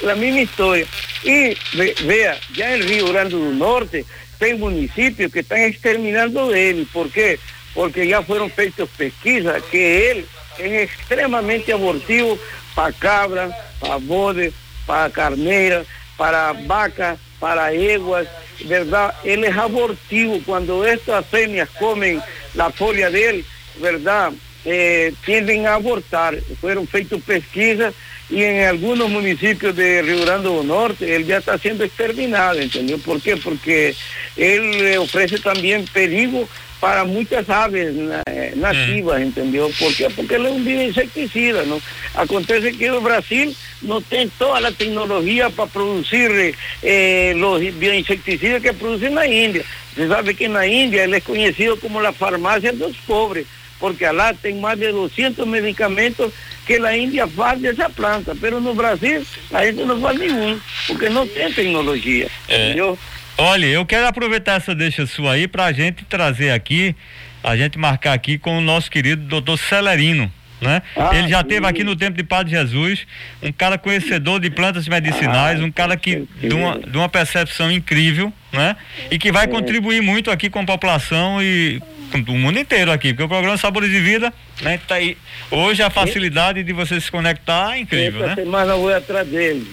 [0.03, 0.87] la misma historia.
[1.25, 4.05] Y ve- vea, ya en Río Grande del Norte
[4.41, 6.87] hay municipios que están exterminando de él.
[6.93, 7.39] ¿Por qué?
[7.75, 10.25] Porque ya fueron feitas pesquisas que él
[10.59, 12.39] es extremadamente abortivo
[12.75, 14.53] para cabras, para bodes,
[14.87, 15.87] para carneras,
[16.19, 18.27] para vacas, para yeguas,
[18.67, 19.15] ¿verdad?
[19.25, 20.41] Él es abortivo.
[20.45, 22.21] Cuando estas femias comen
[22.53, 23.45] la folia de él,
[23.81, 24.33] ¿verdad?
[24.67, 26.37] Eh, tienden a abortar.
[26.61, 27.95] Fueron feitas pesquisas
[28.29, 32.99] y en algunos municipios de Río Grande do Norte él ya está siendo exterminado, ¿entendió?
[32.99, 33.39] ¿Por qué?
[33.39, 33.95] Porque
[34.37, 36.47] él ofrece también peligro
[36.81, 37.95] para muchas aves
[38.27, 39.69] eh, nativas, ¿entendió?
[39.79, 40.09] ¿Por qué?
[40.11, 41.81] Porque él es un bioinsecticida, ¿no?
[42.15, 48.73] Acontece que el Brasil no tiene toda la tecnología para producir eh, los bioinsecticidas que
[48.73, 49.63] producen la India.
[49.95, 53.47] Se sabe que en la India él es conocido como la farmacia de los pobres,
[53.81, 56.33] porque allá tiene más de 200 medicamentos
[56.67, 60.61] que la India faz de esa planta, pero no Brasil a gente não faz nenhum,
[60.87, 62.29] porque tem tecnologia.
[62.47, 62.67] É.
[62.67, 62.99] entendeu?
[63.41, 66.95] Olha, eu quero aproveitar essa deixa sua aí pra gente trazer aqui,
[67.43, 70.31] a gente marcar aqui com o nosso querido doutor Celerino.
[70.61, 70.83] Né?
[70.97, 73.07] Ah, Ele já esteve aqui no tempo de Padre Jesus,
[73.41, 77.71] um cara conhecedor de plantas medicinais, Ah, um cara que de uma, de uma percepção
[77.71, 78.75] incrível, né?
[79.09, 83.11] E que vai contribuir muito aqui com a população e com o mundo inteiro aqui,
[83.13, 85.17] porque o programa Sabores de Vida, né, tá aí.
[85.49, 88.43] Hoje a facilidade de você se conectar é incrível, Essa né?
[88.43, 89.65] semana eu vou atrás dele.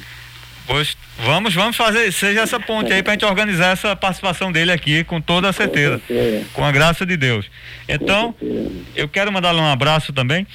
[0.68, 5.04] Pois vamos, vamos fazer, seja essa ponte aí pra gente organizar essa participação dele aqui
[5.04, 6.02] com toda a certeza.
[6.08, 6.46] certeza.
[6.54, 7.46] Com a graça de Deus.
[7.88, 8.34] Então,
[8.96, 10.46] eu quero mandar um abraço também.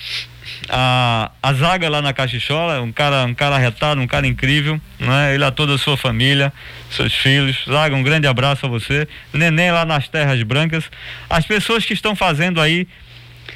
[0.68, 5.34] A, a Zaga lá na Caxixola, um cara, um cara retado, um cara incrível, né?
[5.34, 6.52] Ele a toda a sua família,
[6.90, 7.64] seus filhos.
[7.68, 9.06] Zaga, um grande abraço a você.
[9.32, 10.90] Neném lá nas Terras Brancas.
[11.28, 12.86] As pessoas que estão fazendo aí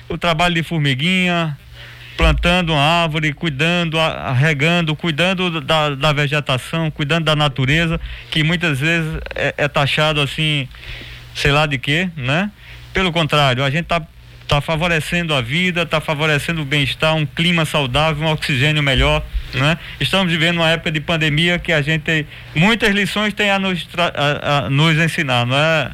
[0.08, 1.58] o trabalho de formiguinha,
[2.16, 3.98] plantando uma árvore, cuidando,
[4.38, 8.00] regando, cuidando da, da vegetação, cuidando da natureza,
[8.30, 10.68] que muitas vezes é, é taxado assim,
[11.34, 12.50] sei lá de quê, né?
[12.92, 14.00] Pelo contrário, a gente tá,
[14.46, 19.20] tá favorecendo a vida, tá favorecendo o bem-estar, um clima saudável, um oxigênio melhor,
[19.52, 19.76] né?
[19.98, 23.86] Estamos vivendo uma época de pandemia que a gente tem muitas lições tem a nos,
[23.98, 25.90] a- a nos ensinar, não é?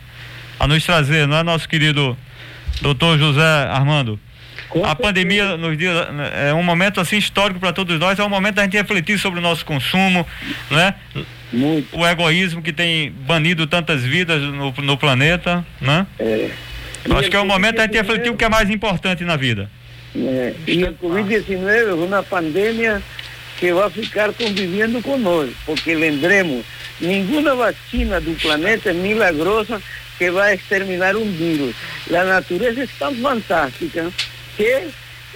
[0.58, 2.14] A nos trazer, não é nosso querido
[2.82, 4.20] doutor José Armando?
[4.70, 5.94] Com a pandemia nos dias
[6.32, 9.40] é um momento assim histórico para todos nós, é um momento da gente refletir sobre
[9.40, 10.24] o nosso consumo,
[10.70, 10.94] né?
[11.52, 11.98] Muito.
[11.98, 16.06] O egoísmo que tem banido tantas vidas no, no planeta, né?
[16.20, 16.50] É.
[17.10, 19.68] Acho que é o momento da gente refletir o que é mais importante na vida.
[20.14, 23.02] É, e a Covid-19 é uma pandemia
[23.58, 26.64] que vai ficar convivendo conosco, porque lembremos,
[27.00, 29.82] nenhuma vacina do planeta é milagrosa
[30.16, 31.74] que vai exterminar um vírus.
[32.14, 34.12] A natureza é tão fantástica
[34.60, 34.90] que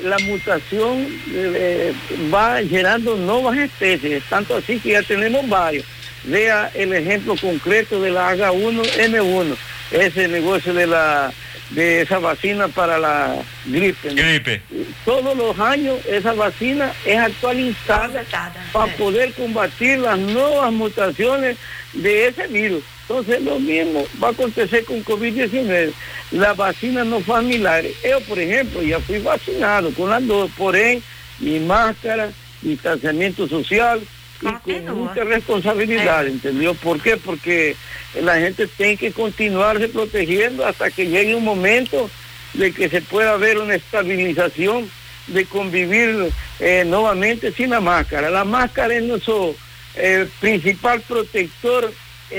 [0.05, 1.95] a mutação eh,
[2.29, 5.87] vai gerando novas espécies, tanto assim que já temos vários.
[6.25, 9.57] Vea el ejemplo concreto de la H1N1,
[9.93, 11.33] ese negocio de la
[11.71, 14.11] de esa vacina para la gripe.
[14.11, 14.17] ¿no?
[14.17, 14.61] Gripe.
[15.05, 18.25] Todos los años esa vacina es actualizada
[18.73, 21.57] para poder combatir las nuevas mutaciones
[21.95, 22.83] de ese virus.
[23.09, 25.93] Entonces lo mismo va a acontecer con COVID-19.
[26.33, 27.93] La vacina no milagre.
[28.03, 31.03] Yo, por ejemplo, ya fui vacinado con las dos, porém,
[31.39, 32.31] mi máscara,
[32.63, 34.01] distanciamiento social
[34.41, 34.95] y con Continúa.
[34.95, 36.31] mucha responsabilidad, Eh.
[36.31, 36.75] ¿entendió?
[36.75, 37.17] ¿Por qué?
[37.19, 37.77] Porque
[38.23, 42.09] la gente tiene que continuarse protegiendo hasta que llegue un momento
[42.55, 44.89] de que se pueda ver una estabilización
[45.27, 48.31] de convivir eh, nuevamente sin la máscara.
[48.31, 49.55] La máscara es nuestro
[49.97, 51.93] eh, principal protector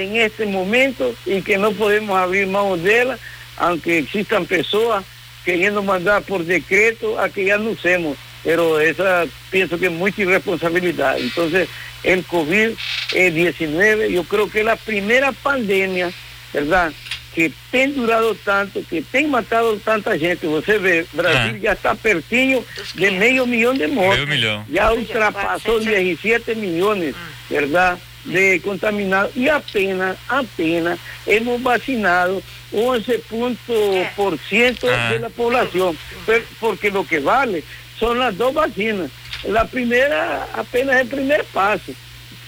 [0.04, 3.18] en este momento y que no podemos abrir manos de ella,
[3.58, 5.04] aunque existan personas
[5.44, 10.22] queriendo mandar por decreto a que ya no usemos, pero esa pienso que es mucha
[10.24, 11.18] irresponsabilidad.
[11.20, 11.70] Entonces,
[12.04, 12.26] el
[13.14, 16.12] COVID-19 yo creo que es la primera pandemia,
[16.54, 16.92] ¿verdad?
[17.34, 20.48] Que tem durado tanto, que tem matado tanta gente.
[20.48, 21.60] Você vê, Brasil É.
[21.60, 22.64] já está pertinho
[22.96, 24.66] de meio milhão de milhão.
[24.72, 27.14] Já ultrapassou 17 milhões,
[27.50, 27.98] ¿verdad?
[28.26, 29.36] De contaminados.
[29.38, 32.42] E apenas, apenas hemos vacinado
[32.72, 35.12] 11% Ah.
[35.12, 35.98] de la población.
[36.26, 37.64] Pero- porque lo que vale
[38.00, 39.12] son las dos vacinas.
[39.48, 41.94] La primera apenas el primer paso.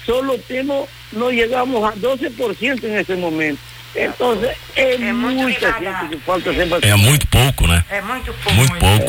[0.06, 3.62] Solo tenemos, no llegamos a 12% en este momento.
[3.94, 6.02] Entonces, es, Es muito mucha devagar.
[6.02, 6.98] gente que falta ser É vacinada.
[6.98, 7.86] muito pouco, né?
[7.90, 8.54] É muito pouco.
[8.54, 9.06] Muito pouco.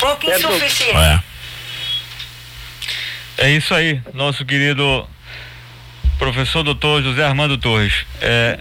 [0.00, 0.40] Pouco Certo.
[0.48, 0.96] insuficiente.
[0.96, 1.20] É.
[3.36, 5.08] É isso aí, nosso querido
[6.18, 8.06] professor doutor José Armando Torres.
[8.20, 8.58] É,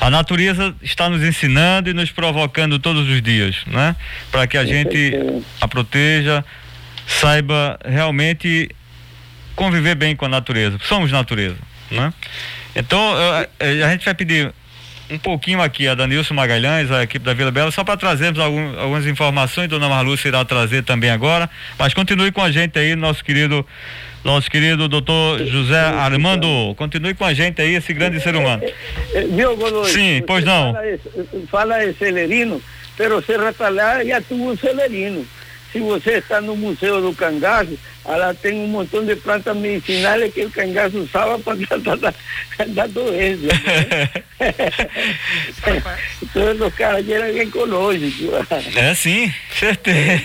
[0.00, 3.96] a natureza está nos ensinando e nos provocando todos os dias, né?
[4.30, 5.12] Para que a gente
[5.60, 6.44] a proteja,
[7.06, 8.68] saiba realmente
[9.54, 10.78] conviver bem com a natureza.
[10.82, 11.56] Somos natureza,
[11.90, 12.12] né?
[12.74, 13.14] Então,
[13.60, 14.52] a gente vai pedir
[15.10, 18.78] um pouquinho aqui a Danilson Magalhães, a equipe da Vila Bela, só para trazermos algum,
[18.78, 21.48] algumas informações, Dona Marlúcia irá trazer também agora,
[21.78, 23.66] mas continue com a gente aí, nosso querido
[24.24, 28.62] nosso querido doutor José Armando, continue com a gente aí, esse grande ser humano.
[29.30, 29.90] Viu, Godoy?
[29.90, 30.72] Sim, pois não.
[30.72, 32.60] Fala, fala celerino,
[32.96, 35.26] pero Serra Talhada já tuvo um celerino.
[35.74, 40.44] Se você está no Museu do Cangaço, ela tem um montão de plantas medicinais que
[40.44, 42.14] o cangaço usava para tratar da,
[42.68, 43.42] da doença.
[43.42, 44.10] Né?
[46.22, 48.30] então, os caras eram ecológicos.
[48.76, 50.22] É sim, certeza.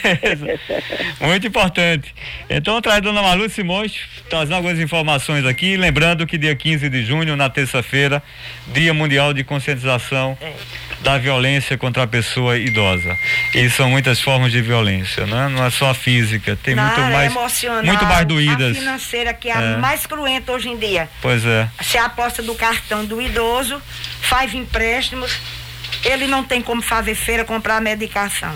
[1.19, 2.13] Muito importante.
[2.47, 3.93] Então, traz a dona Malu Simões,
[4.30, 5.76] trazendo algumas informações aqui.
[5.76, 8.21] Lembrando que dia 15 de junho, na terça-feira,
[8.67, 10.38] Dia Mundial de Conscientização.
[10.39, 10.53] É
[11.01, 13.17] da violência contra a pessoa idosa.
[13.53, 15.49] E são muitas formas de violência, né?
[15.49, 18.77] Não é só a física, tem Não, muito mais emocional, muito mais doídas.
[18.77, 21.09] A financeira que é, é a mais cruenta hoje em dia.
[21.21, 21.67] Pois é.
[21.81, 23.81] Se aposta do cartão do idoso,
[24.21, 25.39] faz empréstimos,
[26.03, 28.53] ele não tem como fazer feira, comprar medicação.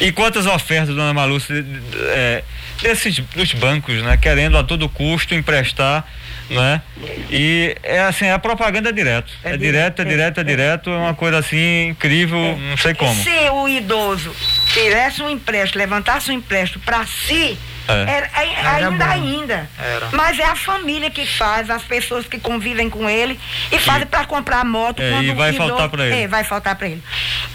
[0.00, 1.64] E quantas ofertas, dona Malúcia,
[2.10, 2.44] é,
[2.82, 6.04] desses dos bancos, né, querendo a todo custo emprestar
[6.50, 6.82] né?
[7.30, 9.32] E é assim, é a propaganda direto.
[9.44, 12.54] É, é direto, é, é direto, é, é direto, é uma coisa assim incrível, é.
[12.54, 13.14] não sei como.
[13.22, 14.34] Se o idoso
[14.72, 17.58] tivesse um empréstimo, levantasse um empréstimo para si,
[17.88, 18.16] é.
[18.16, 19.70] Era, ainda, ainda.
[19.78, 20.08] Era.
[20.12, 23.40] Mas é a família que faz, as pessoas que convivem com ele
[23.72, 25.00] e fazem para comprar moto.
[25.00, 26.16] É, e vai idoso, faltar para ele.
[26.16, 27.02] É, vai faltar para ele.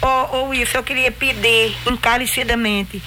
[0.02, 3.00] Ou, ou isso, eu queria pedir encarecidamente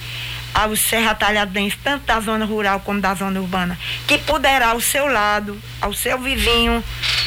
[0.54, 5.06] aos serra talhadenses, tanto da zona rural como da zona urbana, que poderá ao seu
[5.06, 6.82] lado, ao seu vizinho,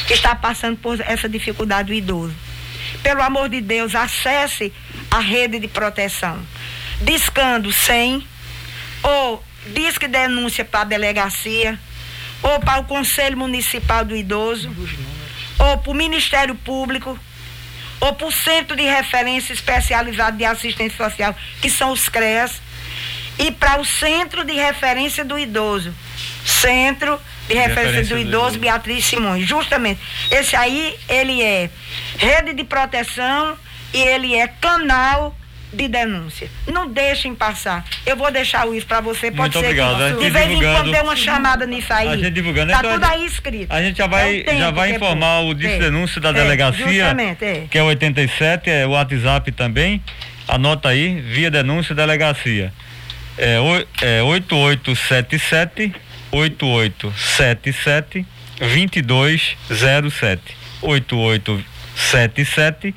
[0.07, 2.35] que está passando por essa dificuldade do idoso.
[3.01, 4.71] Pelo amor de Deus, acesse
[5.09, 6.39] a rede de proteção.
[7.01, 8.27] Discando 100
[9.03, 9.43] ou
[9.73, 11.79] disque denúncia para a delegacia
[12.43, 14.69] ou para o Conselho Municipal do Idoso
[15.59, 17.17] ou para o Ministério Público
[17.99, 22.59] ou para o Centro de Referência Especializado de Assistência Social, que são os CREAS,
[23.41, 25.91] e para o Centro de Referência do Idoso.
[26.45, 29.47] Centro de, de Referência, referência, do, do Idoso, Beatriz Simões.
[29.47, 29.99] Justamente.
[30.29, 31.69] Esse aí, ele é
[32.17, 33.57] rede de proteção
[33.93, 35.35] e ele é canal
[35.73, 36.49] de denúncia.
[36.67, 37.83] Não deixem passar.
[38.05, 40.17] Eu vou deixar o isso para você, pode Muito ser obrigado.
[40.17, 42.09] que de vez em quando dê uma chamada nisso aí.
[42.09, 42.71] A gente divulgando.
[42.71, 43.71] Tá então, tudo aí escrito.
[43.71, 47.15] A gente já vai, é já vai informar o disco é, denúncia da é, delegacia,
[47.41, 47.67] é.
[47.71, 50.03] que é 87, é o WhatsApp também.
[50.47, 52.71] Anota aí, via denúncia delegacia
[53.37, 53.57] é,
[54.01, 55.93] é 8877
[56.31, 58.25] 8877
[58.59, 62.95] 2207 8877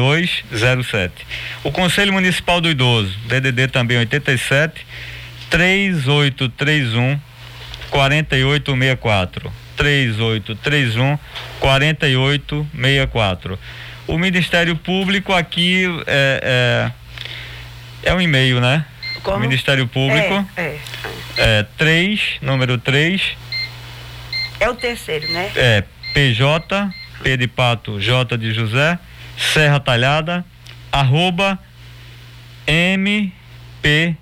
[0.00, 1.26] 2207.
[1.62, 4.86] O Conselho Municipal do Idoso, DDD também 87
[5.50, 7.20] 3831
[7.90, 11.18] 4864 3831
[11.60, 13.58] 4864.
[14.06, 16.90] O Ministério Público aqui é,
[18.04, 18.84] é, é um e-mail, né?
[19.22, 19.38] Como?
[19.40, 20.46] Ministério Público.
[20.56, 21.60] É, é.
[21.60, 23.36] é 3, número 3.
[24.60, 25.50] É o terceiro, né?
[25.56, 26.90] É, PJ,
[27.22, 28.98] P de Pato, J de José,
[29.36, 30.44] Serra Talhada,
[30.92, 31.58] arroba
[32.66, 34.16] MPPE,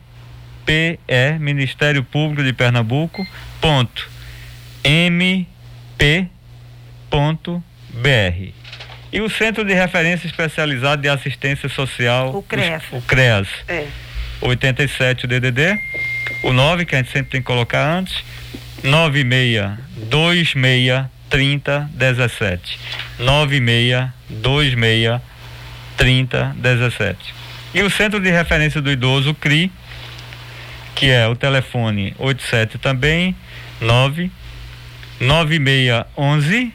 [1.40, 3.26] Ministério Público de Pernambuco,
[3.60, 4.08] ponto,
[4.84, 6.28] MP,
[7.10, 8.54] ponto, BR.
[9.10, 12.84] E o Centro de Referência Especializado de Assistência Social, o CREAS.
[12.92, 13.48] O, o CREAS.
[13.66, 13.86] É.
[14.40, 15.78] 87 o DDD,
[16.42, 18.22] o 9 que a gente sempre tem que colocar antes,
[18.82, 19.78] 96
[20.54, 22.78] 26 30 17.
[23.18, 25.20] 96 26
[25.96, 27.34] 30 17.
[27.74, 29.70] E o Centro de Referência do Idoso, CRI,
[30.94, 33.36] que é o telefone 87 também,
[33.80, 34.30] 9
[35.20, 36.72] 9611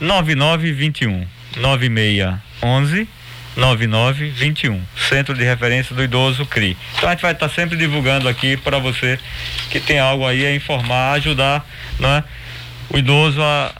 [0.00, 1.26] 9921.
[1.56, 3.08] 9611
[3.56, 6.76] 9921, Centro de Referência do Idoso CRI.
[6.96, 9.18] Então a gente vai estar tá sempre divulgando aqui para você
[9.70, 11.64] que tem algo aí a informar, ajudar
[11.98, 12.24] né,
[12.90, 13.72] o idoso a,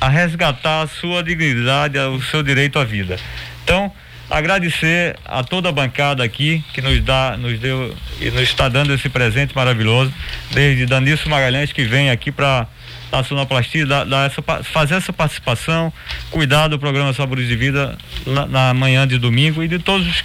[0.00, 3.18] a resgatar a sua dignidade, o seu direito à vida.
[3.64, 3.92] Então,
[4.30, 8.94] agradecer a toda a bancada aqui que nos dá, nos deu e nos está dando
[8.94, 10.12] esse presente maravilhoso,
[10.52, 12.66] desde Danilson Magalhães que vem aqui para
[13.10, 15.92] da sonoplastia, da, da essa, fazer essa participação,
[16.30, 20.24] cuidar do programa Sabores de Vida na, na manhã de domingo e de todos,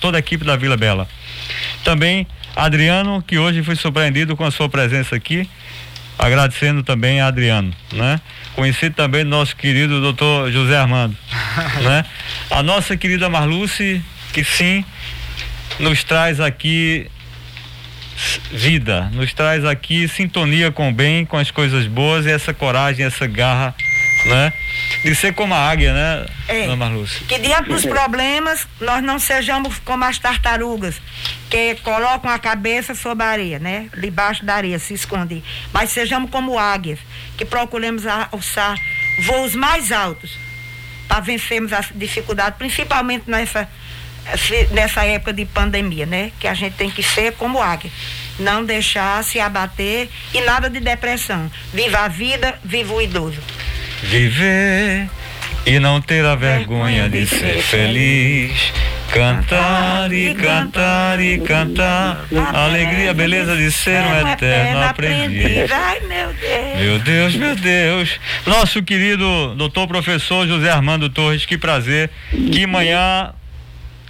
[0.00, 1.08] toda a equipe da Vila Bela.
[1.84, 5.48] Também Adriano, que hoje foi surpreendido com a sua presença aqui,
[6.18, 8.20] agradecendo também a Adriano, né?
[8.54, 11.16] Conhecido também nosso querido doutor José Armando,
[11.82, 12.04] né?
[12.50, 14.00] A nossa querida Marluce,
[14.32, 14.84] que sim,
[15.80, 17.10] nos traz aqui
[18.50, 23.04] vida, nos traz aqui sintonia com o bem, com as coisas boas e essa coragem,
[23.04, 23.74] essa garra,
[24.26, 24.52] né?
[25.02, 26.62] De ser como a águia, né, É.
[26.62, 27.24] Dona Marluce?
[27.24, 31.00] Que diante dos problemas, nós não sejamos como as tartarugas,
[31.50, 33.88] que colocam a cabeça sobre a areia, né?
[33.98, 35.42] Debaixo da areia, se escondem.
[35.72, 36.98] Mas sejamos como águias,
[37.36, 38.78] que procuremos alçar
[39.20, 40.38] voos mais altos
[41.06, 43.68] para vencermos as dificuldades, principalmente nessa,
[44.70, 46.32] nessa época de pandemia, né?
[46.38, 47.90] Que a gente tem que ser como águia.
[48.38, 51.50] Não deixar se abater e nada de depressão.
[51.72, 53.40] Viva a vida, viva o idoso.
[54.02, 55.08] Viver
[55.66, 58.72] e não ter a vergonha de ser feliz.
[59.12, 62.24] Cantar e cantar e cantar.
[62.52, 65.70] A alegria, beleza de ser um eterno aprendiz.
[65.70, 66.80] Ai, meu Deus.
[66.80, 68.20] Meu Deus, meu Deus.
[68.44, 72.10] Nosso querido doutor professor José Armando Torres, que prazer.
[72.52, 73.32] Que manhã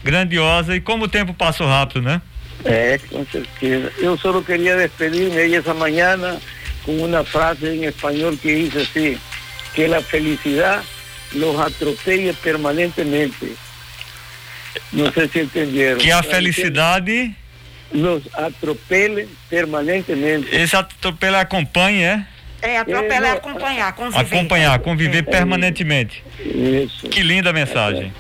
[0.05, 0.77] grandiosa.
[0.77, 2.21] E como o tempo passou rápido, né?
[2.65, 3.91] Eh, con certeza.
[4.01, 6.37] Yo solo quería despedirme esa mañana
[6.85, 9.19] con una frase en español que dice así,
[9.75, 10.83] que la felicidad
[11.33, 13.55] los atropelle permanentemente.
[14.93, 15.99] No sé si entendieron.
[15.99, 17.35] Que a felicidade,
[17.93, 20.49] Los atropele permanentemente.
[20.51, 22.27] esse atropelo acompanhe, é?
[22.63, 24.21] É, atropelar é É, acompanhar, conviver.
[24.21, 26.25] Acompanhar, conviver permanentemente.
[26.41, 27.09] Eso.
[27.09, 28.11] Que linda mensagem.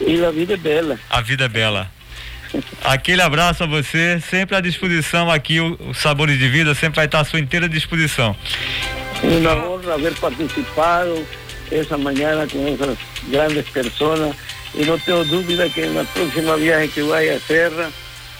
[0.00, 0.98] Y la vida es bella.
[1.10, 1.90] A vida é bela.
[2.82, 7.04] Aquele abraço a você, sempre à disposição aqui, o, o Sabores de Vida sempre vai
[7.04, 8.34] estar à sua inteira disposição.
[9.22, 11.24] Una honra haber participado
[11.70, 12.96] esa mañana con esas
[13.28, 14.34] grandes personas
[14.74, 17.72] y no tengo duda que en la próxima viaje que vaya a hacer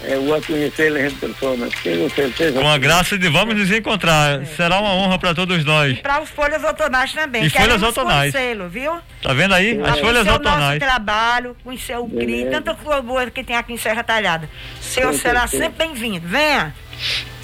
[0.05, 1.69] eh, voy a conocerles en persona.
[1.83, 2.61] Tengo certeza.
[2.61, 4.45] Com a graça de vamos nos encontrar.
[4.47, 5.99] Será uma honra para todos nós.
[6.01, 7.45] Para os folhas outonais também.
[7.45, 8.33] E folhas outonais.
[8.33, 8.99] conhecê-lo, viu?
[9.23, 9.73] Tá vendo aí?
[9.73, 10.79] As Pra folhas conhecer o nosso outonais.
[10.79, 14.49] trabalho, conhecer o CRI, tanta coisa boa que tem aqui em Serra Talhada.
[14.81, 15.65] O senhor Com será certeza.
[15.65, 16.29] sempre bem-vindo.
[16.29, 16.75] Venha.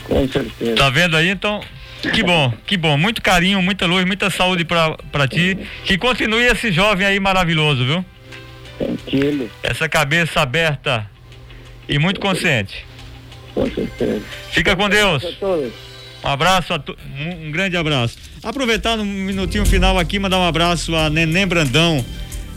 [0.09, 0.75] Con certeza.
[0.77, 1.29] Tá vendo aí?
[1.31, 1.61] Então,
[2.13, 2.97] que bom, que bom.
[2.97, 5.59] Muito carinho, muita luz, muita saúde pra, pra ti.
[5.85, 8.05] Que continue esse jovem aí maravilhoso, viu?
[8.79, 11.09] Tranquilo, Essa cabeça aberta
[11.89, 12.85] e muito consciente.
[13.55, 14.21] con certeza.
[14.51, 15.25] Fica com Deus.
[15.25, 15.73] A todos.
[16.25, 16.97] Um abraço, a to...
[17.19, 18.17] um, grande abraço.
[18.43, 22.05] Aproveitar no minutinho final aqui, mandar um abraço a Neném Brandão,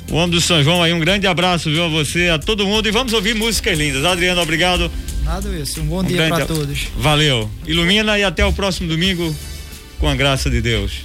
[0.09, 0.93] o homem do São João aí.
[0.93, 2.87] Um grande abraço, viu, a você, a todo mundo.
[2.87, 4.05] E vamos ouvir músicas lindas.
[4.05, 4.89] Adriano, obrigado.
[5.23, 5.81] Nada isso.
[5.81, 6.87] Um bom Um dia para a- todos.
[6.97, 7.49] Valeu.
[7.65, 9.35] Ilumina e até o próximo domingo,
[9.99, 11.01] com a graça de Deus.